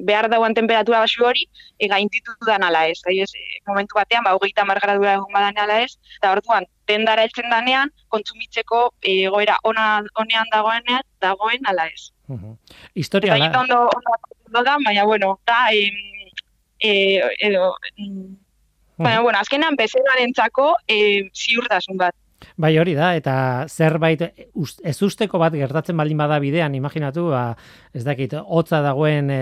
behar 0.08 0.30
dauan 0.34 0.54
temperatura 0.58 1.02
basu 1.06 1.26
hori, 1.26 1.48
e, 1.80 1.88
gainditu 1.88 2.36
dan 2.46 2.64
ala 2.64 2.88
ez. 2.88 3.00
Adibidez, 3.06 3.34
e, 3.34 3.62
momentu 3.68 4.00
batean, 4.00 4.26
ba, 4.26 4.36
hogeita 4.38 4.66
margradura 4.66 5.18
egon 5.18 5.34
badan 5.34 5.58
ala 5.66 5.82
ez, 5.86 5.98
eta 6.20 6.36
orduan, 6.38 6.70
dendara 6.88 7.26
heltzen 7.26 7.50
danean, 7.52 7.92
kontsumitzeko 8.14 8.92
e, 9.02 9.28
goera 9.34 9.58
ona, 9.68 9.88
onean 10.22 10.48
dagoenean, 10.54 11.04
dagoen 11.24 11.68
ala 11.68 11.90
ez. 11.92 12.12
Historia 12.96 13.38
da. 13.38 13.52
Ondo, 13.60 13.88
ondo, 13.96 14.64
da, 14.64 14.78
baina, 14.86 15.04
bueno, 15.06 15.40
da, 15.48 15.68
e, 16.80 17.22
edo, 17.40 17.76
mm, 17.98 18.36
baina, 18.98 19.22
bueno, 19.22 19.40
azkenean 19.40 19.78
bezeroaren 19.80 20.34
txako 20.34 20.74
e, 20.88 21.30
ziurtasun 21.34 21.98
bat. 21.98 22.16
Bai 22.56 22.72
hori 22.80 22.96
da, 22.98 23.12
eta 23.20 23.66
zerbait 23.68 24.24
ez 24.24 24.96
usteko 25.04 25.38
bat 25.42 25.54
gertatzen 25.54 25.98
baldin 25.98 26.18
bada 26.18 26.40
bidean, 26.40 26.76
imaginatu, 26.78 27.28
ba, 27.34 27.44
ez 27.94 28.04
dakit, 28.08 28.34
hotza 28.40 28.82
dagoen 28.86 29.30
e, 29.34 29.42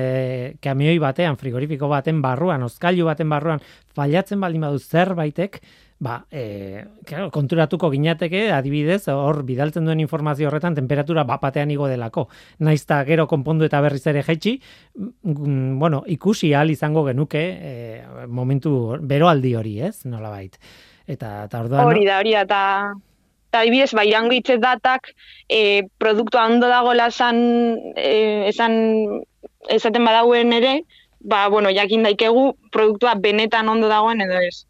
kamioi 0.63 0.97
batean, 0.99 1.37
frigorifiko 1.39 1.87
baten 1.91 2.21
barruan, 2.25 2.65
ozkailu 2.65 3.05
baten 3.07 3.29
barruan, 3.31 3.63
fallatzen 3.95 4.41
baldin 4.41 4.65
badu 4.67 4.81
zerbaitek, 4.81 5.61
ba, 5.99 6.25
e, 6.31 6.83
claro, 7.07 7.29
konturatuko 7.31 7.89
ginateke, 7.93 8.49
adibidez, 8.51 9.05
hor 9.11 9.43
bidaltzen 9.47 9.85
duen 9.87 10.01
informazio 10.03 10.49
horretan 10.49 10.75
temperatura 10.75 11.23
bapatean 11.27 11.71
igo 11.71 11.87
delako. 11.87 12.27
Naizta 12.59 13.01
gero 13.07 13.27
konpondu 13.31 13.67
eta 13.69 13.79
berriz 13.85 14.03
ere 14.11 14.23
jaitsi, 14.27 14.57
mm, 14.95 15.79
bueno, 15.79 16.03
ikusi 16.07 16.53
ahal 16.53 16.73
izango 16.73 17.05
genuke 17.07 17.45
e, 17.55 18.03
momentu 18.27 18.97
beroaldi 19.01 19.55
hori, 19.55 19.79
ez? 19.87 20.03
Nola 20.05 20.33
bait. 20.33 20.59
Eta, 21.07 21.45
eta 21.45 21.61
orduan... 21.63 21.85
Hori 21.85 22.05
da, 22.07 22.19
hori 22.19 22.37
da, 22.37 22.45
eta... 22.47 22.61
Eta 23.55 23.61
adibidez, 23.63 23.93
ba, 23.95 24.03
irango 24.03 24.35
datak, 24.59 25.13
e, 25.47 25.87
produktua 25.97 26.45
ondo 26.45 26.67
dago 26.67 26.91
esan, 26.91 27.37
e, 27.95 28.49
esan, 28.49 29.23
esaten 29.69 30.03
badauen 30.03 30.51
ere, 30.51 30.83
ba, 31.21 31.47
bueno, 31.47 31.69
jakin 31.71 32.03
daikegu, 32.03 32.57
produktua 32.71 33.15
benetan 33.15 33.69
ondo 33.69 33.87
dagoen 33.87 34.19
edo 34.19 34.35
ez. 34.43 34.65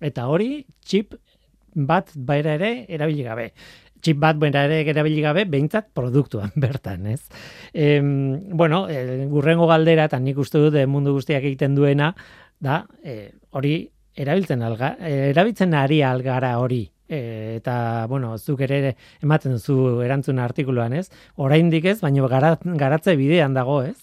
Eta 0.00 0.26
hori, 0.26 0.66
chip 0.84 1.14
bat 1.74 2.10
baira 2.16 2.54
ere 2.54 2.86
erabili 2.88 3.22
gabe. 3.22 3.52
Chip 4.02 4.18
bat 4.18 4.36
baira 4.36 4.64
ere 4.66 4.82
erabili 4.90 5.22
gabe, 5.22 5.44
behintzat 5.44 5.92
produktuan 5.94 6.50
bertan, 6.66 7.06
ez? 7.06 7.22
E, 7.72 8.00
bueno, 8.02 8.88
e, 8.88 9.26
gurrengo 9.30 9.66
galdera, 9.66 10.10
eta 10.10 10.18
nik 10.18 10.38
uste 10.38 10.58
dut 10.58 10.76
mundu 10.88 11.14
guztiak 11.16 11.44
egiten 11.44 11.74
duena, 11.78 12.14
da, 12.58 12.84
e, 13.04 13.30
hori 13.50 13.84
erabiltzen 14.16 14.62
alga, 14.62 14.94
erabiltzen 15.00 15.74
ari 15.74 16.02
algara 16.02 16.56
hori. 16.58 16.84
E, 17.06 17.20
eta, 17.60 18.06
bueno, 18.10 18.32
zuk 18.38 18.64
ere 18.66 18.96
ematen 19.22 19.54
duzu 19.54 20.02
erantzuna 20.02 20.44
artikuluan, 20.44 20.96
ez? 20.98 21.06
Oraindik 21.36 21.84
ez, 21.86 22.00
baina 22.02 22.26
garatze 22.26 23.14
bidean 23.16 23.54
dago, 23.54 23.82
ez? 23.86 23.96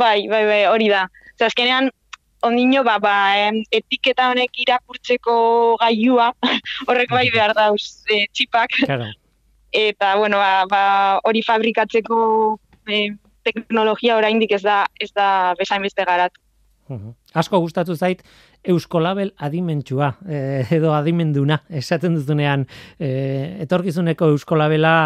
Bai, 0.00 0.28
bai, 0.28 0.44
bai, 0.48 0.62
hori 0.70 0.88
da. 0.92 1.06
Zaskenean, 1.36 1.90
ondino 2.46 2.82
ba, 2.84 2.98
ba 2.98 3.14
etiketa 3.74 4.30
honek 4.30 4.58
irakurtzeko 4.64 5.36
gailua 5.80 6.30
horrek 6.88 7.12
bai 7.12 7.28
behar 7.34 7.54
dauz 7.56 8.04
e, 8.08 8.26
txipak 8.32 8.80
eta 9.86 10.16
bueno 10.20 10.40
ba, 10.40 10.64
ba, 10.70 10.82
hori 11.24 11.42
fabrikatzeko 11.46 12.18
e, 12.88 13.08
teknologia 13.46 14.16
oraindik 14.18 14.52
ez 14.52 14.62
da 14.62 14.84
ez 15.00 15.10
da 15.14 15.54
bezain 15.58 15.82
beste 15.82 16.04
garatu 16.04 16.40
Asko 17.36 17.60
gustatu 17.60 17.96
zait 17.96 18.22
Euskolabel 18.64 19.34
adimentsua 19.36 20.14
e, 20.26 20.64
edo 20.78 20.94
adimenduna 20.96 21.60
esaten 21.68 22.16
duzunean 22.16 22.66
e, 22.98 23.62
etorkizuneko 23.66 24.32
Euskolabela 24.34 24.96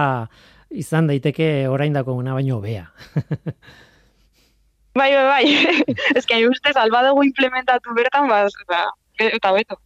izan 0.70 1.10
daiteke 1.10 1.68
oraindako 1.68 2.14
una 2.14 2.34
baino 2.38 2.60
bea 2.62 2.86
Bai, 4.94 5.12
bai, 5.14 5.26
bai. 5.26 5.44
Ez 6.18 6.26
que 6.26 6.40
uste 6.48 6.72
salba 6.74 7.04
dugu 7.06 7.22
implementatu 7.24 7.94
bertan, 7.94 8.26
ba, 8.28 8.46
ba 8.66 8.80
eta 9.22 9.52
beto. 9.54 9.78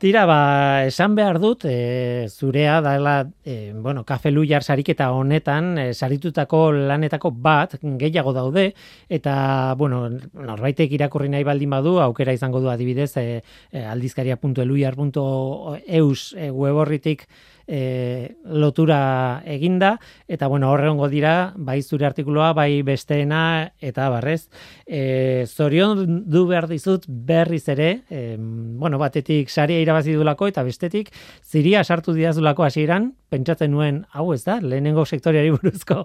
Tira, 0.00 0.22
ba, 0.24 0.86
esan 0.88 1.12
behar 1.12 1.36
dut, 1.42 1.66
e, 1.68 2.24
zurea 2.32 2.78
dela, 2.80 3.28
e, 3.44 3.74
bueno, 3.76 4.00
kafe 4.08 4.30
lujar 4.30 4.62
sariketa 4.64 5.10
honetan, 5.12 5.76
e, 5.76 5.92
saritutako 5.92 6.72
lanetako 6.72 7.30
bat, 7.36 7.76
gehiago 8.00 8.32
daude, 8.32 8.72
eta, 9.12 9.74
bueno, 9.76 10.08
norbaitek 10.08 10.88
irakurri 10.96 11.28
nahi 11.28 11.44
baldin 11.44 11.76
badu, 11.76 12.00
aukera 12.00 12.32
izango 12.32 12.64
du 12.64 12.72
adibidez, 12.72 13.12
e, 13.20 13.44
e, 13.72 13.84
aldizkaria.elujar.eus 13.92 16.20
e, 16.32 16.48
weborritik 16.48 17.28
e, 17.70 18.34
lotura 18.44 19.42
eginda 19.46 19.94
eta 20.28 20.48
bueno 20.50 20.72
horrengo 20.72 21.08
dira 21.08 21.52
bai 21.56 21.80
zure 21.82 22.06
artikulua 22.08 22.52
bai 22.52 22.82
besteena 22.82 23.70
eta 23.78 24.08
barrez 24.10 24.48
e, 24.86 25.46
zorion 25.46 26.24
du 26.26 26.46
behar 26.50 26.66
dizut 26.68 27.06
berriz 27.06 27.68
ere 27.70 28.02
e, 28.10 28.36
bueno 28.40 28.98
batetik 28.98 29.48
saria 29.48 29.78
irabazi 29.80 30.18
dulako 30.18 30.50
eta 30.50 30.66
bestetik 30.66 31.14
ziria 31.46 31.84
sartu 31.84 32.12
diazulako 32.16 32.66
hasieran 32.66 33.12
pentsatzen 33.30 33.70
nuen 33.70 34.04
hau 34.10 34.32
ez 34.34 34.42
da 34.44 34.58
lehenengo 34.60 35.06
sektoriari 35.06 35.52
buruzko 35.56 36.02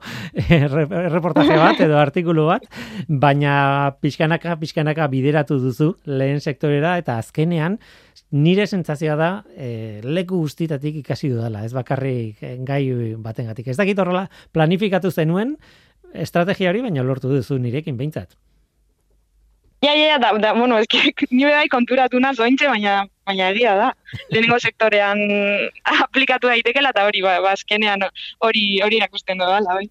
reportaje 1.18 1.58
bat 1.58 1.82
edo 1.82 1.98
artikulu 1.98 2.46
bat 2.54 2.70
baina 3.10 3.96
pixkanaka 4.02 4.60
pixkanaka 4.62 5.10
bideratu 5.10 5.58
duzu 5.60 5.96
lehen 6.06 6.42
sektorera 6.46 7.00
eta 7.02 7.18
azkenean 7.18 7.80
nire 8.36 8.68
sentsazioa 8.68 9.16
da 9.16 9.30
e, 9.56 10.02
leku 10.04 10.42
guztitatik 10.44 11.00
ikasi 11.00 11.30
dudala, 11.32 11.64
ez 11.66 11.72
bakarrik 11.76 12.42
eh, 12.44 12.58
gai 12.68 12.84
batengatik. 13.18 13.70
Ez 13.72 13.78
dakit 13.80 14.00
horrela 14.00 14.28
planifikatu 14.54 15.12
zenuen 15.12 15.56
estrategia 16.14 16.72
hori, 16.72 16.84
baina 16.84 17.04
lortu 17.04 17.32
duzu 17.32 17.58
nirekin 17.60 17.98
behintzat. 17.98 18.36
Ja, 19.84 19.94
ja, 19.94 20.18
da, 20.18 20.32
da, 20.42 20.54
bueno, 20.58 20.80
ez 20.80 20.88
nire 21.32 21.54
bai 21.54 21.68
konturatu 21.72 22.20
nazo 22.20 22.44
baina, 22.44 23.06
baina 23.26 23.50
egia 23.54 23.76
da. 23.80 23.90
Lehenengo 24.30 24.60
sektorean 24.60 25.20
aplikatu 26.06 26.52
daitekela 26.52 26.92
eta 26.92 27.06
hori, 27.08 27.22
ba, 27.22 27.40
ba 27.42 27.56
hori 28.48 28.66
hori 28.84 28.98
erakusten 28.98 29.38
da, 29.38 29.60
bai. 29.62 29.88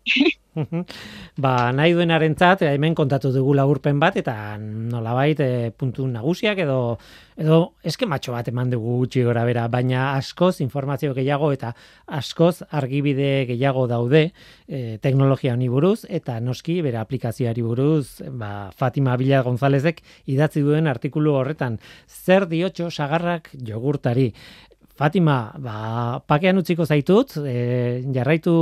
Ba, 1.36 1.72
nahi 1.74 1.94
duenarentzat 1.96 2.62
hemen 2.68 2.94
kontatu 2.94 3.32
dugu 3.34 3.54
laburpen 3.58 3.98
bat 3.98 4.16
eta 4.20 4.56
nolabait 4.58 5.40
e, 5.40 5.70
puntu 5.76 6.06
nagusiak 6.06 6.60
edo 6.62 6.98
edo 7.34 7.74
eskematxo 7.82 8.30
bat 8.30 8.46
eman 8.46 8.70
dugu 8.70 9.00
gutxi 9.00 9.24
gora 9.26 9.42
bera, 9.44 9.66
baina 9.68 10.12
askoz 10.14 10.60
informazio 10.62 11.14
gehiago 11.16 11.50
eta 11.52 11.72
askoz 12.06 12.62
argibide 12.70 13.46
gehiago 13.48 13.88
daude 13.90 14.28
e, 14.68 14.98
teknologia 15.02 15.56
honi 15.56 15.68
buruz 15.68 16.04
eta 16.08 16.38
noski 16.40 16.78
bere 16.86 17.00
aplikazioari 17.02 17.62
buruz 17.66 18.22
ba, 18.30 18.70
Fatima 18.76 19.16
Bila 19.18 19.42
Gonzálezek 19.42 20.02
idatzi 20.30 20.62
duen 20.62 20.86
artikulu 20.86 21.34
horretan. 21.34 21.80
Zer 22.06 22.46
diotxo 22.46 22.90
sagarrak 22.90 23.50
jogurtari 23.58 24.30
Fatima, 24.94 25.52
ba, 25.58 26.22
pakean 26.30 26.60
utziko 26.60 26.86
zaitut, 26.86 27.34
e, 27.42 28.02
jarraitu 28.14 28.54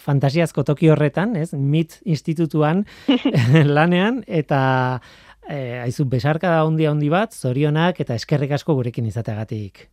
fantasiazko 0.00 0.64
toki 0.64 0.88
horretan, 0.88 1.36
ez, 1.36 1.52
MIT 1.52 2.00
institutuan 2.08 2.86
lanean, 3.76 4.22
eta 4.26 4.60
e, 5.44 5.78
aizu 5.82 6.08
besarka 6.08 6.54
da 6.56 6.64
hundi 6.64 6.88
handi 6.88 7.12
bat, 7.12 7.36
zorionak 7.36 8.00
eta 8.00 8.16
eskerrik 8.16 8.56
asko 8.56 8.78
gurekin 8.80 9.12
izateagatik. 9.12 9.88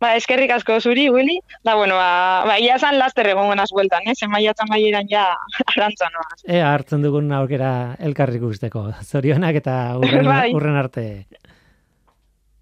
Ba, 0.00 0.14
eskerrik 0.16 0.54
asko 0.54 0.78
zuri, 0.80 1.10
Willy. 1.12 1.36
Da, 1.60 1.74
bueno, 1.76 1.98
ba, 2.00 2.44
ba 2.48 2.56
ia 2.56 2.78
zan 2.80 2.96
laster 2.96 3.28
egon 3.34 3.50
gonaz 3.52 3.68
bueltan, 3.68 4.06
eh? 4.08 4.16
Zen 4.16 4.32
maiatzen 4.32 4.70
maieran 4.72 5.10
ja 5.12 5.26
arantzan 5.74 6.16
noaz. 6.16 6.40
E, 6.46 6.62
hartzen 6.64 7.04
dugun 7.04 7.28
aukera 7.36 7.72
elkarrik 8.00 8.48
usteko. 8.48 8.86
Zorionak 9.04 9.60
eta 9.60 9.76
urren, 10.00 10.24
Bai. 10.24 10.48
urren 10.56 10.80
arte. 10.80 11.04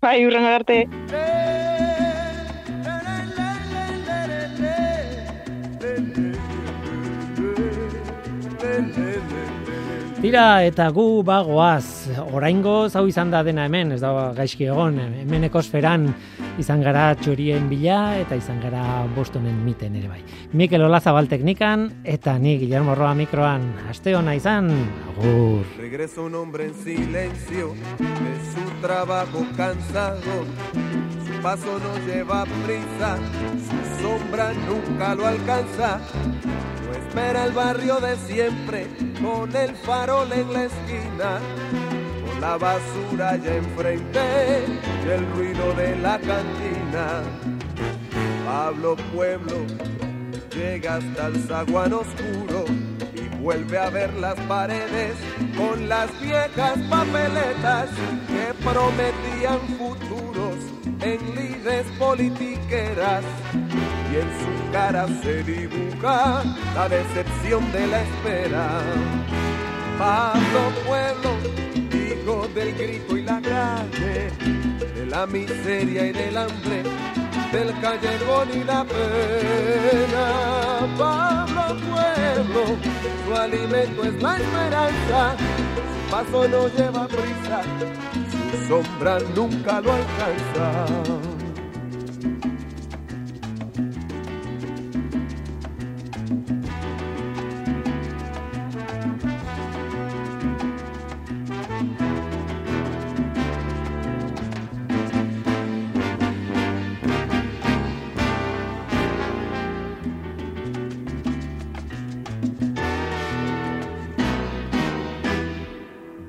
Bai, 0.01 0.25
urren 0.27 0.45
arte. 0.45 0.87
Tira 10.19 10.65
eta 10.67 10.89
gu 10.91 11.23
bagoaz, 11.23 12.11
oraingo 12.35 12.89
hau 12.91 13.05
izan 13.07 13.31
da 13.31 13.45
dena 13.47 13.69
hemen, 13.69 13.93
ez 13.95 14.01
da 14.03 14.33
gaizki 14.35 14.67
egon, 14.67 14.97
hemen 15.23 15.47
ekosferan 15.47 16.09
izan 16.59 16.83
gara 16.83 17.13
txorien 17.21 17.69
bila 17.71 18.17
eta 18.19 18.35
izan 18.35 18.59
gara 18.59 18.83
bostonen 19.15 19.61
miten 19.63 19.95
ere 19.95 20.11
bai. 20.11 20.19
Mikel 20.59 20.83
Olazabal 20.89 21.31
teknikan 21.31 21.87
eta 22.03 22.35
ni 22.43 22.57
Guillermo 22.59 22.99
Roa 22.99 23.13
mikroan, 23.15 23.71
aste 23.93 24.17
hona 24.19 24.35
izan, 24.35 24.73
agur. 25.13 25.63
Regresa 25.79 26.21
un 26.27 26.35
hombre 26.35 26.67
en 26.67 26.75
silencio 26.83 27.71
de 28.03 28.35
su 28.51 28.67
trabajo 28.83 29.47
cansado. 29.57 30.43
Paso 31.43 31.79
no 31.79 31.97
lleva 32.05 32.45
prisa, 32.67 33.17
su 33.69 34.03
sombra 34.03 34.53
nunca 34.53 35.15
lo 35.15 35.27
alcanza. 35.27 36.01
No 36.85 36.93
espera 36.93 37.45
el 37.45 37.53
barrio 37.53 38.01
de 38.01 38.17
siempre 38.17 38.89
con 39.23 39.55
el 39.55 39.75
farol 39.77 40.33
en 40.33 40.53
la 40.53 40.65
esquina. 40.65 41.39
Con 42.27 42.41
la 42.41 42.59
basura 42.59 43.37
ya 43.37 43.55
enfrente 43.55 44.65
y 45.05 45.09
el 45.09 45.31
ruido 45.33 45.73
de 45.75 45.97
la 45.97 46.19
cantina. 46.19 47.23
Pablo 48.45 48.97
Pueblo 49.15 49.65
llega 50.51 50.97
hasta 50.97 51.29
el 51.29 51.43
zaguán 51.47 51.93
oscuro 51.93 52.65
y 53.15 53.37
vuelve 53.37 53.79
a 53.79 53.91
ver 53.91 54.13
las 54.15 54.39
paredes 54.41 55.15
con 55.57 55.89
las 55.89 56.11
viejas 56.21 56.79
papeletas 56.91 57.91
que 58.27 58.55
prometían 58.65 59.61
futuros 59.79 60.68
en 61.01 61.35
lides 61.35 61.87
politiqueras 61.99 63.25
y 64.11 64.17
en 64.17 64.29
su 64.41 64.73
cara 64.73 65.07
se 65.23 65.43
dibuja 65.43 66.43
la 66.75 66.89
decepción 66.89 67.71
de 67.73 67.87
la 67.87 68.03
espera. 68.03 68.81
Pablo 69.99 70.73
Pueblo, 70.87 71.37
hijo 71.93 72.49
del 72.55 72.75
grito 72.75 73.17
y 73.17 73.23
la 73.23 73.41
calle, 73.41 74.31
de 74.95 75.07
la 75.07 75.27
miseria 75.27 76.07
y 76.07 76.13
del 76.13 76.37
hambre, 76.37 76.83
del 77.53 77.81
callejón 77.81 78.49
y 78.55 78.65
la 78.65 78.85
pena. 78.85 80.25
Pablo 80.97 81.77
Pueblo, 81.91 82.77
su 83.27 83.35
alimento 83.35 84.05
es 84.05 84.23
la 84.23 84.37
esperanza, 84.37 85.37
su 85.37 86.11
paso 86.11 86.49
no 86.49 86.69
lleva 86.69 87.09
prisa, 87.09 87.63
sombra 88.69 89.19
nunca 89.35 89.81
lo 89.81 89.93
alcanza. 89.93 91.27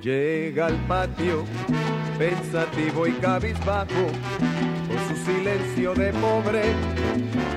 Llega 0.02 0.68
al 0.68 0.76
patio, 0.88 1.44
pensativo 2.20 3.08
y 3.08 3.14
cabizbajo, 3.14 4.06
con 4.88 5.00
su 5.08 5.26
silencio 5.26 5.94
de 5.94 6.12
pobre, 6.12 6.64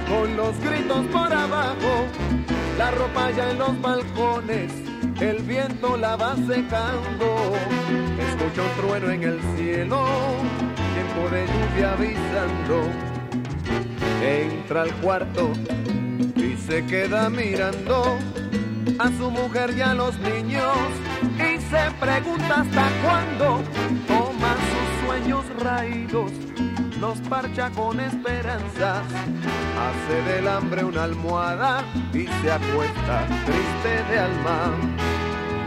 con 0.09 0.37
los 0.37 0.57
gritos 0.61 1.05
por 1.07 1.33
abajo, 1.33 2.07
la 2.79 2.93
ropa 2.93 3.33
ya 3.33 3.51
en 3.51 3.59
los 3.59 3.81
balcones, 3.83 4.73
el 5.21 5.43
viento 5.43 5.97
la 5.97 6.15
va 6.15 6.37
secando, 6.37 7.55
escucha 8.21 8.63
un 8.63 8.89
trueno 8.89 9.11
en 9.11 9.23
el 9.25 9.41
cielo, 9.57 10.07
tiempo 10.95 11.29
de 11.35 11.45
lluvia 11.45 11.93
avisando, 11.95 12.89
entra 14.23 14.83
al 14.83 14.93
cuarto 15.01 15.53
y 16.37 16.57
se 16.57 16.87
queda 16.87 17.29
mirando 17.29 18.17
a 19.01 19.09
su 19.19 19.29
mujer 19.29 19.75
y 19.77 19.81
a 19.81 19.93
los 19.93 20.17
niños 20.21 20.77
y 21.35 21.61
se 21.61 21.91
pregunta 22.01 22.61
hasta 22.61 22.89
cuándo 23.03 24.22
sueños 25.07 25.45
raídos, 25.61 26.33
los 27.01 27.19
parcha 27.29 27.71
con 27.71 28.01
esperanzas, 28.01 29.03
hace 29.85 30.33
del 30.33 30.49
hambre 30.49 30.85
una 30.85 31.05
almohada 31.05 31.85
y 32.13 32.27
se 32.27 32.53
acuesta 32.53 33.27
triste 33.45 34.13
de 34.13 34.19
alma. 34.19 34.73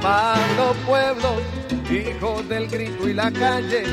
Pablo 0.02 0.74
Pueblo, 0.86 1.42
hijo 1.90 2.44
del 2.44 2.68
grito 2.68 3.08
y 3.10 3.14
la 3.14 3.32
calle, 3.32 3.84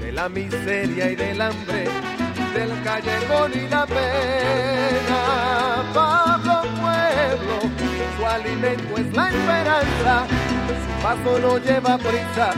de 0.00 0.12
la 0.12 0.28
miseria 0.28 1.10
y 1.10 1.16
del 1.16 1.40
hambre, 1.40 1.84
del 2.54 2.82
callejón 2.82 3.52
y 3.54 3.68
la 3.68 3.86
pena. 3.86 5.20
Pablo 5.92 6.62
Pueblo, 6.80 7.60
su 8.16 8.26
alimento 8.26 8.96
es 8.96 9.14
la 9.14 9.28
esperanza, 9.28 10.26
su 10.82 11.02
paso 11.02 11.38
no 11.38 11.58
lleva 11.58 11.98
prisa, 11.98 12.52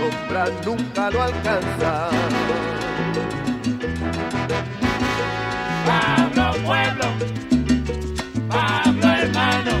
sombra 0.00 0.44
nunca 0.64 1.10
lo 1.10 1.22
alcanza. 1.22 2.08
Pablo 5.86 6.52
Pueblo, 6.64 7.06
Pablo 8.48 9.08
hermano, 9.08 9.72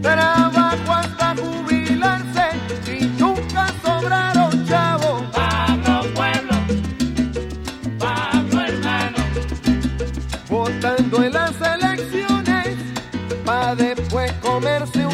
Trabajo 0.00 0.92
hasta 0.92 1.34
jubilarse 1.36 2.46
y 2.86 3.04
nunca 3.18 3.66
sobraron 3.82 4.66
chavos. 4.66 5.22
Pablo 5.32 6.02
Pueblo, 6.14 6.56
Pablo 7.98 8.60
hermano, 8.62 9.18
votando 10.48 11.24
en 11.24 11.32
las 11.32 11.54
elecciones 11.60 12.76
para 13.44 13.74
después 13.74 14.32
comerse 14.34 15.07